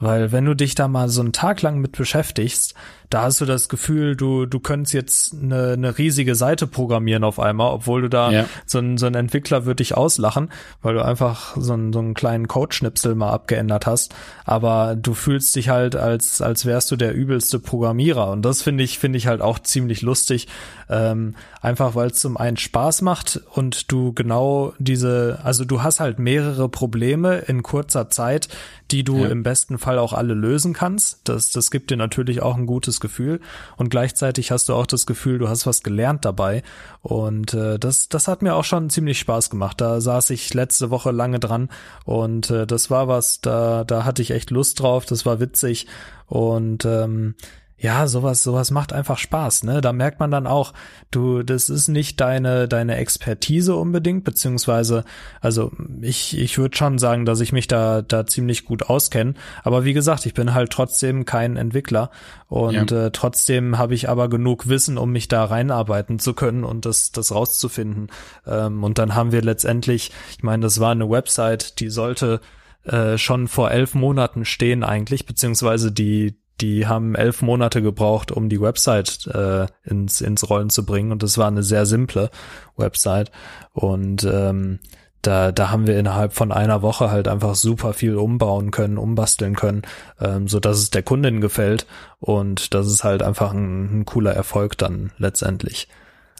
Weil 0.00 0.32
wenn 0.32 0.46
du 0.46 0.54
dich 0.54 0.74
da 0.74 0.88
mal 0.88 1.10
so 1.10 1.20
einen 1.20 1.34
Tag 1.34 1.60
lang 1.60 1.78
mit 1.78 1.92
beschäftigst, 1.92 2.74
da 3.10 3.22
hast 3.22 3.40
du 3.40 3.44
das 3.44 3.68
Gefühl, 3.68 4.14
du, 4.14 4.46
du 4.46 4.60
könntest 4.60 4.94
jetzt 4.94 5.34
eine, 5.34 5.72
eine 5.72 5.98
riesige 5.98 6.36
Seite 6.36 6.68
programmieren 6.68 7.24
auf 7.24 7.40
einmal, 7.40 7.72
obwohl 7.72 8.02
du 8.02 8.08
da 8.08 8.30
ja. 8.30 8.46
so, 8.66 8.78
ein, 8.78 8.98
so 8.98 9.06
ein 9.06 9.16
Entwickler 9.16 9.66
wird 9.66 9.80
dich 9.80 9.96
auslachen, 9.96 10.48
weil 10.80 10.94
du 10.94 11.04
einfach 11.04 11.56
so, 11.56 11.72
einen 11.72 11.92
so 11.92 11.98
einen 11.98 12.14
kleinen 12.14 12.46
Codeschnipsel 12.46 13.16
mal 13.16 13.32
abgeändert 13.32 13.84
hast. 13.86 14.14
Aber 14.44 14.94
du 14.94 15.14
fühlst 15.14 15.56
dich 15.56 15.68
halt, 15.68 15.96
als, 15.96 16.40
als 16.40 16.66
wärst 16.66 16.92
du 16.92 16.96
der 16.96 17.12
übelste 17.12 17.58
Programmierer. 17.58 18.30
Und 18.30 18.42
das 18.42 18.62
finde 18.62 18.84
ich, 18.84 19.00
finde 19.00 19.18
ich 19.18 19.26
halt 19.26 19.40
auch 19.40 19.58
ziemlich 19.58 20.02
lustig. 20.02 20.46
Ähm, 20.88 21.34
einfach 21.60 21.96
weil 21.96 22.10
es 22.10 22.20
zum 22.20 22.36
einen 22.36 22.56
Spaß 22.56 23.02
macht 23.02 23.40
und 23.50 23.90
du 23.92 24.12
genau 24.12 24.72
diese, 24.78 25.40
also 25.42 25.64
du 25.64 25.82
hast 25.82 26.00
halt 26.00 26.18
mehrere 26.18 26.68
Probleme 26.68 27.38
in 27.38 27.62
kurzer 27.62 28.08
Zeit, 28.08 28.48
die 28.90 29.04
du 29.04 29.18
ja. 29.18 29.28
im 29.28 29.42
besten 29.42 29.78
Fall 29.78 29.98
auch 29.98 30.12
alle 30.12 30.34
lösen 30.34 30.72
kannst. 30.72 31.20
Das, 31.24 31.50
das 31.50 31.70
gibt 31.70 31.90
dir 31.90 31.96
natürlich 31.96 32.42
auch 32.42 32.56
ein 32.56 32.66
gutes 32.66 32.99
Gefühl. 33.00 33.40
Und 33.76 33.90
gleichzeitig 33.90 34.50
hast 34.50 34.68
du 34.68 34.74
auch 34.74 34.86
das 34.86 35.06
Gefühl, 35.06 35.38
du 35.38 35.48
hast 35.48 35.66
was 35.66 35.82
gelernt 35.82 36.24
dabei. 36.24 36.62
Und 37.02 37.54
äh, 37.54 37.78
das, 37.78 38.08
das 38.08 38.28
hat 38.28 38.42
mir 38.42 38.54
auch 38.54 38.64
schon 38.64 38.90
ziemlich 38.90 39.18
Spaß 39.18 39.50
gemacht. 39.50 39.80
Da 39.80 40.00
saß 40.00 40.30
ich 40.30 40.54
letzte 40.54 40.90
Woche 40.90 41.10
lange 41.10 41.40
dran. 41.40 41.68
Und 42.04 42.50
äh, 42.50 42.66
das 42.66 42.90
war 42.90 43.08
was, 43.08 43.40
da, 43.40 43.84
da 43.84 44.04
hatte 44.04 44.22
ich 44.22 44.30
echt 44.30 44.50
Lust 44.50 44.80
drauf, 44.80 45.06
das 45.06 45.26
war 45.26 45.40
witzig. 45.40 45.86
Und 46.26 46.84
ähm, 46.84 47.34
ja, 47.82 48.06
sowas, 48.06 48.42
sowas 48.42 48.70
macht 48.70 48.92
einfach 48.92 49.16
Spaß, 49.16 49.64
ne? 49.64 49.80
Da 49.80 49.94
merkt 49.94 50.20
man 50.20 50.30
dann 50.30 50.46
auch, 50.46 50.74
du, 51.10 51.42
das 51.42 51.70
ist 51.70 51.88
nicht 51.88 52.20
deine, 52.20 52.68
deine 52.68 52.96
Expertise 52.96 53.74
unbedingt, 53.74 54.22
beziehungsweise, 54.22 55.04
also 55.40 55.72
ich, 56.02 56.36
ich 56.36 56.58
würde 56.58 56.76
schon 56.76 56.98
sagen, 56.98 57.24
dass 57.24 57.40
ich 57.40 57.52
mich 57.52 57.68
da, 57.68 58.02
da 58.02 58.26
ziemlich 58.26 58.66
gut 58.66 58.82
auskenne. 58.90 59.32
Aber 59.64 59.82
wie 59.84 59.94
gesagt, 59.94 60.26
ich 60.26 60.34
bin 60.34 60.52
halt 60.52 60.70
trotzdem 60.70 61.24
kein 61.24 61.56
Entwickler 61.56 62.10
und 62.48 62.90
ja. 62.90 63.06
äh, 63.06 63.10
trotzdem 63.12 63.78
habe 63.78 63.94
ich 63.94 64.10
aber 64.10 64.28
genug 64.28 64.68
Wissen, 64.68 64.98
um 64.98 65.10
mich 65.10 65.28
da 65.28 65.42
reinarbeiten 65.46 66.18
zu 66.18 66.34
können 66.34 66.64
und 66.64 66.84
das, 66.84 67.12
das 67.12 67.34
rauszufinden. 67.34 68.08
Ähm, 68.46 68.84
und 68.84 68.98
dann 68.98 69.14
haben 69.14 69.32
wir 69.32 69.40
letztendlich, 69.40 70.12
ich 70.36 70.42
meine, 70.42 70.64
das 70.64 70.80
war 70.80 70.90
eine 70.90 71.08
Website, 71.08 71.80
die 71.80 71.88
sollte 71.88 72.42
äh, 72.84 73.16
schon 73.16 73.48
vor 73.48 73.70
elf 73.70 73.94
Monaten 73.94 74.44
stehen 74.44 74.84
eigentlich, 74.84 75.24
beziehungsweise 75.24 75.92
die, 75.92 76.38
die 76.60 76.86
haben 76.86 77.14
elf 77.14 77.42
Monate 77.42 77.82
gebraucht, 77.82 78.32
um 78.32 78.48
die 78.48 78.60
Website 78.60 79.26
äh, 79.28 79.66
ins, 79.84 80.20
ins 80.20 80.48
Rollen 80.48 80.70
zu 80.70 80.84
bringen. 80.84 81.12
Und 81.12 81.22
das 81.22 81.38
war 81.38 81.48
eine 81.48 81.62
sehr 81.62 81.86
simple 81.86 82.30
Website. 82.76 83.30
Und 83.72 84.24
ähm, 84.24 84.78
da, 85.22 85.52
da 85.52 85.70
haben 85.70 85.86
wir 85.86 85.98
innerhalb 85.98 86.32
von 86.32 86.52
einer 86.52 86.82
Woche 86.82 87.10
halt 87.10 87.28
einfach 87.28 87.54
super 87.54 87.92
viel 87.92 88.16
umbauen 88.16 88.70
können, 88.70 88.98
umbasteln 88.98 89.54
können, 89.54 89.82
ähm, 90.20 90.48
so 90.48 90.60
dass 90.60 90.78
es 90.78 90.90
der 90.90 91.02
Kundin 91.02 91.40
gefällt. 91.40 91.86
Und 92.18 92.74
das 92.74 92.86
ist 92.86 93.04
halt 93.04 93.22
einfach 93.22 93.52
ein, 93.52 94.00
ein 94.00 94.04
cooler 94.06 94.32
Erfolg 94.32 94.78
dann 94.78 95.12
letztendlich. 95.18 95.88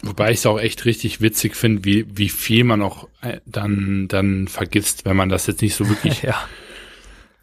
Wobei 0.03 0.31
ich 0.31 0.39
es 0.39 0.47
auch 0.47 0.59
echt 0.59 0.87
richtig 0.87 1.21
witzig 1.21 1.57
finde, 1.57 1.85
wie, 1.85 2.07
wie 2.17 2.31
viel 2.31 2.65
man 2.65 2.81
auch 2.81 3.09
äh, 3.21 3.41
dann, 3.45 4.07
dann 4.09 4.49
vergisst, 4.49 5.05
wenn 5.05 5.17
man 5.17 5.29
das 5.29 5.47
jetzt 5.47 5.61
nicht 5.61 5.75
so 5.75 5.89
wirklich 5.89 6.23
ja 6.23 6.37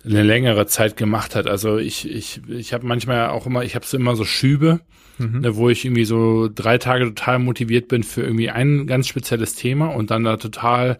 eine 0.05 0.23
längere 0.23 0.67
Zeit 0.67 0.97
gemacht 0.97 1.35
hat. 1.35 1.47
Also 1.47 1.77
ich, 1.77 2.09
ich, 2.09 2.41
ich 2.47 2.73
habe 2.73 2.85
manchmal 2.85 3.29
auch 3.29 3.45
immer, 3.45 3.63
ich 3.63 3.75
habe 3.75 3.85
so 3.85 3.97
immer 3.97 4.15
so 4.15 4.25
Schübe, 4.25 4.79
mhm. 5.17 5.41
ne, 5.41 5.55
wo 5.55 5.69
ich 5.69 5.85
irgendwie 5.85 6.05
so 6.05 6.49
drei 6.53 6.77
Tage 6.77 7.05
total 7.05 7.39
motiviert 7.39 7.87
bin 7.87 8.03
für 8.03 8.21
irgendwie 8.21 8.49
ein 8.49 8.87
ganz 8.87 9.07
spezielles 9.07 9.55
Thema 9.55 9.87
und 9.87 10.11
dann 10.11 10.23
da 10.23 10.37
total 10.37 10.97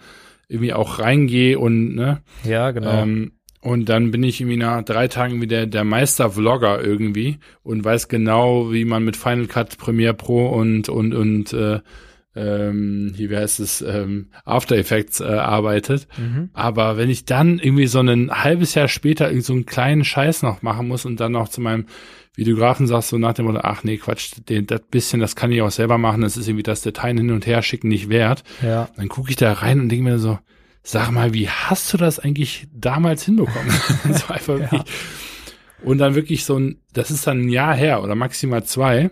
irgendwie 0.49 0.73
auch 0.73 0.99
reingehe 0.99 1.59
und 1.59 1.95
ne. 1.95 2.21
Ja, 2.43 2.71
genau. 2.71 3.03
Ähm, 3.03 3.31
und 3.59 3.89
dann 3.89 4.11
bin 4.11 4.23
ich 4.23 4.39
irgendwie 4.39 4.57
nach 4.57 4.83
drei 4.83 5.07
Tagen 5.07 5.41
wie 5.41 5.47
der, 5.47 5.65
der 5.65 5.83
Meister-Vlogger 5.83 6.83
irgendwie 6.83 7.39
und 7.63 7.83
weiß 7.83 8.07
genau, 8.07 8.71
wie 8.71 8.85
man 8.85 9.03
mit 9.03 9.17
Final 9.17 9.47
Cut, 9.47 9.77
Premiere 9.77 10.13
Pro 10.13 10.47
und, 10.47 10.89
und, 10.89 11.13
und 11.13 11.53
äh, 11.53 11.79
ähm, 12.37 13.13
hier 13.15 13.29
wie 13.29 13.37
heißt 13.37 13.59
es, 13.59 13.81
ähm, 13.81 14.27
After 14.45 14.75
Effects 14.77 15.19
äh, 15.19 15.25
arbeitet. 15.25 16.07
Mhm. 16.17 16.49
Aber 16.53 16.97
wenn 16.97 17.09
ich 17.09 17.25
dann 17.25 17.59
irgendwie 17.59 17.87
so 17.87 17.99
ein 17.99 18.31
halbes 18.31 18.75
Jahr 18.75 18.87
später 18.87 19.25
irgendwie 19.25 19.45
so 19.45 19.53
einen 19.53 19.65
kleinen 19.65 20.03
Scheiß 20.03 20.43
noch 20.43 20.61
machen 20.61 20.87
muss 20.87 21.05
und 21.05 21.19
dann 21.19 21.31
noch 21.31 21.49
zu 21.49 21.61
meinem 21.61 21.85
Videografen 22.35 22.85
sagst, 22.85 23.09
so 23.09 23.17
nach 23.17 23.33
dem 23.33 23.45
Motto, 23.45 23.61
ach 23.63 23.83
nee, 23.83 23.97
Quatsch, 23.97 24.33
den, 24.47 24.67
das 24.67 24.81
bisschen, 24.91 25.19
das 25.19 25.35
kann 25.35 25.51
ich 25.51 25.61
auch 25.63 25.71
selber 25.71 25.97
machen, 25.97 26.21
das 26.21 26.37
ist 26.37 26.47
irgendwie 26.47 26.63
das 26.63 26.83
Dateien 26.83 27.17
hin 27.17 27.31
und 27.31 27.47
her 27.47 27.63
schicken 27.63 27.87
nicht 27.87 28.09
wert. 28.09 28.43
Ja. 28.61 28.89
Dann 28.95 29.09
gucke 29.09 29.31
ich 29.31 29.37
da 29.37 29.53
rein 29.53 29.79
und 29.79 29.89
denke 29.89 30.03
mir 30.03 30.19
so, 30.19 30.37
sag 30.83 31.09
mal, 31.11 31.33
wie 31.33 31.49
hast 31.49 31.91
du 31.91 31.97
das 31.97 32.19
eigentlich 32.19 32.67
damals 32.73 33.23
hinbekommen? 33.23 33.71
so 34.11 34.33
einfach. 34.33 34.71
Ja. 34.71 34.83
Und 35.83 35.97
dann 35.97 36.15
wirklich 36.15 36.45
so 36.45 36.57
ein, 36.57 36.81
das 36.93 37.11
ist 37.11 37.25
dann 37.27 37.41
ein 37.41 37.49
Jahr 37.49 37.75
her 37.75 38.03
oder 38.03 38.15
maximal 38.15 38.63
zwei. 38.63 39.09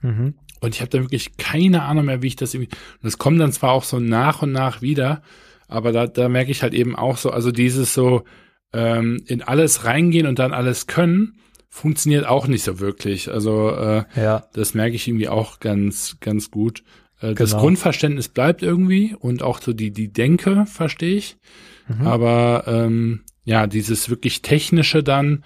Mhm. 0.00 0.34
Und 0.60 0.74
ich 0.74 0.80
habe 0.80 0.90
da 0.90 1.00
wirklich 1.00 1.36
keine 1.36 1.82
Ahnung 1.82 2.06
mehr, 2.06 2.22
wie 2.22 2.28
ich 2.28 2.36
das 2.36 2.54
irgendwie. 2.54 2.70
Und 2.74 3.04
das 3.04 3.18
kommt 3.18 3.40
dann 3.40 3.52
zwar 3.52 3.72
auch 3.72 3.84
so 3.84 4.00
nach 4.00 4.42
und 4.42 4.52
nach 4.52 4.82
wieder, 4.82 5.22
aber 5.68 5.92
da, 5.92 6.06
da 6.06 6.28
merke 6.28 6.50
ich 6.50 6.62
halt 6.62 6.74
eben 6.74 6.96
auch 6.96 7.16
so, 7.16 7.30
also 7.30 7.50
dieses 7.50 7.94
so 7.94 8.24
ähm, 8.72 9.22
in 9.26 9.42
alles 9.42 9.84
reingehen 9.84 10.26
und 10.26 10.38
dann 10.38 10.52
alles 10.52 10.86
können, 10.86 11.38
funktioniert 11.68 12.26
auch 12.26 12.46
nicht 12.46 12.62
so 12.62 12.80
wirklich. 12.80 13.30
Also 13.30 13.70
äh, 13.70 14.04
ja. 14.16 14.44
das 14.52 14.74
merke 14.74 14.96
ich 14.96 15.08
irgendwie 15.08 15.28
auch 15.28 15.60
ganz, 15.60 16.16
ganz 16.20 16.50
gut. 16.50 16.84
Äh, 17.18 17.28
genau. 17.28 17.34
Das 17.34 17.56
Grundverständnis 17.56 18.28
bleibt 18.28 18.62
irgendwie 18.62 19.14
und 19.18 19.42
auch 19.42 19.60
so 19.60 19.72
die, 19.72 19.90
die 19.90 20.12
Denke 20.12 20.66
verstehe 20.66 21.16
ich. 21.16 21.36
Mhm. 21.88 22.06
Aber 22.06 22.64
ähm, 22.66 23.20
ja, 23.44 23.66
dieses 23.66 24.08
wirklich 24.08 24.42
Technische 24.42 25.02
dann, 25.02 25.44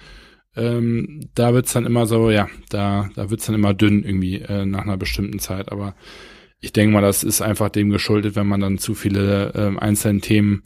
ähm, 0.58 1.28
da 1.34 1.54
wird's 1.54 1.72
dann 1.72 1.86
immer 1.86 2.06
so, 2.06 2.30
ja, 2.30 2.48
da, 2.68 3.08
da 3.14 3.30
wird's 3.30 3.46
dann 3.46 3.54
immer 3.54 3.74
dünn 3.74 4.04
irgendwie 4.04 4.40
äh, 4.40 4.66
nach 4.66 4.82
einer 4.82 4.96
bestimmten 4.96 5.38
Zeit. 5.38 5.72
Aber 5.72 5.94
ich 6.60 6.72
denke 6.72 6.92
mal, 6.92 7.00
das 7.00 7.22
ist 7.24 7.40
einfach 7.40 7.68
dem 7.68 7.90
geschuldet, 7.90 8.36
wenn 8.36 8.46
man 8.46 8.60
dann 8.60 8.78
zu 8.78 8.94
viele 8.94 9.52
äh, 9.54 9.78
einzelne 9.78 10.20
Themen 10.20 10.62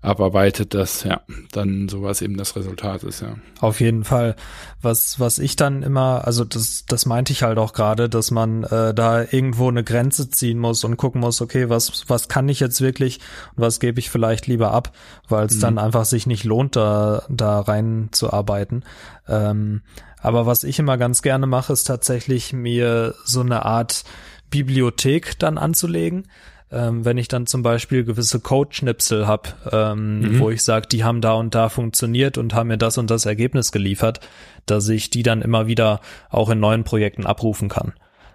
abarbeitet, 0.00 0.74
dass 0.74 1.02
ja 1.02 1.22
dann 1.50 1.88
sowas 1.88 2.22
eben 2.22 2.36
das 2.36 2.54
Resultat 2.54 3.02
ist, 3.02 3.20
ja. 3.20 3.34
Auf 3.60 3.80
jeden 3.80 4.04
Fall. 4.04 4.36
Was 4.80 5.18
was 5.18 5.38
ich 5.40 5.56
dann 5.56 5.82
immer, 5.82 6.24
also 6.24 6.44
das 6.44 6.84
das 6.86 7.04
meinte 7.04 7.32
ich 7.32 7.42
halt 7.42 7.58
auch 7.58 7.72
gerade, 7.72 8.08
dass 8.08 8.30
man 8.30 8.62
äh, 8.64 8.94
da 8.94 9.22
irgendwo 9.22 9.68
eine 9.68 9.82
Grenze 9.82 10.30
ziehen 10.30 10.58
muss 10.58 10.84
und 10.84 10.96
gucken 10.96 11.20
muss, 11.20 11.40
okay, 11.40 11.68
was 11.68 12.04
was 12.08 12.28
kann 12.28 12.48
ich 12.48 12.60
jetzt 12.60 12.80
wirklich 12.80 13.18
und 13.56 13.62
was 13.62 13.80
gebe 13.80 13.98
ich 13.98 14.08
vielleicht 14.08 14.46
lieber 14.46 14.70
ab, 14.70 14.92
weil 15.28 15.46
es 15.46 15.56
mhm. 15.56 15.60
dann 15.60 15.78
einfach 15.78 16.04
sich 16.04 16.26
nicht 16.26 16.44
lohnt, 16.44 16.76
da 16.76 17.24
da 17.28 17.60
reinzuarbeiten. 17.60 18.84
Ähm, 19.26 19.82
aber 20.20 20.46
was 20.46 20.62
ich 20.64 20.78
immer 20.78 20.96
ganz 20.96 21.22
gerne 21.22 21.46
mache, 21.46 21.72
ist 21.72 21.84
tatsächlich 21.84 22.52
mir 22.52 23.14
so 23.24 23.40
eine 23.40 23.64
Art 23.64 24.04
Bibliothek 24.50 25.38
dann 25.38 25.58
anzulegen 25.58 26.26
ähm, 26.70 27.04
wenn 27.04 27.18
ich 27.18 27.28
dann 27.28 27.46
zum 27.46 27.62
Beispiel 27.62 28.04
gewisse 28.04 28.40
Code-Schnipsel 28.40 29.26
habe, 29.26 29.50
ähm, 29.72 30.20
mhm. 30.20 30.38
wo 30.40 30.50
ich 30.50 30.62
sage, 30.62 30.86
die 30.88 31.04
haben 31.04 31.20
da 31.20 31.34
und 31.34 31.54
da 31.54 31.68
funktioniert 31.68 32.38
und 32.38 32.54
haben 32.54 32.68
mir 32.68 32.78
das 32.78 32.98
und 32.98 33.10
das 33.10 33.26
Ergebnis 33.26 33.72
geliefert, 33.72 34.20
dass 34.66 34.88
ich 34.88 35.10
die 35.10 35.22
dann 35.22 35.42
immer 35.42 35.66
wieder 35.66 36.00
auch 36.30 36.50
in 36.50 36.60
neuen 36.60 36.84
Projekten 36.84 37.26
abrufen 37.26 37.68
kann. 37.68 37.94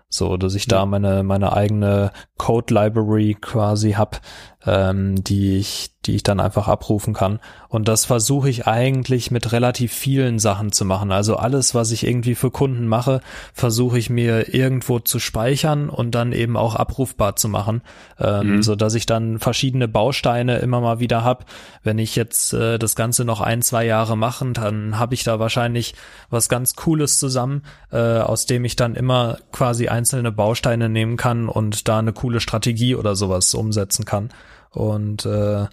So, 0.10 0.38
dass 0.38 0.54
ich 0.54 0.68
da 0.68 0.86
meine, 0.86 1.24
meine 1.24 1.54
eigene 1.54 2.12
Code 2.38 2.72
Library 2.72 3.36
quasi 3.40 3.94
hab, 3.94 4.22
ähm, 4.66 5.24
die 5.24 5.58
ich, 5.58 5.92
die 6.06 6.16
ich 6.16 6.24
dann 6.24 6.40
einfach 6.40 6.68
abrufen 6.68 7.14
kann. 7.14 7.40
Und 7.70 7.88
das 7.88 8.06
versuche 8.06 8.50
ich 8.50 8.68
eigentlich 8.68 9.32
mit 9.32 9.52
relativ 9.52 9.92
vielen 9.92 10.40
Sachen 10.40 10.72
zu 10.72 10.86
machen. 10.86 11.12
Also 11.12 11.38
alles, 11.38 11.74
was 11.74 11.92
ich 11.92 12.06
irgendwie 12.06 12.36
für 12.36 12.52
Kunden 12.52 12.88
mache, 12.88 13.22
versuche 13.54 13.98
ich 13.98 14.10
mir 14.10 14.54
irgendwo 14.54 15.00
zu 15.00 15.20
speichern 15.20 15.90
und 15.90 16.12
dann 16.12 16.32
eben 16.32 16.56
auch 16.56 16.76
abrufbar 16.76 17.36
zu 17.36 17.50
machen, 17.50 17.82
ähm, 18.20 18.56
mhm. 18.58 18.64
so 18.64 18.76
dass 18.76 18.94
ich 18.94 19.06
dann 19.06 19.40
verschiedene 19.40 19.88
Bausteine 19.88 20.60
immer 20.60 20.82
mal 20.82 21.00
wieder 21.00 21.24
hab. 21.24 21.46
Wenn 21.84 21.98
ich 21.98 22.16
jetzt 22.16 22.54
äh, 22.54 22.78
das 22.78 22.96
Ganze 22.96 23.26
noch 23.26 23.42
ein, 23.42 23.62
zwei 23.62 23.86
Jahre 23.86 24.16
machen, 24.16 24.54
dann 24.54 25.00
habe 25.00 25.16
ich 25.16 25.24
da 25.24 25.40
wahrscheinlich 25.40 25.96
was 26.30 26.48
ganz 26.48 26.76
Cooles 26.76 27.20
zusammen, 27.20 27.64
äh, 27.92 27.98
aus 27.98 28.46
dem 28.46 28.66
ich 28.66 28.76
dann 28.76 28.96
immer 28.96 29.38
quasi 29.52 29.88
einzelne 29.88 30.32
Bausteine 30.32 30.90
nehmen 30.90 31.18
kann 31.18 31.50
und 31.50 31.88
da 31.88 32.00
eine 32.00 32.14
coole 32.14 32.40
Strategie 32.40 32.96
oder 32.96 33.16
sowas 33.16 33.54
umsetzen 33.54 34.06
kann. 34.06 34.30
Und 34.74 35.26
äh, 35.26 35.68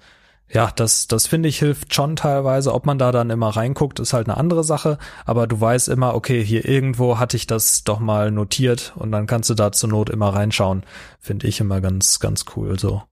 ja, 0.52 0.72
das, 0.74 1.06
das 1.06 1.26
finde 1.26 1.48
ich 1.48 1.58
hilft 1.60 1.94
schon 1.94 2.16
teilweise. 2.16 2.74
Ob 2.74 2.84
man 2.84 2.98
da 2.98 3.12
dann 3.12 3.30
immer 3.30 3.50
reinguckt, 3.50 4.00
ist 4.00 4.12
halt 4.12 4.28
eine 4.28 4.36
andere 4.36 4.64
Sache. 4.64 4.98
Aber 5.24 5.46
du 5.46 5.60
weißt 5.60 5.88
immer, 5.88 6.14
okay, 6.14 6.44
hier 6.44 6.64
irgendwo 6.66 7.18
hatte 7.18 7.36
ich 7.36 7.46
das 7.46 7.84
doch 7.84 8.00
mal 8.00 8.30
notiert 8.30 8.92
und 8.96 9.12
dann 9.12 9.26
kannst 9.26 9.48
du 9.50 9.54
da 9.54 9.70
zur 9.70 9.90
Not 9.90 10.10
immer 10.10 10.30
reinschauen. 10.30 10.82
Finde 11.20 11.46
ich 11.46 11.60
immer 11.60 11.80
ganz, 11.80 12.18
ganz 12.18 12.46
cool 12.56 12.78
so. 12.78 13.02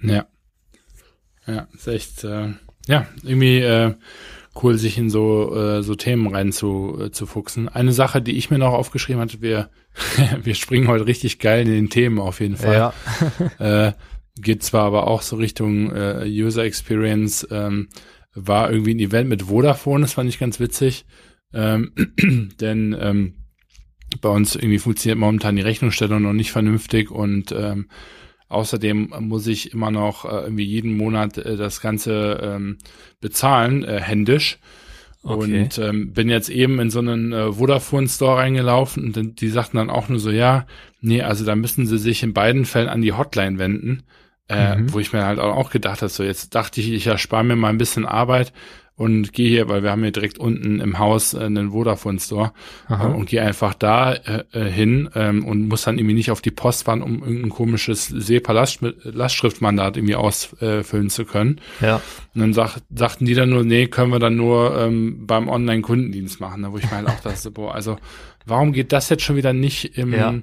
Ja. 0.00 0.26
Ja, 1.46 1.66
ist 1.72 1.88
echt, 1.88 2.24
äh, 2.24 2.52
ja, 2.86 3.06
irgendwie 3.22 3.60
äh, 3.60 3.94
cool, 4.60 4.76
sich 4.76 4.98
in 4.98 5.10
so, 5.10 5.56
äh, 5.56 5.82
so 5.82 5.94
Themen 5.94 6.32
rein 6.32 6.52
zu, 6.52 6.98
äh, 7.00 7.10
zu 7.10 7.26
fuchsen. 7.26 7.68
Eine 7.68 7.92
Sache, 7.92 8.22
die 8.22 8.36
ich 8.36 8.50
mir 8.50 8.58
noch 8.58 8.72
aufgeschrieben 8.72 9.20
hatte, 9.20 9.40
wir, 9.40 9.70
wir 10.42 10.54
springen 10.54 10.88
heute 10.88 11.06
richtig 11.06 11.38
geil 11.38 11.66
in 11.66 11.72
den 11.72 11.90
Themen 11.90 12.18
auf 12.18 12.40
jeden 12.40 12.56
Fall. 12.56 12.92
Ja. 13.58 13.86
äh, 13.88 13.92
geht 14.36 14.62
zwar 14.62 14.84
aber 14.84 15.06
auch 15.06 15.22
so 15.22 15.36
Richtung 15.36 15.90
äh, 15.92 16.24
User 16.26 16.64
Experience, 16.64 17.46
ähm, 17.50 17.88
war 18.34 18.70
irgendwie 18.70 18.94
ein 18.94 19.00
Event 19.00 19.28
mit 19.28 19.42
Vodafone, 19.42 20.02
das 20.02 20.14
fand 20.14 20.28
ich 20.28 20.38
ganz 20.38 20.58
witzig, 20.58 21.04
ähm, 21.52 21.92
denn 22.60 22.96
ähm, 22.98 23.34
bei 24.20 24.28
uns 24.28 24.56
irgendwie 24.56 24.78
funktioniert 24.78 25.18
momentan 25.18 25.56
die 25.56 25.62
Rechnungsstellung 25.62 26.22
noch 26.22 26.32
nicht 26.32 26.52
vernünftig 26.52 27.10
und 27.10 27.52
ähm, 27.52 27.88
außerdem 28.48 29.14
muss 29.20 29.46
ich 29.46 29.72
immer 29.72 29.90
noch 29.90 30.24
äh, 30.24 30.44
irgendwie 30.44 30.64
jeden 30.64 30.96
Monat 30.96 31.38
äh, 31.38 31.56
das 31.56 31.80
Ganze 31.80 32.40
ähm, 32.42 32.78
bezahlen, 33.20 33.84
äh, 33.84 34.00
händisch. 34.00 34.58
Okay. 35.24 35.62
Und 35.62 35.78
ähm, 35.78 36.12
bin 36.12 36.28
jetzt 36.28 36.50
eben 36.50 36.80
in 36.80 36.90
so 36.90 36.98
einen 36.98 37.32
äh, 37.32 37.52
Vodafone-Store 37.52 38.38
reingelaufen 38.38 39.14
und 39.14 39.40
die 39.40 39.48
sagten 39.48 39.76
dann 39.76 39.88
auch 39.88 40.08
nur 40.08 40.18
so, 40.18 40.30
ja, 40.30 40.66
nee, 41.00 41.22
also 41.22 41.44
da 41.44 41.54
müssen 41.54 41.86
sie 41.86 41.98
sich 41.98 42.24
in 42.24 42.32
beiden 42.32 42.64
Fällen 42.64 42.88
an 42.88 43.02
die 43.02 43.12
Hotline 43.12 43.58
wenden. 43.58 44.02
Äh, 44.48 44.76
mhm. 44.76 44.92
Wo 44.92 44.98
ich 44.98 45.12
mir 45.12 45.24
halt 45.24 45.38
auch 45.38 45.70
gedacht 45.70 46.02
habe, 46.02 46.10
so 46.10 46.24
jetzt 46.24 46.54
dachte 46.54 46.80
ich, 46.80 46.90
ich 46.92 47.06
erspare 47.06 47.44
mir 47.44 47.56
mal 47.56 47.68
ein 47.68 47.78
bisschen 47.78 48.04
Arbeit 48.04 48.52
und 48.94 49.32
gehe 49.32 49.48
hier, 49.48 49.68
weil 49.68 49.82
wir 49.82 49.90
haben 49.90 50.02
hier 50.02 50.12
direkt 50.12 50.38
unten 50.38 50.78
im 50.78 50.98
Haus 50.98 51.34
äh, 51.34 51.40
einen 51.40 51.70
Vodafone 51.70 52.20
Store 52.20 52.52
äh, 52.88 52.94
und 52.94 53.26
gehe 53.26 53.42
einfach 53.42 53.74
da 53.74 54.12
äh, 54.12 54.44
äh, 54.52 54.70
hin 54.70 55.08
ähm, 55.14 55.44
und 55.44 55.66
muss 55.68 55.82
dann 55.82 55.98
irgendwie 55.98 56.14
nicht 56.14 56.30
auf 56.30 56.42
die 56.42 56.50
Post 56.50 56.84
fahren, 56.84 57.02
um 57.02 57.22
irgendein 57.22 57.50
komisches 57.50 58.08
SEPA-Lastschriftmandat 58.08 59.96
irgendwie 59.96 60.14
ausfüllen 60.14 61.08
zu 61.08 61.24
können. 61.24 61.60
Ja. 61.80 61.96
Und 62.34 62.40
dann 62.40 62.52
sag, 62.52 62.78
sagten 62.94 63.24
die 63.24 63.34
dann 63.34 63.50
nur, 63.50 63.64
nee, 63.64 63.86
können 63.86 64.12
wir 64.12 64.18
dann 64.18 64.36
nur 64.36 64.78
ähm, 64.78 65.26
beim 65.26 65.48
Online-Kundendienst 65.48 66.40
machen, 66.40 66.60
ne, 66.60 66.72
wo 66.72 66.78
ich 66.78 66.84
mir 66.84 66.98
halt 66.98 67.08
auch 67.08 67.20
dachte, 67.20 67.50
boah, 67.50 67.74
also 67.74 67.96
warum 68.44 68.72
geht 68.72 68.92
das 68.92 69.08
jetzt 69.08 69.22
schon 69.22 69.36
wieder 69.36 69.52
nicht 69.52 69.96
im 69.96 70.12
ja. 70.12 70.34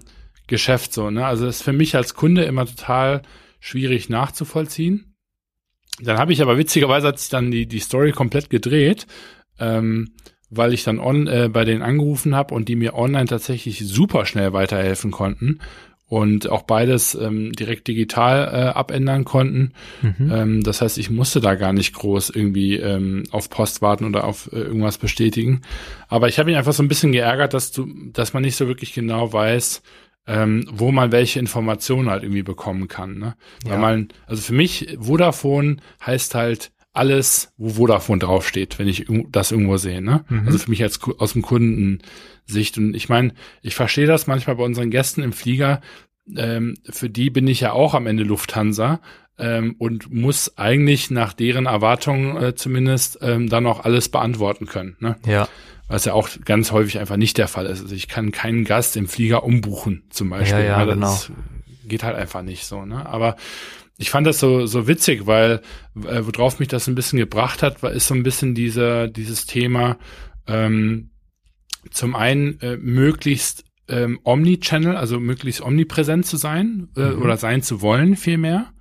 Geschäft 0.47 0.93
so, 0.93 1.11
ne? 1.11 1.25
Also 1.25 1.45
das 1.45 1.57
ist 1.57 1.63
für 1.63 1.73
mich 1.73 1.95
als 1.95 2.15
Kunde 2.15 2.43
immer 2.43 2.65
total 2.65 3.21
schwierig 3.59 4.09
nachzuvollziehen. 4.09 5.15
Dann 6.01 6.17
habe 6.17 6.33
ich 6.33 6.41
aber 6.41 6.57
witzigerweise 6.57 7.07
hat 7.07 7.19
sich 7.19 7.29
dann 7.29 7.51
die, 7.51 7.67
die 7.67 7.79
Story 7.79 8.11
komplett 8.11 8.49
gedreht, 8.49 9.05
ähm, 9.59 10.13
weil 10.49 10.73
ich 10.73 10.83
dann 10.83 10.99
on, 10.99 11.27
äh, 11.27 11.49
bei 11.51 11.65
denen 11.65 11.81
angerufen 11.81 12.35
habe 12.35 12.55
und 12.55 12.69
die 12.69 12.75
mir 12.75 12.95
online 12.95 13.25
tatsächlich 13.25 13.79
super 13.85 14.25
schnell 14.25 14.53
weiterhelfen 14.53 15.11
konnten 15.11 15.59
und 16.09 16.49
auch 16.49 16.63
beides 16.63 17.13
ähm, 17.13 17.51
direkt 17.53 17.87
digital 17.87 18.47
äh, 18.47 18.69
abändern 18.69 19.25
konnten. 19.25 19.73
Mhm. 20.01 20.31
Ähm, 20.31 20.63
das 20.63 20.81
heißt, 20.81 20.97
ich 20.97 21.11
musste 21.11 21.39
da 21.39 21.53
gar 21.53 21.71
nicht 21.71 21.93
groß 21.93 22.31
irgendwie 22.31 22.77
ähm, 22.77 23.23
auf 23.29 23.51
Post 23.51 23.83
warten 23.83 24.05
oder 24.05 24.23
auf 24.23 24.51
äh, 24.51 24.57
irgendwas 24.57 24.97
bestätigen. 24.97 25.61
Aber 26.07 26.27
ich 26.27 26.39
habe 26.39 26.49
mich 26.49 26.57
einfach 26.57 26.73
so 26.73 26.81
ein 26.81 26.87
bisschen 26.87 27.11
geärgert, 27.11 27.53
dass 27.53 27.71
du, 27.71 27.87
dass 28.11 28.33
man 28.33 28.41
nicht 28.41 28.55
so 28.55 28.67
wirklich 28.67 28.93
genau 28.93 29.31
weiß, 29.31 29.83
ähm, 30.29 30.65
wo 30.71 30.91
man 30.91 31.11
welche 31.11 31.39
Informationen 31.39 32.09
halt 32.09 32.21
irgendwie 32.23 32.43
bekommen 32.43 32.87
kann. 32.87 33.17
Ne? 33.17 33.35
Ja. 33.65 33.71
Weil 33.71 33.79
man, 33.79 34.07
also 34.27 34.43
für 34.43 34.53
mich, 34.53 34.95
Vodafone 34.99 35.77
heißt 36.05 36.35
halt 36.35 36.71
alles, 36.93 37.51
wo 37.57 37.69
Vodafone 37.69 38.19
draufsteht, 38.19 38.77
wenn 38.77 38.87
ich 38.87 39.07
das 39.31 39.51
irgendwo 39.51 39.77
sehe. 39.77 40.01
Ne? 40.01 40.23
Mhm. 40.29 40.45
Also 40.45 40.59
für 40.59 40.69
mich 40.69 40.83
als 40.83 40.99
aus 41.17 41.33
dem 41.33 41.41
Kundensicht. 41.41 42.77
Und 42.77 42.93
ich 42.93 43.09
meine, 43.09 43.33
ich 43.63 43.73
verstehe 43.73 44.05
das 44.05 44.27
manchmal 44.27 44.55
bei 44.55 44.63
unseren 44.63 44.91
Gästen 44.91 45.23
im 45.23 45.33
Flieger. 45.33 45.81
Ähm, 46.35 46.75
für 46.87 47.09
die 47.09 47.31
bin 47.31 47.47
ich 47.47 47.61
ja 47.61 47.71
auch 47.73 47.95
am 47.95 48.05
Ende 48.05 48.23
Lufthansa 48.23 49.01
ähm, 49.39 49.75
und 49.79 50.13
muss 50.13 50.57
eigentlich 50.59 51.09
nach 51.09 51.33
deren 51.33 51.65
Erwartungen 51.65 52.37
äh, 52.37 52.53
zumindest 52.53 53.17
ähm, 53.21 53.49
dann 53.49 53.65
auch 53.65 53.83
alles 53.83 54.09
beantworten 54.09 54.67
können. 54.67 54.95
Ne? 54.99 55.15
Ja 55.25 55.47
was 55.89 56.05
ja 56.05 56.13
auch 56.13 56.29
ganz 56.45 56.71
häufig 56.71 56.99
einfach 56.99 57.17
nicht 57.17 57.37
der 57.37 57.49
Fall 57.49 57.65
ist. 57.65 57.81
Also 57.81 57.95
ich 57.95 58.07
kann 58.07 58.31
keinen 58.31 58.63
Gast 58.63 58.95
im 58.95 59.07
Flieger 59.07 59.43
umbuchen, 59.43 60.03
zum 60.11 60.29
Beispiel. 60.29 60.59
Ja, 60.59 60.79
ja, 60.79 60.85
ne? 60.85 60.93
genau. 60.93 61.17
geht 61.85 62.03
halt 62.03 62.15
einfach 62.15 62.43
nicht 62.43 62.65
so, 62.65 62.85
ne? 62.85 63.05
Aber 63.07 63.35
ich 63.97 64.11
fand 64.11 64.25
das 64.25 64.39
so, 64.39 64.65
so 64.67 64.87
witzig, 64.87 65.25
weil, 65.25 65.61
äh, 65.95 66.21
worauf 66.21 66.59
mich 66.59 66.69
das 66.69 66.87
ein 66.87 66.95
bisschen 66.95 67.19
gebracht 67.19 67.63
hat, 67.63 67.83
war, 67.83 67.91
ist 67.91 68.07
so 68.07 68.13
ein 68.13 68.23
bisschen 68.23 68.55
dieser, 68.55 69.07
dieses 69.07 69.45
Thema, 69.45 69.97
ähm, 70.47 71.09
zum 71.91 72.15
einen 72.15 72.61
äh, 72.61 72.77
möglichst 72.77 73.65
ähm, 73.87 74.19
Omnichannel, 74.23 74.95
also 74.95 75.19
möglichst 75.19 75.61
omnipräsent 75.61 76.25
zu 76.25 76.37
sein 76.37 76.89
äh, 76.95 77.01
mhm. 77.01 77.21
oder 77.23 77.37
sein 77.37 77.63
zu 77.63 77.81
wollen 77.81 78.15
vielmehr. 78.15 78.71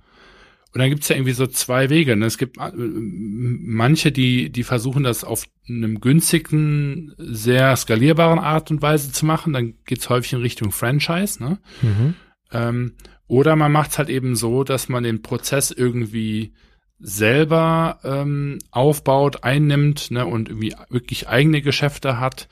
Und 0.73 0.79
dann 0.79 0.89
gibt's 0.89 1.09
ja 1.09 1.15
irgendwie 1.15 1.33
so 1.33 1.47
zwei 1.47 1.89
Wege. 1.89 2.15
Ne? 2.15 2.25
Es 2.25 2.37
gibt 2.37 2.57
äh, 2.57 2.71
manche, 2.75 4.11
die, 4.11 4.51
die 4.51 4.63
versuchen 4.63 5.03
das 5.03 5.23
auf 5.23 5.45
einem 5.67 5.99
günstigen, 5.99 7.13
sehr 7.17 7.75
skalierbaren 7.75 8.39
Art 8.39 8.69
und 8.69 8.81
Weise 8.81 9.11
zu 9.11 9.25
machen. 9.25 9.53
Dann 9.53 9.73
geht's 9.85 10.09
häufig 10.09 10.33
in 10.33 10.41
Richtung 10.41 10.71
Franchise. 10.71 11.41
Ne? 11.43 11.57
Mhm. 11.81 12.13
Ähm, 12.51 12.93
oder 13.27 13.55
man 13.55 13.71
macht's 13.71 13.97
halt 13.97 14.09
eben 14.09 14.35
so, 14.35 14.63
dass 14.63 14.89
man 14.89 15.03
den 15.03 15.21
Prozess 15.23 15.71
irgendwie 15.71 16.53
selber 16.99 17.99
ähm, 18.03 18.59
aufbaut, 18.71 19.43
einnimmt 19.43 20.11
ne, 20.11 20.25
und 20.25 20.49
irgendwie 20.49 20.75
wirklich 20.89 21.29
eigene 21.29 21.61
Geschäfte 21.61 22.19
hat 22.19 22.49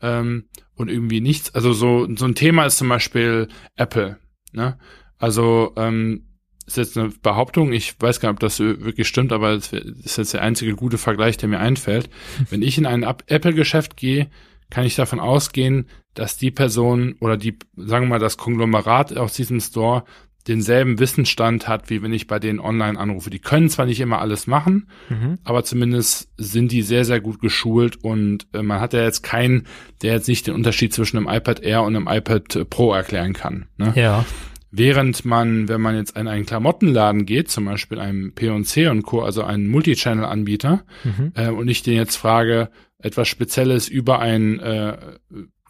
ähm, 0.00 0.44
und 0.74 0.88
irgendwie 0.88 1.20
nichts. 1.20 1.54
Also 1.54 1.72
so, 1.72 2.06
so 2.16 2.24
ein 2.24 2.34
Thema 2.34 2.64
ist 2.64 2.78
zum 2.78 2.88
Beispiel 2.88 3.48
Apple. 3.76 4.18
Ne? 4.52 4.78
Also 5.18 5.72
ähm, 5.76 6.27
ist 6.68 6.76
jetzt 6.76 6.98
eine 6.98 7.08
Behauptung, 7.08 7.72
ich 7.72 7.94
weiß 7.98 8.20
gar 8.20 8.28
nicht, 8.28 8.36
ob 8.36 8.40
das 8.40 8.60
wirklich 8.60 9.08
stimmt, 9.08 9.32
aber 9.32 9.52
es 9.52 9.72
ist 9.72 10.18
jetzt 10.18 10.34
der 10.34 10.42
einzige 10.42 10.74
gute 10.74 10.98
Vergleich, 10.98 11.36
der 11.36 11.48
mir 11.48 11.60
einfällt. 11.60 12.08
Wenn 12.50 12.62
ich 12.62 12.78
in 12.78 12.86
ein 12.86 13.02
Apple-Geschäft 13.02 13.96
gehe, 13.96 14.28
kann 14.70 14.84
ich 14.84 14.94
davon 14.94 15.18
ausgehen, 15.18 15.86
dass 16.14 16.36
die 16.36 16.50
Person 16.50 17.16
oder 17.20 17.36
die, 17.36 17.58
sagen 17.76 18.06
wir 18.06 18.10
mal, 18.10 18.18
das 18.18 18.36
Konglomerat 18.36 19.16
aus 19.16 19.32
diesem 19.32 19.60
Store 19.60 20.04
denselben 20.46 20.98
Wissensstand 20.98 21.68
hat, 21.68 21.90
wie 21.90 22.02
wenn 22.02 22.12
ich 22.12 22.26
bei 22.26 22.38
denen 22.38 22.58
online 22.58 22.98
anrufe. 22.98 23.28
Die 23.28 23.38
können 23.38 23.68
zwar 23.68 23.86
nicht 23.86 24.00
immer 24.00 24.18
alles 24.18 24.46
machen, 24.46 24.88
mhm. 25.10 25.38
aber 25.44 25.62
zumindest 25.62 26.30
sind 26.38 26.72
die 26.72 26.82
sehr, 26.82 27.04
sehr 27.04 27.20
gut 27.20 27.40
geschult 27.40 28.02
und 28.02 28.46
äh, 28.54 28.62
man 28.62 28.80
hat 28.80 28.94
ja 28.94 29.02
jetzt 29.02 29.22
keinen, 29.22 29.66
der 30.02 30.14
jetzt 30.14 30.28
nicht 30.28 30.46
den 30.46 30.54
Unterschied 30.54 30.94
zwischen 30.94 31.18
einem 31.18 31.28
iPad 31.28 31.60
Air 31.60 31.82
und 31.82 31.94
einem 31.94 32.08
iPad 32.08 32.70
Pro 32.70 32.94
erklären 32.94 33.34
kann. 33.34 33.66
Ne? 33.76 33.92
Ja. 33.94 34.24
Während 34.70 35.24
man, 35.24 35.68
wenn 35.68 35.80
man 35.80 35.96
jetzt 35.96 36.16
in 36.16 36.28
einen 36.28 36.44
Klamottenladen 36.44 37.24
geht, 37.24 37.50
zum 37.50 37.64
Beispiel 37.64 37.98
einem 37.98 38.34
P&C 38.34 38.88
und 38.88 39.02
Co., 39.02 39.22
also 39.22 39.42
einen 39.42 39.68
Multichannel-Anbieter, 39.68 40.84
mhm. 41.04 41.32
äh, 41.34 41.48
und 41.48 41.68
ich 41.68 41.82
den 41.82 41.94
jetzt 41.94 42.16
frage, 42.16 42.70
etwas 42.98 43.28
Spezielles 43.28 43.88
über 43.88 44.18
ein, 44.18 44.60
äh, 44.60 44.98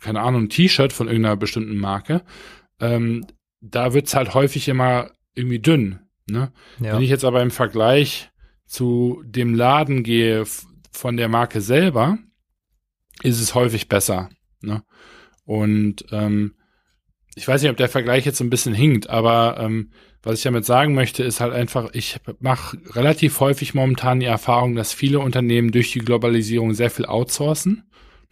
keine 0.01 0.21
Ahnung, 0.21 0.49
T-Shirt 0.49 0.93
von 0.93 1.07
irgendeiner 1.07 1.37
bestimmten 1.37 1.77
Marke, 1.77 2.23
ähm, 2.81 3.25
da 3.61 3.95
wird's 3.95 4.15
halt 4.15 4.35
häufig 4.35 4.69
immer 4.69 5.11
irgendwie 5.35 5.61
dünn. 5.61 6.01
Ne? 6.29 6.53
Ja. 6.81 6.95
Wenn 6.95 7.03
ich 7.03 7.11
jetzt 7.11 7.25
aber 7.25 7.43
im 7.43 7.51
Vergleich 7.51 8.31
zu 8.67 9.23
dem 9.25 9.55
Laden 9.55 10.03
gehe 10.03 10.45
von 10.91 11.17
der 11.17 11.29
Marke 11.29 11.61
selber, 11.61 12.19
ist 13.23 13.41
es 13.41 13.55
häufig 13.55 13.89
besser. 13.89 14.31
Ne? 14.61 14.83
Und 15.45 16.05
ähm, 16.11 16.55
ich 17.39 17.47
weiß 17.47 17.63
nicht, 17.63 17.71
ob 17.71 17.77
der 17.77 17.89
Vergleich 17.89 18.27
jetzt 18.27 18.39
so 18.39 18.45
ein 18.45 18.51
bisschen 18.51 18.75
hinkt, 18.75 19.09
aber 19.09 19.59
ähm, 19.61 19.91
was 20.23 20.39
ich 20.39 20.43
damit 20.43 20.65
sagen 20.65 20.95
möchte, 20.95 21.23
ist 21.23 21.41
halt 21.41 21.53
einfach, 21.53 21.91
ich 21.93 22.19
mache 22.41 22.77
relativ 22.95 23.39
häufig 23.39 23.75
momentan 23.75 24.19
die 24.19 24.27
Erfahrung, 24.27 24.75
dass 24.75 24.93
viele 24.93 25.21
Unternehmen 25.21 25.71
durch 25.71 25.93
die 25.93 26.01
Globalisierung 26.01 26.75
sehr 26.75 26.91
viel 26.91 27.07
outsourcen. 27.07 27.85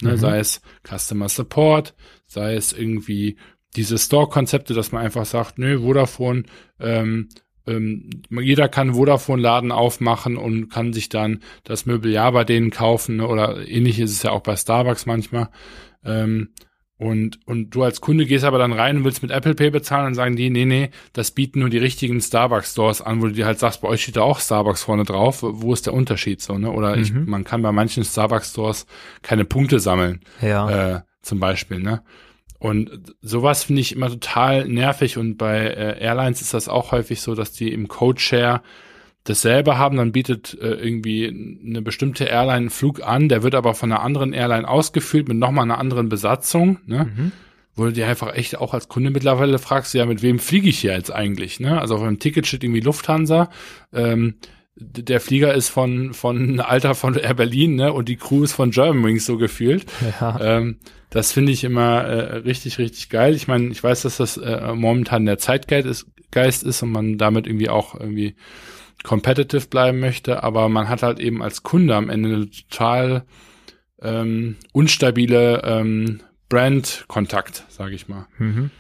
Ne, 0.03 0.13
mhm. 0.13 0.17
Sei 0.17 0.39
es 0.39 0.61
Customer 0.83 1.29
Support, 1.29 1.95
sei 2.27 2.55
es 2.55 2.73
irgendwie 2.73 3.37
diese 3.77 3.97
Store-Konzepte, 3.97 4.75
dass 4.75 4.91
man 4.91 5.03
einfach 5.05 5.25
sagt, 5.25 5.59
nö, 5.59 5.81
Vodafone, 5.81 6.43
ähm, 6.81 7.29
ähm, 7.67 8.11
jeder 8.29 8.69
kann 8.69 8.95
Vodafone-Laden 8.95 9.71
aufmachen 9.71 10.37
und 10.37 10.69
kann 10.69 10.93
sich 10.93 11.09
dann 11.09 11.43
das 11.63 11.87
Möbeljahr 11.87 12.33
bei 12.33 12.45
denen 12.45 12.71
kaufen 12.71 13.17
ne? 13.17 13.29
oder 13.29 13.67
ähnlich 13.69 14.01
ist 14.01 14.11
es 14.11 14.23
ja 14.23 14.33
auch 14.33 14.43
bei 14.43 14.57
Starbucks 14.57 15.07
manchmal. 15.07 15.49
Ähm, 16.05 16.51
und, 16.99 17.41
und 17.47 17.71
du 17.71 17.83
als 17.83 18.01
Kunde 18.01 18.25
gehst 18.25 18.45
aber 18.45 18.59
dann 18.59 18.73
rein 18.73 18.99
und 18.99 19.05
willst 19.05 19.21
mit 19.21 19.31
Apple 19.31 19.55
Pay 19.55 19.71
bezahlen 19.71 20.07
und 20.07 20.15
sagen 20.15 20.35
die, 20.35 20.49
nee, 20.49 20.65
nee, 20.65 20.91
das 21.13 21.31
bieten 21.31 21.61
nur 21.61 21.69
die 21.69 21.79
richtigen 21.79 22.21
Starbucks 22.23 22.73
Stores 22.73 23.03
an, 23.03 23.21
wo 23.21 23.27
du 23.27 23.33
dir 23.33 23.45
halt 23.45 23.59
sagst, 23.59 23.83
bei 23.83 23.89
euch 23.89 24.03
steht 24.03 24.17
da 24.17 24.23
auch 24.23 24.41
Starbucks 24.41 24.83
vorne 24.83 25.05
drauf, 25.05 25.41
wo 25.43 25.75
ist 25.75 25.85
der 25.85 25.93
Unterschied 25.93 26.41
so, 26.41 26.57
ne? 26.57 26.71
Oder 26.71 26.97
mhm. 26.97 27.03
ich, 27.03 27.13
man 27.13 27.45
kann 27.45 27.61
bei 27.61 27.71
manchen 27.71 28.03
Starbucks 28.03 28.51
Stores 28.51 28.87
keine 29.21 29.45
Punkte 29.45 29.79
sammeln. 29.79 30.21
Ja. 30.41 30.97
Äh, 30.97 31.01
zum 31.21 31.39
Beispiel, 31.39 31.81
ne? 31.81 32.03
Und 32.59 33.15
sowas 33.21 33.65
finde 33.65 33.83
ich 33.83 33.95
immer 33.95 34.09
total 34.09 34.67
nervig 34.67 35.19
und 35.19 35.37
bei 35.37 35.67
äh, 35.67 36.03
Airlines 36.03 36.41
ist 36.41 36.55
das 36.55 36.69
auch 36.69 36.93
häufig 36.93 37.21
so, 37.21 37.35
dass 37.35 37.53
die 37.53 37.73
im 37.73 37.89
Codeshare 37.89 38.63
dasselbe 39.29 39.77
haben, 39.77 39.97
dann 39.97 40.13
bietet 40.13 40.57
äh, 40.61 40.75
irgendwie 40.75 41.61
eine 41.65 41.83
bestimmte 41.83 42.25
Airline 42.25 42.57
einen 42.57 42.71
Flug 42.71 43.03
an, 43.03 43.29
der 43.29 43.43
wird 43.43 43.55
aber 43.55 43.75
von 43.75 43.93
einer 43.93 44.03
anderen 44.03 44.33
Airline 44.33 44.67
ausgeführt 44.67 45.29
mit 45.29 45.37
nochmal 45.37 45.65
einer 45.65 45.79
anderen 45.79 46.09
Besatzung, 46.09 46.79
ne? 46.87 47.11
Mhm. 47.15 47.33
Wo 47.79 47.85
du 47.85 47.93
dir 47.93 48.09
einfach 48.09 48.35
echt 48.35 48.57
auch 48.57 48.73
als 48.73 48.89
Kunde 48.89 49.11
mittlerweile 49.11 49.59
fragst, 49.59 49.93
ja, 49.93 50.07
mit 50.07 50.23
wem 50.23 50.39
fliege 50.39 50.71
ich 50.71 50.79
hier 50.79 50.95
jetzt 50.95 51.13
eigentlich, 51.13 51.61
ne? 51.61 51.81
Also 51.81 51.97
auf 51.97 52.03
einem 52.03 52.19
Ticket 52.19 52.47
steht 52.47 52.65
irgendwie 52.65 52.81
Lufthansa, 52.81 53.51
ähm, 53.93 54.37
der 54.77 55.21
Flieger 55.21 55.55
ist 55.55 55.69
von, 55.69 56.15
von 56.15 56.61
Alter 56.61 56.95
von 56.95 57.17
Air 57.17 57.35
Berlin, 57.35 57.75
ne? 57.75 57.93
Und 57.93 58.09
die 58.09 58.17
Crew 58.17 58.45
ist 58.45 58.53
von 58.53 58.71
Germanwings 58.71 59.27
so 59.27 59.37
gefühlt. 59.37 59.87
Ja. 60.21 60.39
Ähm, 60.41 60.79
das 61.11 61.33
finde 61.33 61.53
ich 61.53 61.65
immer 61.65 62.03
äh, 62.05 62.37
richtig, 62.39 62.79
richtig 62.79 63.09
geil. 63.09 63.35
Ich 63.35 63.49
meine, 63.49 63.69
ich 63.69 63.83
weiß, 63.83 64.03
dass 64.03 64.19
das 64.19 64.37
äh, 64.37 64.75
momentan 64.75 65.27
der 65.27 65.39
Zeitgeist 65.39 65.87
ist, 65.87 66.07
Geist 66.31 66.65
ist 66.65 66.83
und 66.83 66.91
man 66.91 67.19
damit 67.19 67.47
irgendwie 67.47 67.69
auch 67.69 67.99
irgendwie 67.99 68.35
competitive 69.07 69.69
bleiben 69.69 70.01
möchte, 70.01 70.43
aber 70.43 70.69
man 70.69 70.89
hat 70.89 71.03
halt 71.03 71.21
eben 71.21 71.43
als 71.43 71.63
Kunde 71.63 71.95
am 71.95 72.11
Ende 72.11 72.35
eine 72.35 72.51
total 72.51 73.25
ähm, 74.03 74.57
unstabile 74.73 75.63
ähm, 75.65 76.21
Brand-Kontakt, 76.49 77.65
sage 77.69 77.95
ich 77.95 78.09
mal. 78.09 78.27
Mhm. 78.39 78.71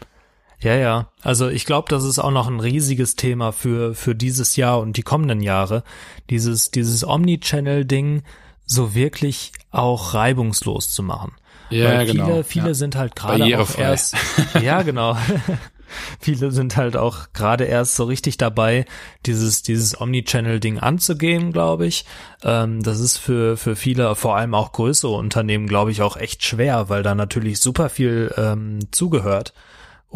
Ja, 0.60 0.74
ja. 0.74 1.10
Also 1.22 1.48
ich 1.48 1.64
glaube, 1.64 1.88
das 1.90 2.02
ist 2.04 2.18
auch 2.18 2.32
noch 2.32 2.48
ein 2.48 2.60
riesiges 2.60 3.14
Thema 3.14 3.52
für, 3.52 3.94
für 3.94 4.14
dieses 4.14 4.56
Jahr 4.56 4.80
und 4.80 4.96
die 4.96 5.02
kommenden 5.02 5.40
Jahre. 5.40 5.84
Dieses, 6.28 6.70
dieses 6.70 7.06
Omnichannel-Ding 7.06 8.22
so 8.64 8.94
wirklich 8.94 9.52
auch 9.70 10.14
reibungslos 10.14 10.90
zu 10.90 11.04
machen. 11.04 11.32
Ja, 11.70 11.84
Weil 11.84 12.06
viele, 12.06 12.24
genau. 12.24 12.42
Viele 12.42 12.68
ja. 12.68 12.74
sind 12.74 12.96
halt 12.96 13.14
gerade 13.14 13.44
auch 13.60 13.78
erst, 13.78 14.16
ja, 14.60 14.82
genau. 14.82 15.16
viele 16.20 16.50
sind 16.50 16.76
halt 16.76 16.96
auch 16.96 17.32
gerade 17.32 17.64
erst 17.64 17.96
so 17.96 18.04
richtig 18.04 18.36
dabei, 18.36 18.84
dieses, 19.26 19.62
dieses 19.62 20.00
Omnichannel-Ding 20.00 20.78
anzugehen, 20.78 21.52
glaube 21.52 21.86
ich. 21.86 22.04
Ähm, 22.42 22.82
das 22.82 23.00
ist 23.00 23.16
für, 23.18 23.56
für 23.56 23.76
viele, 23.76 24.14
vor 24.16 24.36
allem 24.36 24.54
auch 24.54 24.72
größere 24.72 25.12
Unternehmen, 25.12 25.66
glaube 25.66 25.90
ich, 25.90 26.02
auch 26.02 26.16
echt 26.16 26.44
schwer, 26.44 26.88
weil 26.88 27.02
da 27.02 27.14
natürlich 27.14 27.60
super 27.60 27.88
viel 27.88 28.32
ähm, 28.36 28.80
zugehört. 28.90 29.52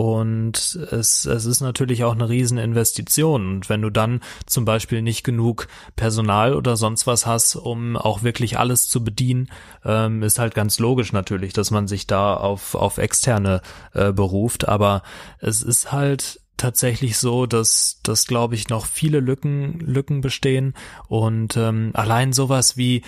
Und 0.01 0.77
es, 0.93 1.27
es 1.27 1.45
ist 1.45 1.61
natürlich 1.61 2.05
auch 2.05 2.15
eine 2.15 2.31
Rieseninvestition. 2.31 3.47
Und 3.57 3.69
wenn 3.69 3.83
du 3.83 3.91
dann 3.91 4.21
zum 4.47 4.65
Beispiel 4.65 5.03
nicht 5.03 5.25
genug 5.25 5.69
Personal 5.95 6.55
oder 6.55 6.79
sonst 6.79 7.07
was 7.07 7.27
hast, 7.27 7.55
um 7.55 7.99
auch 7.99 8.23
wirklich 8.23 8.59
alles 8.59 8.89
zu 8.89 9.05
bedienen, 9.05 9.51
ähm, 9.85 10.23
ist 10.23 10.39
halt 10.39 10.55
ganz 10.55 10.79
logisch 10.79 11.13
natürlich, 11.13 11.53
dass 11.53 11.71
man 11.71 11.87
sich 11.87 12.07
da 12.07 12.33
auf, 12.33 12.75
auf 12.75 12.97
externe 12.97 13.61
äh, 13.93 14.11
beruft. 14.11 14.69
Aber 14.69 15.03
es 15.39 15.63
ist 15.63 15.93
halt 15.93 16.41
tatsächlich 16.57 17.19
so, 17.19 17.45
dass, 17.45 18.01
dass 18.03 18.25
glaube 18.25 18.55
ich 18.55 18.71
noch 18.71 18.87
viele 18.87 19.21
Lücken, 19.21 19.81
Lücken 19.81 20.23
bestehen 20.23 20.73
und 21.09 21.59
ähm, 21.59 21.91
allein 21.93 22.33
sowas 22.33 22.79
wie 22.79 23.03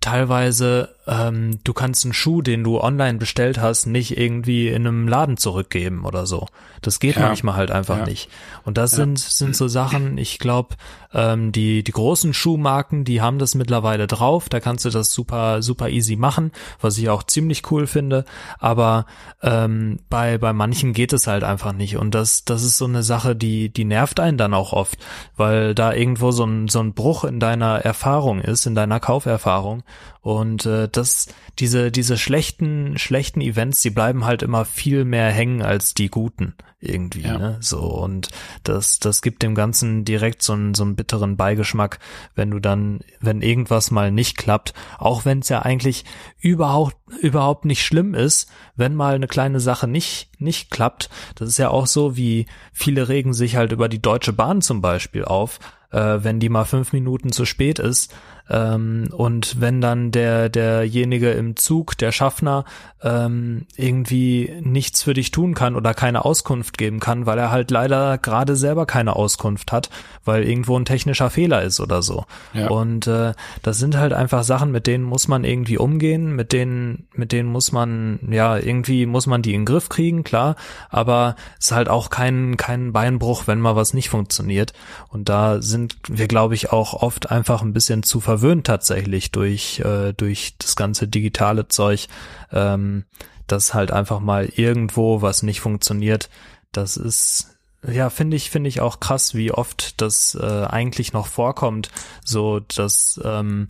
teilweise, 0.00 0.94
ähm, 1.06 1.58
du 1.62 1.72
kannst 1.72 2.04
einen 2.04 2.14
Schuh, 2.14 2.42
den 2.42 2.64
du 2.64 2.80
online 2.80 3.18
bestellt 3.18 3.60
hast, 3.60 3.86
nicht 3.86 4.18
irgendwie 4.18 4.68
in 4.68 4.86
einem 4.86 5.06
Laden 5.06 5.36
zurückgeben 5.36 6.04
oder 6.04 6.26
so. 6.26 6.46
Das 6.82 7.00
geht 7.00 7.16
ja. 7.16 7.22
manchmal 7.22 7.56
halt 7.56 7.70
einfach 7.70 7.98
ja. 7.98 8.04
nicht. 8.06 8.28
Und 8.64 8.76
das 8.76 8.92
ja. 8.92 8.96
sind, 8.96 9.18
sind 9.18 9.56
so 9.56 9.68
Sachen, 9.68 10.18
ich 10.18 10.38
glaube, 10.38 10.76
ähm, 11.14 11.52
die, 11.52 11.84
die 11.84 11.92
großen 11.92 12.34
Schuhmarken, 12.34 13.04
die 13.04 13.20
haben 13.20 13.38
das 13.38 13.54
mittlerweile 13.54 14.06
drauf. 14.06 14.48
Da 14.48 14.60
kannst 14.60 14.84
du 14.84 14.90
das 14.90 15.12
super, 15.12 15.62
super 15.62 15.88
easy 15.88 16.16
machen, 16.16 16.52
was 16.80 16.98
ich 16.98 17.08
auch 17.08 17.22
ziemlich 17.22 17.70
cool 17.70 17.86
finde. 17.86 18.24
Aber 18.58 19.06
ähm, 19.42 20.00
bei, 20.10 20.38
bei 20.38 20.52
manchen 20.52 20.92
geht 20.92 21.12
es 21.12 21.26
halt 21.26 21.44
einfach 21.44 21.72
nicht. 21.72 21.96
Und 21.96 22.14
das, 22.14 22.44
das 22.44 22.62
ist 22.62 22.78
so 22.78 22.84
eine 22.84 23.02
Sache, 23.02 23.36
die, 23.36 23.68
die 23.72 23.84
nervt 23.84 24.18
einen 24.20 24.38
dann 24.38 24.54
auch 24.54 24.72
oft, 24.72 24.98
weil 25.36 25.74
da 25.74 25.92
irgendwo 25.92 26.32
so 26.32 26.44
ein, 26.44 26.68
so 26.68 26.80
ein 26.80 26.94
Bruch 26.94 27.24
in 27.24 27.40
deiner 27.40 27.76
Erfahrung 27.76 28.40
ist, 28.40 28.66
in 28.66 28.74
deiner 28.74 29.00
Kauferfahrung. 29.00 29.84
Und 30.26 30.66
äh, 30.66 30.88
das, 30.90 31.28
diese, 31.60 31.92
diese 31.92 32.18
schlechten, 32.18 32.98
schlechten 32.98 33.40
Events, 33.40 33.80
die 33.82 33.90
bleiben 33.90 34.24
halt 34.24 34.42
immer 34.42 34.64
viel 34.64 35.04
mehr 35.04 35.30
hängen 35.30 35.62
als 35.62 35.94
die 35.94 36.08
guten 36.08 36.56
irgendwie, 36.80 37.22
ja. 37.22 37.38
ne? 37.38 37.58
So, 37.60 37.78
und 37.78 38.30
das, 38.64 38.98
das 38.98 39.22
gibt 39.22 39.44
dem 39.44 39.54
Ganzen 39.54 40.04
direkt 40.04 40.42
so 40.42 40.54
einen, 40.54 40.74
so 40.74 40.82
einen 40.82 40.96
bitteren 40.96 41.36
Beigeschmack, 41.36 42.00
wenn 42.34 42.50
du 42.50 42.58
dann, 42.58 43.02
wenn 43.20 43.40
irgendwas 43.40 43.92
mal 43.92 44.10
nicht 44.10 44.36
klappt, 44.36 44.74
auch 44.98 45.24
wenn 45.24 45.38
es 45.38 45.48
ja 45.48 45.62
eigentlich 45.62 46.04
überhaupt, 46.40 46.96
überhaupt 47.20 47.64
nicht 47.64 47.84
schlimm 47.84 48.12
ist, 48.12 48.50
wenn 48.74 48.96
mal 48.96 49.14
eine 49.14 49.28
kleine 49.28 49.60
Sache 49.60 49.86
nicht, 49.86 50.28
nicht 50.40 50.72
klappt. 50.72 51.08
Das 51.36 51.48
ist 51.48 51.58
ja 51.58 51.70
auch 51.70 51.86
so, 51.86 52.16
wie 52.16 52.46
viele 52.72 53.08
regen 53.08 53.32
sich 53.32 53.54
halt 53.54 53.70
über 53.70 53.88
die 53.88 54.02
Deutsche 54.02 54.32
Bahn 54.32 54.60
zum 54.60 54.80
Beispiel 54.80 55.24
auf, 55.24 55.60
äh, 55.92 56.18
wenn 56.22 56.40
die 56.40 56.48
mal 56.48 56.64
fünf 56.64 56.92
Minuten 56.92 57.30
zu 57.30 57.44
spät 57.44 57.78
ist, 57.78 58.12
ähm, 58.48 59.08
und 59.12 59.60
wenn 59.60 59.80
dann 59.80 60.12
der, 60.12 60.48
derjenige 60.48 61.30
im 61.32 61.56
Zug, 61.56 61.98
der 61.98 62.12
Schaffner, 62.12 62.64
ähm, 63.02 63.66
irgendwie 63.76 64.52
nichts 64.62 65.02
für 65.02 65.14
dich 65.14 65.30
tun 65.30 65.54
kann 65.54 65.74
oder 65.74 65.94
keine 65.94 66.24
Auskunft 66.24 66.78
geben 66.78 67.00
kann, 67.00 67.26
weil 67.26 67.38
er 67.38 67.50
halt 67.50 67.70
leider 67.70 68.18
gerade 68.18 68.56
selber 68.56 68.86
keine 68.86 69.16
Auskunft 69.16 69.72
hat, 69.72 69.90
weil 70.24 70.44
irgendwo 70.44 70.78
ein 70.78 70.84
technischer 70.84 71.28
Fehler 71.28 71.62
ist 71.62 71.80
oder 71.80 72.02
so. 72.02 72.24
Ja. 72.54 72.68
Und 72.68 73.06
äh, 73.06 73.32
das 73.62 73.78
sind 73.78 73.96
halt 73.96 74.12
einfach 74.12 74.44
Sachen, 74.44 74.70
mit 74.70 74.86
denen 74.86 75.04
muss 75.04 75.28
man 75.28 75.44
irgendwie 75.44 75.78
umgehen, 75.78 76.34
mit 76.34 76.52
denen, 76.52 77.08
mit 77.14 77.32
denen 77.32 77.48
muss 77.50 77.72
man, 77.72 78.20
ja, 78.30 78.56
irgendwie 78.56 79.06
muss 79.06 79.26
man 79.26 79.42
die 79.42 79.54
in 79.54 79.62
den 79.62 79.66
Griff 79.66 79.88
kriegen, 79.88 80.24
klar, 80.24 80.56
aber 80.88 81.36
es 81.58 81.66
ist 81.66 81.72
halt 81.72 81.88
auch 81.88 82.10
kein, 82.10 82.56
kein 82.56 82.92
Beinbruch, 82.92 83.46
wenn 83.46 83.60
mal 83.60 83.76
was 83.76 83.92
nicht 83.92 84.08
funktioniert. 84.08 84.72
Und 85.08 85.28
da 85.28 85.60
sind 85.60 85.96
wir, 86.08 86.28
glaube 86.28 86.54
ich, 86.54 86.72
auch 86.72 86.94
oft 86.94 87.30
einfach 87.30 87.62
ein 87.62 87.72
bisschen 87.72 88.02
zu 88.02 88.20
verwirrt 88.20 88.35
verwöhnt 88.36 88.66
tatsächlich 88.66 89.32
durch, 89.32 89.80
äh, 89.80 90.12
durch 90.12 90.56
das 90.58 90.76
ganze 90.76 91.08
digitale 91.08 91.68
Zeug, 91.68 92.08
ähm, 92.52 93.04
dass 93.46 93.72
halt 93.72 93.92
einfach 93.92 94.20
mal 94.20 94.46
irgendwo 94.54 95.22
was 95.22 95.42
nicht 95.42 95.60
funktioniert. 95.60 96.28
Das 96.70 96.98
ist, 96.98 97.56
ja, 97.86 98.10
finde 98.10 98.36
ich, 98.36 98.50
finde 98.50 98.68
ich 98.68 98.82
auch 98.82 99.00
krass, 99.00 99.34
wie 99.34 99.52
oft 99.52 100.00
das 100.02 100.34
äh, 100.34 100.66
eigentlich 100.66 101.14
noch 101.14 101.26
vorkommt, 101.26 101.88
so 102.22 102.60
dass, 102.60 103.18
ähm, 103.24 103.68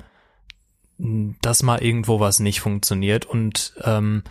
dass 0.98 1.62
mal 1.62 1.80
irgendwo 1.80 2.18
was 2.18 2.40
nicht 2.40 2.60
funktioniert 2.60 3.24
und 3.24 3.74
ähm, 3.84 4.24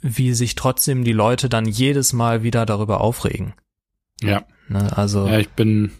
wie 0.00 0.32
sich 0.32 0.54
trotzdem 0.54 1.04
die 1.04 1.12
Leute 1.12 1.50
dann 1.50 1.66
jedes 1.66 2.14
Mal 2.14 2.42
wieder 2.42 2.64
darüber 2.64 3.02
aufregen. 3.02 3.52
Ja. 4.22 4.44
Ne, 4.68 4.96
also. 4.96 5.26
Ja, 5.26 5.38
ich 5.38 5.50
bin, 5.50 5.92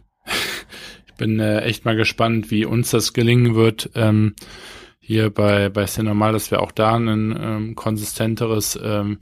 bin 1.22 1.38
äh, 1.38 1.60
echt 1.60 1.84
mal 1.84 1.94
gespannt, 1.94 2.50
wie 2.50 2.64
uns 2.64 2.90
das 2.90 3.12
gelingen 3.12 3.54
wird. 3.54 3.90
Ähm, 3.94 4.34
hier 4.98 5.30
bei, 5.30 5.68
bei 5.68 5.86
Normal, 6.02 6.32
dass 6.32 6.50
wir 6.50 6.60
auch 6.60 6.72
da 6.72 6.96
ein 6.96 7.38
ähm, 7.40 7.76
konsistenteres 7.76 8.76
ähm, 8.82 9.18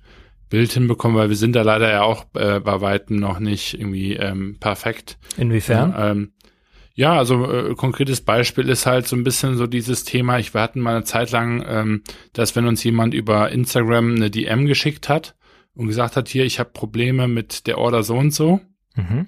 Bild 0.48 0.72
hinbekommen, 0.72 1.18
weil 1.18 1.28
wir 1.28 1.36
sind 1.36 1.54
da 1.54 1.60
leider 1.60 1.90
ja 1.90 2.00
auch 2.00 2.24
äh, 2.36 2.58
bei 2.58 2.80
weitem 2.80 3.16
noch 3.16 3.38
nicht 3.38 3.74
irgendwie 3.74 4.14
ähm, 4.14 4.56
perfekt. 4.58 5.18
Inwiefern? 5.36 5.90
Ja, 5.90 6.10
ähm, 6.10 6.32
ja, 6.94 7.18
also 7.18 7.52
äh, 7.52 7.74
konkretes 7.74 8.22
Beispiel 8.22 8.70
ist 8.70 8.86
halt 8.86 9.06
so 9.06 9.14
ein 9.14 9.24
bisschen 9.24 9.58
so 9.58 9.66
dieses 9.66 10.04
Thema, 10.04 10.38
ich, 10.38 10.54
wir 10.54 10.62
hatten 10.62 10.80
mal 10.80 10.96
eine 10.96 11.04
Zeit 11.04 11.30
lang, 11.32 11.62
ähm, 11.68 12.02
dass 12.32 12.56
wenn 12.56 12.66
uns 12.66 12.82
jemand 12.82 13.12
über 13.12 13.50
Instagram 13.50 14.14
eine 14.14 14.30
DM 14.30 14.64
geschickt 14.64 15.10
hat 15.10 15.34
und 15.74 15.86
gesagt 15.86 16.16
hat, 16.16 16.28
hier, 16.28 16.46
ich 16.46 16.58
habe 16.60 16.70
Probleme 16.70 17.28
mit 17.28 17.66
der 17.66 17.76
Order 17.76 18.02
so 18.02 18.16
und 18.16 18.32
so, 18.32 18.62
mhm 18.96 19.26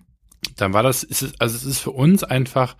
dann 0.56 0.72
war 0.72 0.82
das, 0.82 1.02
ist 1.02 1.22
es, 1.22 1.40
also 1.40 1.56
es 1.56 1.64
ist 1.64 1.80
für 1.80 1.90
uns 1.90 2.24
einfach 2.24 2.76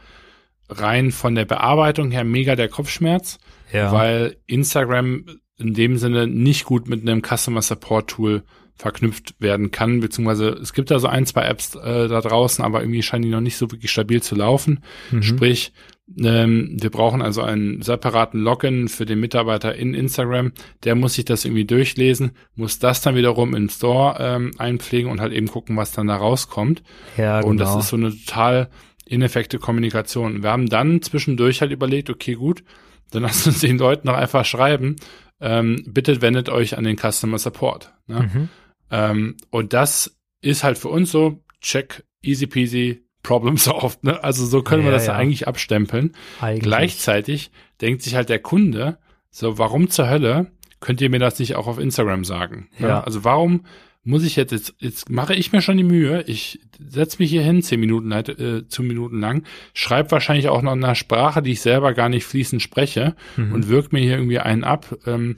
rein 0.68 1.10
von 1.10 1.34
der 1.34 1.44
Bearbeitung 1.44 2.10
her 2.10 2.24
mega 2.24 2.56
der 2.56 2.68
Kopfschmerz, 2.68 3.38
ja. 3.72 3.92
weil 3.92 4.36
Instagram 4.46 5.26
in 5.58 5.74
dem 5.74 5.96
Sinne 5.96 6.26
nicht 6.26 6.64
gut 6.64 6.88
mit 6.88 7.02
einem 7.02 7.22
Customer 7.22 7.62
Support 7.62 8.10
Tool 8.10 8.42
verknüpft 8.74 9.34
werden 9.38 9.70
kann, 9.70 10.00
beziehungsweise 10.00 10.48
es 10.48 10.72
gibt 10.72 10.90
da 10.90 10.98
so 10.98 11.06
ein, 11.06 11.26
zwei 11.26 11.42
Apps 11.42 11.74
äh, 11.74 12.08
da 12.08 12.20
draußen, 12.20 12.64
aber 12.64 12.80
irgendwie 12.80 13.02
scheinen 13.02 13.22
die 13.22 13.30
noch 13.30 13.40
nicht 13.40 13.56
so 13.56 13.70
wirklich 13.70 13.90
stabil 13.90 14.22
zu 14.22 14.34
laufen. 14.34 14.82
Mhm. 15.10 15.22
Sprich, 15.22 15.72
ähm, 16.18 16.76
wir 16.80 16.90
brauchen 16.90 17.22
also 17.22 17.42
einen 17.42 17.82
separaten 17.82 18.40
Login 18.40 18.88
für 18.88 19.06
den 19.06 19.20
Mitarbeiter 19.20 19.74
in 19.74 19.94
Instagram. 19.94 20.52
Der 20.84 20.94
muss 20.94 21.14
sich 21.14 21.24
das 21.24 21.44
irgendwie 21.44 21.64
durchlesen, 21.64 22.32
muss 22.54 22.78
das 22.78 23.00
dann 23.02 23.14
wiederum 23.14 23.54
im 23.54 23.68
Store 23.68 24.16
ähm, 24.18 24.50
einpflegen 24.58 25.10
und 25.10 25.20
halt 25.20 25.32
eben 25.32 25.48
gucken, 25.48 25.76
was 25.76 25.92
dann 25.92 26.08
da 26.08 26.16
rauskommt. 26.16 26.82
Ja, 27.16 27.38
genau. 27.38 27.50
Und 27.50 27.58
das 27.58 27.70
genau. 27.70 27.80
ist 27.80 27.88
so 27.88 27.96
eine 27.96 28.10
total 28.10 28.68
ineffekte 29.06 29.58
Kommunikation. 29.58 30.42
Wir 30.42 30.50
haben 30.50 30.68
dann 30.68 31.02
zwischendurch 31.02 31.60
halt 31.60 31.70
überlegt, 31.70 32.10
okay, 32.10 32.34
gut, 32.34 32.64
dann 33.10 33.22
lass 33.22 33.46
uns 33.46 33.60
den 33.60 33.78
Leuten 33.78 34.08
noch 34.08 34.16
einfach 34.16 34.44
schreiben, 34.44 34.96
ähm, 35.40 35.84
bitte 35.86 36.22
wendet 36.22 36.48
euch 36.48 36.76
an 36.78 36.84
den 36.84 36.96
Customer 36.96 37.38
Support. 37.38 37.92
Ne? 38.06 38.30
Mhm. 38.32 38.48
Ähm, 38.90 39.36
und 39.50 39.72
das 39.72 40.16
ist 40.40 40.64
halt 40.64 40.78
für 40.78 40.88
uns 40.88 41.10
so, 41.10 41.42
check, 41.60 42.04
easy 42.22 42.46
peasy, 42.46 43.04
Problem 43.22 43.56
solved. 43.56 44.04
Ne? 44.04 44.22
Also 44.22 44.46
so 44.46 44.62
können 44.62 44.82
ja, 44.82 44.88
wir 44.88 44.92
das 44.92 45.06
ja. 45.06 45.14
eigentlich 45.14 45.46
abstempeln. 45.48 46.12
Eigentlich. 46.40 46.62
Gleichzeitig 46.62 47.50
denkt 47.80 48.02
sich 48.02 48.14
halt 48.14 48.28
der 48.28 48.40
Kunde, 48.40 48.98
so 49.30 49.58
warum 49.58 49.90
zur 49.90 50.08
Hölle 50.08 50.50
könnt 50.80 51.00
ihr 51.00 51.10
mir 51.10 51.20
das 51.20 51.38
nicht 51.38 51.54
auch 51.54 51.66
auf 51.66 51.78
Instagram 51.78 52.24
sagen? 52.24 52.68
Ne? 52.78 52.88
Ja. 52.88 53.04
Also 53.04 53.24
warum 53.24 53.64
muss 54.04 54.24
ich 54.24 54.34
jetzt, 54.34 54.50
jetzt, 54.50 54.74
jetzt 54.78 55.10
mache 55.10 55.34
ich 55.34 55.52
mir 55.52 55.62
schon 55.62 55.76
die 55.76 55.84
Mühe, 55.84 56.22
ich 56.26 56.58
setze 56.80 57.18
mich 57.20 57.30
hier 57.30 57.42
hin, 57.42 57.62
zehn 57.62 57.78
Minuten, 57.78 58.10
äh, 58.10 58.66
zehn 58.66 58.86
Minuten 58.86 59.20
lang, 59.20 59.44
schreibe 59.74 60.10
wahrscheinlich 60.10 60.48
auch 60.48 60.62
noch 60.62 60.72
in 60.72 60.82
einer 60.82 60.96
Sprache, 60.96 61.40
die 61.40 61.52
ich 61.52 61.60
selber 61.60 61.94
gar 61.94 62.08
nicht 62.08 62.24
fließend 62.24 62.60
spreche 62.60 63.14
mhm. 63.36 63.52
und 63.52 63.68
wirke 63.68 63.90
mir 63.92 64.00
hier 64.00 64.16
irgendwie 64.16 64.40
einen 64.40 64.64
ab, 64.64 64.96
ähm, 65.06 65.36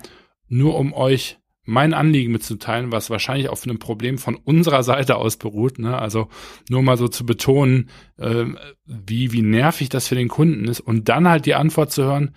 nur 0.48 0.78
um 0.78 0.94
euch 0.94 1.38
mein 1.64 1.94
Anliegen 1.94 2.32
mitzuteilen, 2.32 2.92
was 2.92 3.10
wahrscheinlich 3.10 3.48
auf 3.48 3.64
einem 3.64 3.78
Problem 3.78 4.18
von 4.18 4.36
unserer 4.36 4.82
Seite 4.82 5.16
aus 5.16 5.36
beruht. 5.36 5.78
Ne? 5.78 5.98
Also 5.98 6.28
nur 6.68 6.82
mal 6.82 6.96
so 6.96 7.08
zu 7.08 7.24
betonen, 7.24 7.90
äh, 8.18 8.44
wie, 8.84 9.32
wie 9.32 9.42
nervig 9.42 9.88
das 9.88 10.08
für 10.08 10.14
den 10.14 10.28
Kunden 10.28 10.66
ist 10.66 10.80
und 10.80 11.08
dann 11.08 11.28
halt 11.28 11.46
die 11.46 11.54
Antwort 11.54 11.90
zu 11.90 12.04
hören, 12.04 12.34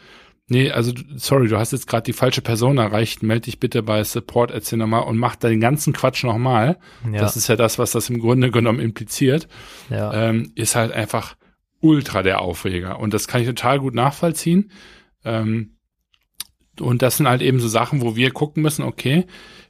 nee, 0.48 0.72
also 0.72 0.94
sorry, 1.16 1.48
du 1.48 1.58
hast 1.58 1.74
jetzt 1.74 1.88
gerade 1.88 2.04
die 2.04 2.14
falsche 2.14 2.42
Person 2.42 2.78
erreicht, 2.78 3.24
melde 3.24 3.46
dich 3.46 3.60
bitte 3.60 3.84
bei 3.84 4.04
Support 4.04 4.52
erzähl 4.52 4.80
nochmal 4.80 5.04
und 5.04 5.18
mach 5.18 5.36
den 5.36 5.60
ganzen 5.60 5.94
Quatsch 5.94 6.24
nochmal. 6.24 6.78
Ja. 7.12 7.20
Das 7.20 7.36
ist 7.36 7.48
ja 7.48 7.56
das, 7.56 7.78
was 7.80 7.92
das 7.92 8.10
im 8.10 8.20
Grunde 8.20 8.52
genommen 8.52 8.80
impliziert. 8.80 9.48
Ja. 9.90 10.14
Ähm, 10.14 10.52
ist 10.56 10.76
halt 10.76 10.92
einfach 10.92 11.36
ultra 11.80 12.24
der 12.24 12.42
Aufreger. 12.42 13.00
Und 13.00 13.14
das 13.14 13.28
kann 13.28 13.42
ich 13.42 13.48
total 13.48 13.80
gut 13.80 13.94
nachvollziehen. 13.94 14.72
Ähm, 15.24 15.77
und 16.82 17.02
das 17.02 17.18
sind 17.18 17.28
halt 17.28 17.42
eben 17.42 17.60
so 17.60 17.68
Sachen, 17.68 18.02
wo 18.02 18.16
wir 18.16 18.32
gucken 18.32 18.64
müssen, 18.64 18.84
okay, 18.84 19.26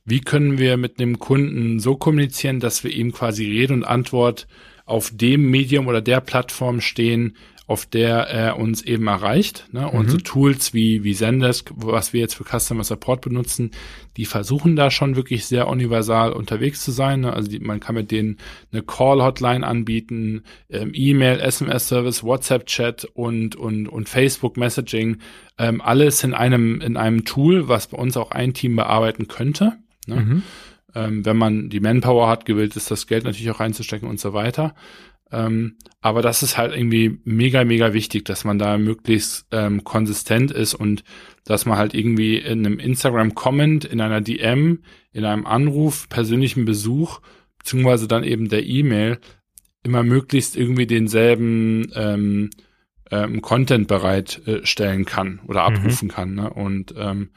wie 0.06 0.22
können 0.22 0.58
wir 0.58 0.78
mit 0.78 1.00
einem 1.00 1.20
Kunden 1.20 1.80
so 1.80 1.96
kommunizieren, 1.96 2.60
dass 2.60 2.84
wir 2.84 2.92
ihm 2.92 3.12
quasi 3.12 3.46
Rede 3.46 3.74
und 3.74 3.84
Antwort 3.84 4.48
auf 4.86 5.12
dem 5.14 5.50
Medium 5.50 5.88
oder 5.88 6.02
der 6.02 6.22
Plattform 6.22 6.80
stehen, 6.80 7.36
auf 7.68 7.86
der 7.86 8.20
er 8.20 8.58
uns 8.58 8.82
eben 8.82 9.08
erreicht. 9.08 9.68
Ne? 9.74 9.90
Und 9.90 10.06
mhm. 10.06 10.10
so 10.12 10.18
Tools 10.18 10.74
wie, 10.74 11.04
wie 11.04 11.14
Zendesk, 11.14 11.72
was 11.76 12.14
wir 12.14 12.22
jetzt 12.22 12.36
für 12.36 12.46
Customer 12.46 12.86
Support 12.86 13.20
benutzen, 13.20 13.72
die 14.16 14.24
versuchen 14.24 14.78
da 14.78 14.90
schon 14.90 15.18
wirklich 15.18 15.46
sehr 15.46 15.68
universal 15.68 16.32
unterwegs 16.32 16.84
zu 16.84 16.92
sein. 16.92 17.22
Ne? 17.22 17.34
Also 17.34 17.50
die, 17.50 17.60
man 17.60 17.82
kann 17.82 17.96
mit 17.96 18.10
denen 18.10 18.38
eine 18.72 18.84
Call-Hotline 18.84 19.68
anbieten, 19.68 20.44
ähm, 20.70 20.92
E-Mail, 20.94 21.42
SMS-Service, 21.42 22.24
WhatsApp-Chat 22.24 23.04
und, 23.14 23.58
und, 23.58 23.90
und 23.90 24.08
Facebook-Messaging. 24.08 25.18
Ähm, 25.58 25.82
alles 25.82 26.24
in 26.24 26.34
einem, 26.34 26.80
in 26.80 26.96
einem 26.96 27.26
Tool, 27.26 27.68
was 27.68 27.88
bei 27.88 27.98
uns 27.98 28.16
auch 28.16 28.32
ein 28.32 28.54
Team 28.54 28.78
bearbeiten 28.78 29.28
könnte. 29.28 29.74
Ne? 30.08 30.16
Mhm. 30.16 30.44
Ähm, 30.96 31.26
wenn 31.26 31.36
man 31.36 31.70
die 31.70 31.82
Manpower 31.82 32.30
hat, 32.30 32.46
gewillt 32.46 32.78
ist, 32.78 32.92
das 32.92 33.08
Geld 33.08 33.26
natürlich 33.26 33.52
auch 33.52 33.60
reinzustecken 33.60 34.08
und 34.08 34.22
so 34.22 34.32
weiter. 34.32 34.74
Ähm, 35.32 35.78
aber 36.00 36.22
das 36.22 36.42
ist 36.44 36.58
halt 36.58 36.74
irgendwie 36.74 37.20
mega, 37.26 37.64
mega 37.66 37.94
wichtig, 37.94 38.26
dass 38.26 38.46
man 38.46 38.60
da 38.60 38.78
möglichst 38.78 39.46
ähm, 39.52 39.84
konsistent 39.84 40.52
ist 40.52 40.74
und 40.74 41.04
dass 41.44 41.66
man 41.66 41.78
halt 41.78 41.94
irgendwie 41.94 42.38
in 42.38 42.66
einem 42.66 42.80
Instagram-Comment, 42.80 43.86
in 43.86 44.00
einer 44.00 44.22
DM, 44.22 44.84
in 45.12 45.26
einem 45.26 45.46
Anruf, 45.46 46.08
persönlichen 46.10 46.66
Besuch, 46.66 47.20
beziehungsweise 47.60 48.08
dann 48.08 48.24
eben 48.24 48.48
der 48.50 48.66
E-Mail 48.66 49.20
immer 49.84 50.04
möglichst 50.04 50.56
irgendwie 50.56 50.88
denselben 50.88 51.92
ähm, 51.94 52.50
ähm, 53.12 53.42
Content 53.42 53.88
bereitstellen 53.88 55.06
kann 55.06 55.40
oder 55.48 55.70
mhm. 55.70 55.76
abrufen 55.76 56.08
mhm. 56.08 56.12
kann. 56.12 56.36
Ne? 56.36 56.50
Und 56.50 56.94
ähm, 56.98 57.32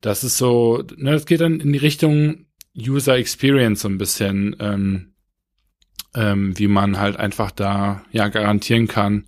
das 0.00 0.24
ist 0.24 0.38
so, 0.38 0.84
ne, 0.96 1.12
das 1.12 1.26
geht 1.26 1.40
dann 1.40 1.60
in 1.60 1.72
die 1.72 1.78
Richtung 1.78 2.46
User 2.76 3.16
Experience 3.16 3.80
so 3.80 3.88
ein 3.88 3.98
bisschen. 3.98 4.54
Ähm, 4.60 5.12
ähm, 6.16 6.58
wie 6.58 6.66
man 6.66 6.98
halt 6.98 7.18
einfach 7.18 7.50
da 7.50 8.02
ja 8.10 8.28
garantieren 8.28 8.88
kann, 8.88 9.26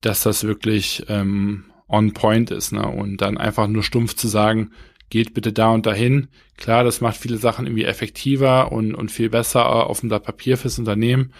dass 0.00 0.22
das 0.22 0.44
wirklich 0.44 1.04
ähm, 1.08 1.64
on 1.88 2.12
point 2.14 2.50
ist, 2.50 2.72
ne? 2.72 2.86
Und 2.86 3.18
dann 3.18 3.36
einfach 3.36 3.66
nur 3.66 3.82
stumpf 3.82 4.14
zu 4.14 4.28
sagen, 4.28 4.70
geht 5.10 5.34
bitte 5.34 5.52
da 5.52 5.70
und 5.70 5.86
dahin. 5.86 6.28
Klar, 6.56 6.84
das 6.84 7.00
macht 7.00 7.16
viele 7.16 7.36
Sachen 7.36 7.66
irgendwie 7.66 7.84
effektiver 7.84 8.70
und, 8.72 8.94
und 8.94 9.10
viel 9.10 9.28
besser 9.28 9.66
auf 9.66 10.00
dem 10.00 10.08
Papier 10.08 10.56
fürs 10.56 10.78
Unternehmen. 10.78 11.32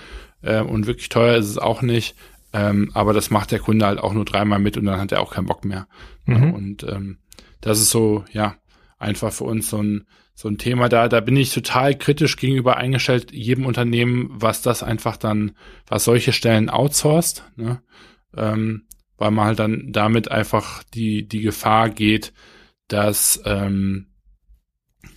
Ähm, 0.43 0.67
und 0.67 0.87
wirklich 0.87 1.09
teuer 1.09 1.37
ist 1.37 1.49
es 1.49 1.59
auch 1.59 1.83
nicht. 1.83 2.17
Ähm, 2.53 2.91
aber 2.95 3.13
das 3.13 3.31
macht 3.31 3.53
der 3.53 3.61
Kunde 3.61 3.87
halt 3.87 4.01
auch 4.01 4.13
nur 4.13 4.25
dreimal 4.25 4.59
mit 4.59 4.77
und 4.77 4.87
dann 4.87 5.01
hat 5.01 5.13
er 5.13 5.21
auch 5.21 5.33
keinen 5.33 5.47
Bock 5.47 5.65
mehr. 5.65 5.87
Mhm. 6.27 6.53
Und 6.53 6.83
ähm, 6.83 7.19
das 7.61 7.81
ist 7.81 7.91
so, 7.91 8.25
ja, 8.33 8.57
einfach 8.99 9.33
für 9.33 9.45
uns 9.45 9.71
so 9.71 9.81
ein, 9.81 10.07
so 10.41 10.49
ein 10.49 10.57
Thema 10.57 10.89
da. 10.89 11.07
Da 11.09 11.21
bin 11.21 11.37
ich 11.37 11.53
total 11.53 11.95
kritisch 11.99 12.39
gegenüber 12.39 12.79
eingestellt, 12.79 13.31
jedem 13.31 13.67
Unternehmen, 13.67 14.31
was 14.31 14.63
das 14.63 14.83
einfach 14.83 15.19
dann, 15.19 15.53
was 15.87 16.05
solche 16.05 16.33
Stellen 16.33 16.71
outsourced, 16.71 17.45
ne? 17.57 17.83
ähm, 18.35 18.87
weil 19.19 19.33
man 19.33 19.45
halt 19.45 19.59
dann 19.59 19.93
damit 19.93 20.31
einfach 20.31 20.83
die, 20.95 21.29
die 21.29 21.43
Gefahr 21.43 21.91
geht, 21.91 22.33
dass, 22.89 23.43
ähm, 23.45 24.07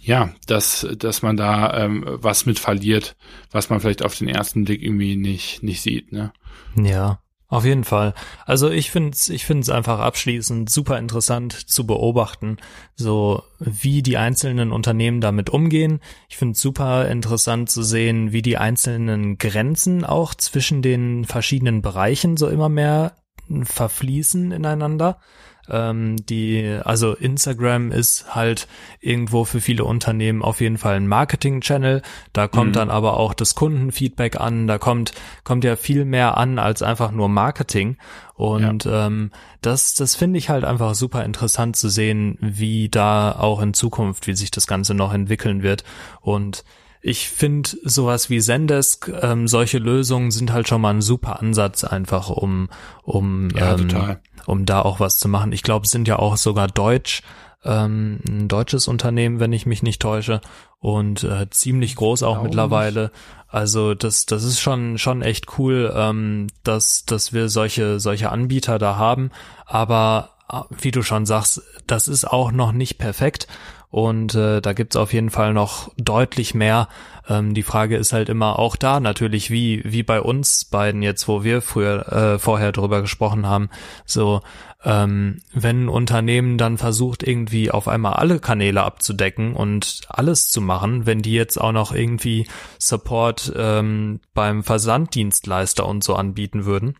ja, 0.02 0.34
dass, 0.46 0.86
dass 0.98 1.22
man 1.22 1.38
da 1.38 1.86
ähm, 1.86 2.04
was 2.06 2.46
mit 2.46 2.60
verliert, 2.60 3.16
was 3.50 3.70
man 3.70 3.80
vielleicht 3.80 4.04
auf 4.04 4.18
den 4.18 4.28
ersten 4.28 4.66
Blick 4.66 4.82
irgendwie 4.82 5.16
nicht, 5.16 5.64
nicht 5.64 5.82
sieht, 5.82 6.12
ne? 6.12 6.34
Ja. 6.76 7.23
Auf 7.54 7.66
jeden 7.66 7.84
Fall. 7.84 8.16
Also 8.48 8.72
ich 8.72 8.90
finde 8.90 9.12
es 9.12 9.30
ich 9.30 9.46
find's 9.46 9.70
einfach 9.70 10.00
abschließend 10.00 10.72
super 10.72 10.98
interessant 10.98 11.54
zu 11.54 11.86
beobachten, 11.86 12.58
so 12.96 13.44
wie 13.60 14.02
die 14.02 14.18
einzelnen 14.18 14.72
Unternehmen 14.72 15.22
damit 15.22 15.52
umgehen. 15.52 16.00
Ich 16.30 16.38
finde 16.38 16.54
es 16.54 16.62
super 16.62 17.08
interessant 17.08 17.70
zu 17.70 17.84
sehen, 17.84 18.32
wie 18.32 18.42
die 18.42 18.58
einzelnen 18.58 19.38
Grenzen 19.38 20.04
auch 20.04 20.34
zwischen 20.34 20.82
den 20.82 21.26
verschiedenen 21.26 21.84
Bereichen 21.84 22.38
so 22.38 22.48
immer 22.48 22.70
mehr 22.70 23.18
verfließen 23.66 24.52
ineinander. 24.52 25.20
Ähm, 25.70 26.18
die, 26.26 26.80
also 26.84 27.14
Instagram 27.14 27.92
ist 27.92 28.36
halt 28.36 28.68
irgendwo 29.00 29.46
für 29.46 29.62
viele 29.62 29.86
Unternehmen 29.86 30.42
auf 30.42 30.62
jeden 30.62 30.78
Fall 30.78 30.96
ein 30.96 31.08
Marketing-Channel. 31.08 32.02
Da 32.34 32.48
kommt 32.48 32.70
mhm. 32.70 32.74
dann 32.74 32.90
aber 32.90 33.18
auch 33.18 33.34
das 33.34 33.56
Kundenfeedback 33.56 34.40
an. 34.40 34.68
Da 34.68 34.78
kommt, 34.78 35.14
kommt 35.44 35.64
ja 35.64 35.76
viel 35.76 36.06
mehr 36.06 36.38
an 36.38 36.60
als 36.60 36.82
einfach 36.82 37.12
nur 37.12 37.30
Marketing. 37.30 37.98
Und 38.36 38.86
ja. 38.86 39.08
ähm, 39.08 39.32
das, 39.62 39.94
das 39.94 40.16
finde 40.16 40.38
ich 40.38 40.50
halt 40.50 40.66
einfach 40.66 40.96
super 40.96 41.24
interessant 41.24 41.76
zu 41.76 41.88
sehen, 41.90 42.38
wie 42.42 42.90
da 42.90 43.32
auch 43.32 43.62
in 43.62 43.74
Zukunft, 43.74 44.28
wie 44.28 44.36
sich 44.36 44.52
das 44.52 44.68
Ganze 44.68 44.94
noch 44.94 45.14
entwickeln 45.14 45.64
wird. 45.64 45.84
Und 46.20 46.66
ich 47.06 47.28
finde 47.28 47.70
sowas 47.84 48.30
wie 48.30 48.40
Zendesk, 48.40 49.12
ähm, 49.22 49.50
solche 49.50 49.78
Lösungen 49.78 50.32
sind 50.32 50.54
halt 50.54 50.70
schon 50.70 50.80
mal 50.80 50.92
ein 50.94 51.02
super 51.02 51.42
Ansatz 51.42 51.84
einfach, 51.84 52.30
um, 52.30 52.70
um, 53.04 53.50
ja, 53.50 53.76
ähm, 53.76 54.18
um 54.46 54.66
da 54.66 54.82
auch 54.82 55.02
was 55.02 55.20
zu 55.20 55.28
machen. 55.28 55.52
Ich 55.52 55.64
glaube, 55.64 55.86
es 55.86 55.92
sind 55.92 56.08
ja 56.08 56.18
auch 56.18 56.38
sogar 56.38 56.70
Deutsch, 56.70 57.22
ähm, 57.66 58.22
ein 58.26 58.48
deutsches 58.48 58.88
Unternehmen, 58.88 59.42
wenn 59.42 59.52
ich 59.52 59.66
mich 59.66 59.84
nicht 59.84 60.02
täusche, 60.02 60.40
und 60.80 61.26
äh, 61.26 61.50
ziemlich 61.50 61.98
groß 61.98 62.24
auch 62.24 62.42
mittlerweile. 62.42 63.12
Also 63.50 63.96
das, 63.96 64.26
das 64.26 64.44
ist 64.46 64.62
schon 64.62 64.98
schon 64.98 65.22
echt 65.22 65.58
cool, 65.58 65.94
ähm, 65.94 66.48
dass 66.64 67.04
dass 67.04 67.34
wir 67.34 67.50
solche 67.50 68.00
solche 68.00 68.32
Anbieter 68.32 68.80
da 68.80 68.96
haben. 68.96 69.30
Aber 69.66 70.32
äh, 70.50 70.62
wie 70.80 70.92
du 70.92 71.04
schon 71.04 71.26
sagst, 71.26 71.62
das 71.86 72.08
ist 72.08 72.26
auch 72.26 72.54
noch 72.54 72.72
nicht 72.72 72.98
perfekt 72.98 73.48
und 73.94 74.34
äh, 74.34 74.60
da 74.60 74.74
gibt's 74.74 74.96
auf 74.96 75.14
jeden 75.14 75.30
Fall 75.30 75.54
noch 75.54 75.92
deutlich 75.98 76.56
mehr. 76.56 76.88
Ähm, 77.30 77.54
die 77.54 77.62
Frage 77.62 77.96
ist 77.96 78.12
halt 78.12 78.28
immer 78.28 78.58
auch 78.58 78.76
da 78.76 79.00
natürlich, 79.00 79.52
wie, 79.52 79.84
wie 79.86 80.02
bei 80.02 80.20
uns 80.20 80.66
beiden 80.66 81.04
jetzt, 81.04 81.28
wo 81.28 81.44
wir 81.44 81.62
früher 81.62 82.12
äh, 82.12 82.40
vorher 82.40 82.72
drüber 82.72 83.02
gesprochen 83.02 83.46
haben, 83.46 83.70
so 84.08 84.42
ähm, 84.84 85.42
wenn 85.54 85.86
ein 85.86 85.90
Unternehmen 85.90 86.58
dann 86.58 86.80
versucht, 86.80 87.22
irgendwie 87.22 87.70
auf 87.70 87.88
einmal 87.88 88.14
alle 88.14 88.40
Kanäle 88.40 88.82
abzudecken 88.82 89.54
und 89.54 90.02
alles 90.10 90.50
zu 90.50 90.60
machen, 90.60 91.06
wenn 91.06 91.22
die 91.22 91.34
jetzt 91.34 91.62
auch 91.62 91.72
noch 91.72 91.94
irgendwie 91.94 92.48
Support 92.80 93.54
ähm, 93.56 94.22
beim 94.34 94.64
Versanddienstleister 94.64 95.86
und 95.86 96.04
so 96.04 96.16
anbieten 96.16 96.66
würden, 96.66 96.96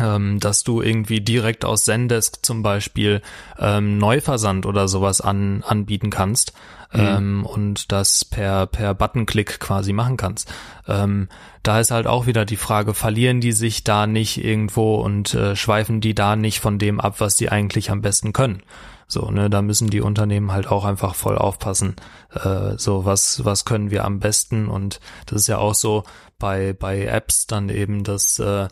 ähm, 0.00 0.38
dass 0.38 0.64
du 0.64 0.80
irgendwie 0.82 1.20
direkt 1.20 1.64
aus 1.64 1.84
Zendesk 1.84 2.44
zum 2.44 2.62
Beispiel 2.62 3.22
ähm, 3.58 3.98
Neuversand 3.98 4.66
oder 4.66 4.88
sowas 4.88 5.20
an, 5.20 5.64
anbieten 5.66 6.10
kannst 6.10 6.52
mhm. 6.92 7.00
ähm, 7.00 7.46
und 7.46 7.92
das 7.92 8.24
per, 8.24 8.66
per 8.66 8.94
Buttonklick 8.94 9.60
quasi 9.60 9.92
machen 9.92 10.16
kannst. 10.16 10.52
Ähm, 10.86 11.28
da 11.62 11.80
ist 11.80 11.90
halt 11.90 12.06
auch 12.06 12.26
wieder 12.26 12.44
die 12.44 12.56
Frage, 12.56 12.94
verlieren 12.94 13.40
die 13.40 13.52
sich 13.52 13.84
da 13.84 14.06
nicht 14.06 14.42
irgendwo 14.42 14.96
und 14.96 15.34
äh, 15.34 15.56
schweifen 15.56 16.00
die 16.00 16.14
da 16.14 16.36
nicht 16.36 16.60
von 16.60 16.78
dem 16.78 17.00
ab, 17.00 17.16
was 17.18 17.36
die 17.36 17.50
eigentlich 17.50 17.90
am 17.90 18.00
besten 18.00 18.32
können? 18.32 18.62
So, 19.10 19.30
ne, 19.30 19.48
da 19.48 19.62
müssen 19.62 19.88
die 19.88 20.02
Unternehmen 20.02 20.52
halt 20.52 20.68
auch 20.68 20.84
einfach 20.84 21.14
voll 21.14 21.38
aufpassen. 21.38 21.96
Äh, 22.34 22.76
so, 22.76 23.06
was, 23.06 23.42
was 23.42 23.64
können 23.64 23.90
wir 23.90 24.04
am 24.04 24.20
besten? 24.20 24.68
Und 24.68 25.00
das 25.24 25.42
ist 25.42 25.46
ja 25.46 25.56
auch 25.56 25.74
so 25.74 26.04
bei, 26.38 26.74
bei 26.74 27.06
Apps 27.06 27.46
dann 27.46 27.70
eben, 27.70 28.04
dass 28.04 28.38
äh, 28.38 28.68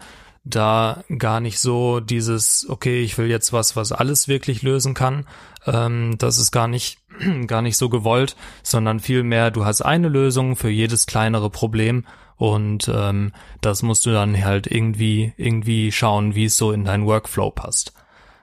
da 0.47 1.05
gar 1.19 1.41
nicht 1.41 1.59
so 1.59 2.01
dieses, 2.01 2.67
okay, 2.69 3.03
ich 3.03 3.19
will 3.19 3.29
jetzt 3.29 3.53
was, 3.53 3.77
was 3.77 3.93
alles 3.93 4.29
wirklich 4.29 4.63
lösen 4.63 4.95
kann. 4.95 5.27
Ähm, 5.67 6.15
das 6.19 6.39
ist 6.39 6.53
gar 6.53 6.69
nicht, 6.69 6.99
gar 7.47 7.63
nicht 7.63 7.77
so 7.77 7.89
gewollt, 7.89 8.37
sondern 8.63 9.01
vielmehr, 9.01 9.51
du 9.51 9.65
hast 9.65 9.83
eine 9.83 10.09
Lösung 10.09 10.57
für 10.57 10.71
jedes 10.71 11.07
kleinere 11.07 11.51
Problem 11.51 12.05
und 12.37 12.91
ähm, 12.95 13.33
das 13.61 13.83
musst 13.83 14.07
du 14.07 14.13
dann 14.13 14.43
halt 14.45 14.67
irgendwie, 14.67 15.33
irgendwie 15.37 15.91
schauen, 15.91 16.35
wie 16.35 16.45
es 16.45 16.57
so 16.57 16.71
in 16.71 16.85
deinen 16.85 17.07
Workflow 17.07 17.51
passt. 17.51 17.93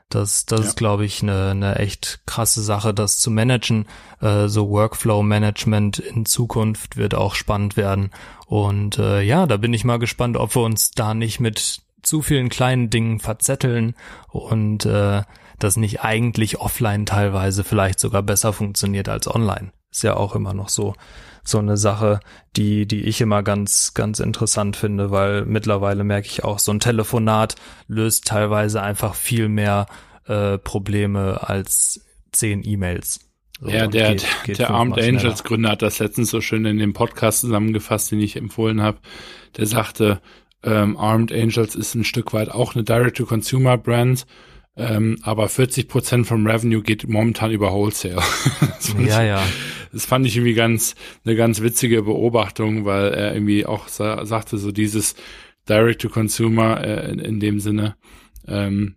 Das, 0.10 0.45
das 0.45 0.60
ja. 0.60 0.66
ist, 0.68 0.78
glaube 0.78 1.06
ich, 1.06 1.24
eine, 1.24 1.51
eine 1.51 1.76
echt 1.78 2.22
krasse 2.26 2.62
Sache, 2.62 2.93
das 2.93 3.20
zu 3.20 3.32
managen. 3.32 3.88
Äh, 4.22 4.47
so 4.47 4.70
Workflow-Management 4.70 5.99
in 5.99 6.26
Zukunft 6.26 6.97
wird 6.97 7.16
auch 7.16 7.34
spannend 7.34 7.78
werden. 7.78 8.12
Und 8.45 8.99
äh, 8.99 9.22
ja, 9.22 9.47
da 9.47 9.58
bin 9.58 9.74
ich 9.74 9.86
mal 9.86 9.99
gespannt, 9.99 10.38
ob 10.38 10.56
wir 10.56 10.62
uns 10.62 10.91
da 10.91 11.14
nicht 11.14 11.39
mit 11.39 11.82
zu 12.04 12.22
vielen 12.22 12.49
kleinen 12.49 12.89
Dingen 12.89 13.20
verzetteln 13.20 13.95
und 14.30 14.86
äh, 14.86 15.24
das 15.60 15.78
nicht 15.78 16.01
eigentlich 16.01 16.60
offline 16.60 17.06
teilweise 17.06 17.64
vielleicht 17.64 17.99
sogar 17.99 18.22
besser 18.22 18.54
funktioniert 18.54 19.10
als 19.10 19.34
online. 19.34 19.72
Ist 19.91 20.04
ja 20.04 20.16
auch 20.16 20.36
immer 20.36 20.54
noch 20.54 20.70
so 20.70 20.95
so 21.45 21.60
eine 21.60 21.76
Sache, 21.76 22.20
die 22.56 22.86
die 22.86 23.01
ich 23.01 23.22
immer 23.22 23.43
ganz 23.43 23.93
ganz 23.93 24.20
interessant 24.20 24.76
finde, 24.76 25.12
weil 25.12 25.45
mittlerweile 25.45 26.04
merke 26.04 26.28
ich 26.28 26.43
auch 26.43 26.60
so 26.60 26.72
ein 26.72 26.80
Telefonat 26.80 27.56
löst 27.88 28.28
teilweise 28.28 28.82
einfach 28.82 29.16
viel 29.16 29.49
mehr 29.49 29.88
äh, 30.26 30.58
Probleme 30.58 31.47
als 31.47 32.01
zehn 32.32 32.66
E-Mails. 32.66 33.20
So, 33.60 33.70
ja, 33.70 33.88
der, 33.88 34.10
geht, 34.10 34.26
geht 34.43 34.60
der 34.60 34.72
Armed 34.72 34.99
Angels 34.99 35.43
Gründer 35.43 35.70
hat 35.72 35.82
das 35.82 35.99
letztens 35.99 36.30
so 36.32 36.41
schön 36.41 36.66
in 36.66 36.80
dem 36.80 36.93
Podcast 36.93 37.41
zusammengefasst, 37.41 38.12
den 38.12 38.20
ich 38.20 38.36
empfohlen 38.36 38.82
habe. 38.82 38.97
Der 39.58 39.68
sagte, 39.68 40.22
ähm, 40.64 40.97
Armed 40.97 41.32
Angels 41.32 41.76
ist 41.76 41.95
ein 41.95 42.03
Stück 42.03 42.34
weit 42.34 42.49
auch 42.49 42.76
eine 42.76 42.84
Direct-to-Consumer-Brand, 42.84 44.26
ähm, 44.76 45.20
aber 45.22 45.49
40 45.49 45.88
Prozent 45.88 46.28
vom 46.28 46.47
Revenue 46.47 46.82
geht 46.82 47.07
momentan 47.07 47.51
über 47.51 47.72
Wholesale. 47.72 48.22
ja, 49.05 49.22
ja. 49.22 49.43
Das 49.91 50.05
fand 50.05 50.26
ich 50.26 50.36
irgendwie 50.36 50.55
ganz, 50.55 50.95
eine 51.26 51.36
ganz 51.36 51.61
witzige 51.61 52.03
Beobachtung, 52.03 52.86
weil 52.86 53.14
er 53.14 53.34
irgendwie 53.34 53.66
auch 53.66 53.88
sa 53.88 54.26
sagte, 54.26 54.57
so 54.57 54.72
dieses 54.72 55.16
Direct-to-Consumer 55.70 56.84
äh, 56.84 57.11
in, 57.11 57.20
in, 57.20 57.39
dem 57.39 57.59
Sinne 57.59 57.95
ähm, 58.47 58.95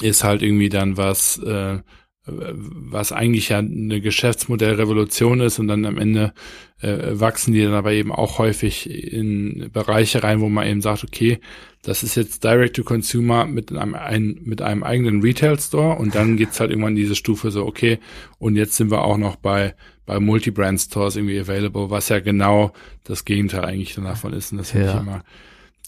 ist 0.00 0.24
halt 0.24 0.42
irgendwie 0.42 0.70
dann 0.70 0.96
was, 0.96 1.38
äh, 1.38 1.80
was 2.28 3.12
eigentlich 3.12 3.48
ja 3.50 3.58
eine 3.58 4.00
Geschäftsmodellrevolution 4.00 5.40
ist 5.40 5.58
und 5.58 5.68
dann 5.68 5.84
am 5.84 5.98
Ende 5.98 6.32
äh, 6.80 7.18
wachsen 7.18 7.52
die 7.52 7.62
dann 7.62 7.74
aber 7.74 7.92
eben 7.92 8.12
auch 8.12 8.38
häufig 8.38 8.88
in 8.88 9.70
Bereiche 9.72 10.22
rein, 10.22 10.40
wo 10.40 10.48
man 10.48 10.66
eben 10.66 10.80
sagt, 10.80 11.04
okay, 11.04 11.40
das 11.82 12.02
ist 12.02 12.14
jetzt 12.16 12.44
Direct 12.44 12.76
to 12.76 12.84
Consumer 12.84 13.46
mit 13.46 13.72
einem, 13.72 13.94
ein, 13.94 14.40
mit 14.42 14.62
einem 14.62 14.82
eigenen 14.82 15.22
Retail 15.22 15.58
Store 15.58 15.96
und 15.96 16.14
dann 16.14 16.36
geht's 16.36 16.60
halt 16.60 16.70
irgendwann 16.70 16.96
diese 16.96 17.14
Stufe 17.14 17.50
so, 17.50 17.66
okay, 17.66 17.98
und 18.38 18.56
jetzt 18.56 18.76
sind 18.76 18.90
wir 18.90 19.02
auch 19.04 19.16
noch 19.16 19.36
bei, 19.36 19.74
bei 20.06 20.20
Multi-Brand 20.20 20.80
Stores 20.80 21.16
irgendwie 21.16 21.38
available, 21.38 21.90
was 21.90 22.08
ja 22.08 22.20
genau 22.20 22.72
das 23.04 23.24
Gegenteil 23.24 23.64
eigentlich 23.64 23.94
davon 23.94 24.32
ist. 24.32 24.52
Und 24.52 24.58
das 24.58 24.72
finde 24.72 24.86
ja. 24.86 24.94
ich 24.94 25.00
immer 25.00 25.24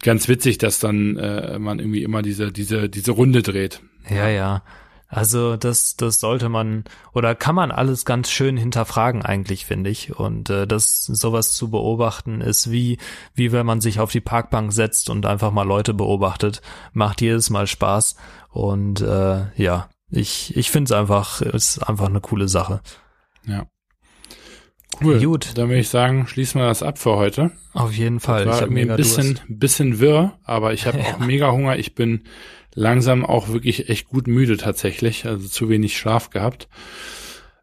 ganz 0.03 0.29
witzig, 0.29 0.59
dass 0.59 0.79
dann 0.79 1.17
äh, 1.17 1.59
man 1.59 1.79
irgendwie 1.79 2.03
immer 2.03 2.23
diese, 2.23 2.53
diese, 2.53 2.89
diese 2.89 3.13
Runde 3.13 3.43
dreht. 3.43 3.81
Ja, 4.09 4.29
ja. 4.29 4.63
Also 5.13 5.57
das, 5.57 5.97
das 5.97 6.21
sollte 6.21 6.49
man 6.49 6.85
oder 7.13 7.35
kann 7.35 7.57
man 7.57 7.73
alles 7.73 8.05
ganz 8.05 8.31
schön 8.31 8.57
hinterfragen 8.57 9.25
eigentlich, 9.25 9.67
finde 9.67 9.91
ich. 9.91 10.17
Und 10.17 10.51
äh, 10.51 10.69
das 10.69 11.05
sowas 11.05 11.53
zu 11.53 11.69
beobachten 11.69 12.41
ist 12.41 12.71
wie, 12.71 12.99
wie 13.35 13.51
wenn 13.51 13.67
man 13.67 13.81
sich 13.81 13.99
auf 13.99 14.13
die 14.13 14.21
Parkbank 14.21 14.73
setzt 14.73 15.11
und 15.11 15.27
einfach 15.27 15.51
mal 15.51 15.67
Leute 15.67 15.95
beobachtet. 15.95 16.63
Macht 16.93 17.21
jedes 17.21 17.51
Mal 17.51 17.67
Spaß. 17.67 18.15
Und 18.51 19.01
äh, 19.01 19.47
ja, 19.57 19.91
ich, 20.11 20.57
ich 20.57 20.71
finde 20.71 20.93
es 20.95 20.99
einfach, 20.99 21.43
ist 21.43 21.81
einfach 21.81 22.07
eine 22.07 22.21
coole 22.21 22.47
Sache. 22.47 22.81
Ja. 23.45 23.67
Cool. 25.03 25.21
Gut. 25.21 25.59
Dann 25.59 25.69
würde 25.69 25.81
ich 25.81 25.89
sagen, 25.89 26.29
schließen 26.29 26.61
wir 26.61 26.69
das 26.69 26.85
ab 26.85 26.99
für 26.99 27.17
heute. 27.17 27.51
Auf 27.73 27.93
jeden 27.93 28.21
Fall. 28.21 28.45
Das 28.45 28.61
war 28.61 28.69
ich 28.69 28.73
mir 28.73 28.91
ein 28.93 28.97
bisschen, 28.97 29.41
bisschen 29.49 29.99
wirr, 29.99 30.39
aber 30.45 30.73
ich 30.73 30.87
habe 30.87 30.99
ja. 30.99 31.05
auch 31.15 31.19
mega 31.19 31.51
Hunger. 31.51 31.77
Ich 31.77 31.97
bin 31.97 32.23
langsam 32.75 33.25
auch 33.25 33.49
wirklich 33.49 33.89
echt 33.89 34.09
gut 34.09 34.27
müde 34.27 34.57
tatsächlich, 34.57 35.27
also 35.27 35.49
zu 35.49 35.69
wenig 35.69 35.97
Schlaf 35.97 36.31
gehabt. 36.31 36.69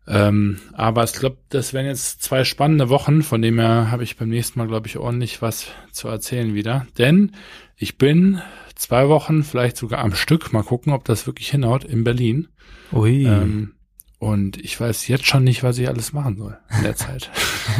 Ähm, 0.07 0.59
aber 0.73 1.03
ich 1.03 1.13
glaube, 1.13 1.37
das 1.49 1.73
wären 1.73 1.85
jetzt 1.85 2.23
zwei 2.23 2.45
spannende 2.45 2.87
Wochen, 2.89 3.23
von 3.23 3.41
dem 3.41 3.59
her 3.59 3.91
habe 3.91 4.03
ich 4.03 4.15
beim 4.15 4.29
nächsten 4.29 4.57
Mal, 4.57 4.67
glaube 4.67 4.87
ich, 4.87 4.97
ordentlich 4.97 5.41
was 5.41 5.67
zu 5.91 6.07
erzählen 6.07 6.53
wieder. 6.53 6.87
Denn 6.97 7.33
ich 7.75 7.97
bin 7.97 8.41
zwei 8.75 9.09
Wochen, 9.09 9.43
vielleicht 9.43 9.75
sogar 9.75 9.99
am 9.99 10.15
Stück, 10.15 10.53
mal 10.53 10.63
gucken, 10.63 10.93
ob 10.93 11.03
das 11.03 11.27
wirklich 11.27 11.49
hinhaut, 11.49 11.83
in 11.83 12.05
Berlin. 12.05 12.47
Ui. 12.93 13.25
Ähm, 13.25 13.73
und 14.19 14.57
ich 14.57 14.79
weiß 14.79 15.07
jetzt 15.09 15.27
schon 15.27 15.43
nicht, 15.43 15.61
was 15.61 15.77
ich 15.77 15.87
alles 15.87 16.13
machen 16.13 16.37
soll 16.37 16.57
in 16.75 16.83
der 16.83 16.95
Zeit. 16.95 17.29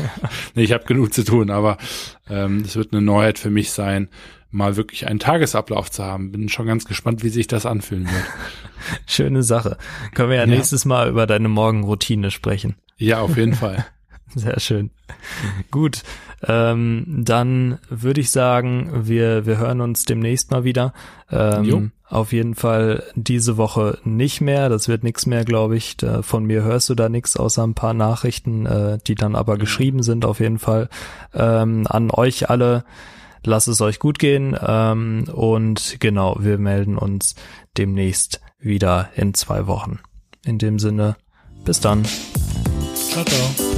nee, 0.55 0.63
ich 0.63 0.71
habe 0.71 0.85
genug 0.85 1.13
zu 1.13 1.23
tun, 1.23 1.49
aber 1.49 1.77
ähm, 2.29 2.61
das 2.61 2.75
wird 2.75 2.93
eine 2.93 3.01
Neuheit 3.01 3.39
für 3.39 3.49
mich 3.49 3.71
sein, 3.71 4.09
mal 4.49 4.75
wirklich 4.75 5.07
einen 5.07 5.19
Tagesablauf 5.19 5.91
zu 5.91 6.03
haben. 6.03 6.31
Bin 6.31 6.49
schon 6.49 6.67
ganz 6.67 6.85
gespannt, 6.85 7.23
wie 7.23 7.29
sich 7.29 7.47
das 7.47 7.65
anfühlen 7.65 8.05
wird. 8.05 8.23
Schöne 9.05 9.43
Sache. 9.43 9.77
Können 10.13 10.29
wir 10.29 10.37
ja, 10.37 10.43
ja. 10.43 10.47
nächstes 10.47 10.85
Mal 10.85 11.09
über 11.09 11.27
deine 11.27 11.49
Morgenroutine 11.49 12.31
sprechen. 12.31 12.75
Ja, 12.97 13.19
auf 13.21 13.37
jeden 13.37 13.53
Fall. 13.55 13.85
Sehr 14.35 14.59
schön. 14.59 14.91
Gut, 15.71 16.03
ähm, 16.45 17.05
dann 17.07 17.79
würde 17.89 18.21
ich 18.21 18.29
sagen, 18.29 18.89
wir, 19.07 19.45
wir 19.45 19.57
hören 19.57 19.81
uns 19.81 20.05
demnächst 20.05 20.51
mal 20.51 20.63
wieder. 20.63 20.93
Ähm, 21.31 21.91
auf 22.09 22.31
jeden 22.31 22.55
Fall 22.55 23.03
diese 23.15 23.57
Woche 23.57 23.99
nicht 24.03 24.39
mehr. 24.39 24.69
Das 24.69 24.87
wird 24.87 25.03
nichts 25.03 25.25
mehr, 25.25 25.43
glaube 25.43 25.75
ich. 25.75 25.97
Da, 25.97 26.21
von 26.21 26.45
mir 26.45 26.63
hörst 26.63 26.89
du 26.89 26.95
da 26.95 27.09
nichts, 27.09 27.37
außer 27.37 27.63
ein 27.63 27.73
paar 27.73 27.93
Nachrichten, 27.93 28.65
äh, 28.65 28.97
die 29.05 29.15
dann 29.15 29.35
aber 29.35 29.57
geschrieben 29.57 30.03
sind, 30.03 30.25
auf 30.25 30.39
jeden 30.39 30.59
Fall. 30.59 30.89
Ähm, 31.33 31.85
an 31.89 32.11
euch 32.11 32.49
alle, 32.49 32.85
lasst 33.47 33.67
es 33.67 33.81
euch 33.81 33.99
gut 33.99 34.19
gehen. 34.19 34.55
Ähm, 34.61 35.25
und 35.33 35.97
genau, 35.99 36.37
wir 36.39 36.57
melden 36.57 36.97
uns 36.97 37.35
demnächst 37.77 38.41
wieder 38.59 39.09
in 39.15 39.33
zwei 39.33 39.65
Wochen. 39.67 39.99
In 40.45 40.57
dem 40.59 40.79
Sinne, 40.79 41.15
bis 41.65 41.79
dann. 41.79 42.05
Ciao, 42.93 43.23
ciao. 43.25 43.76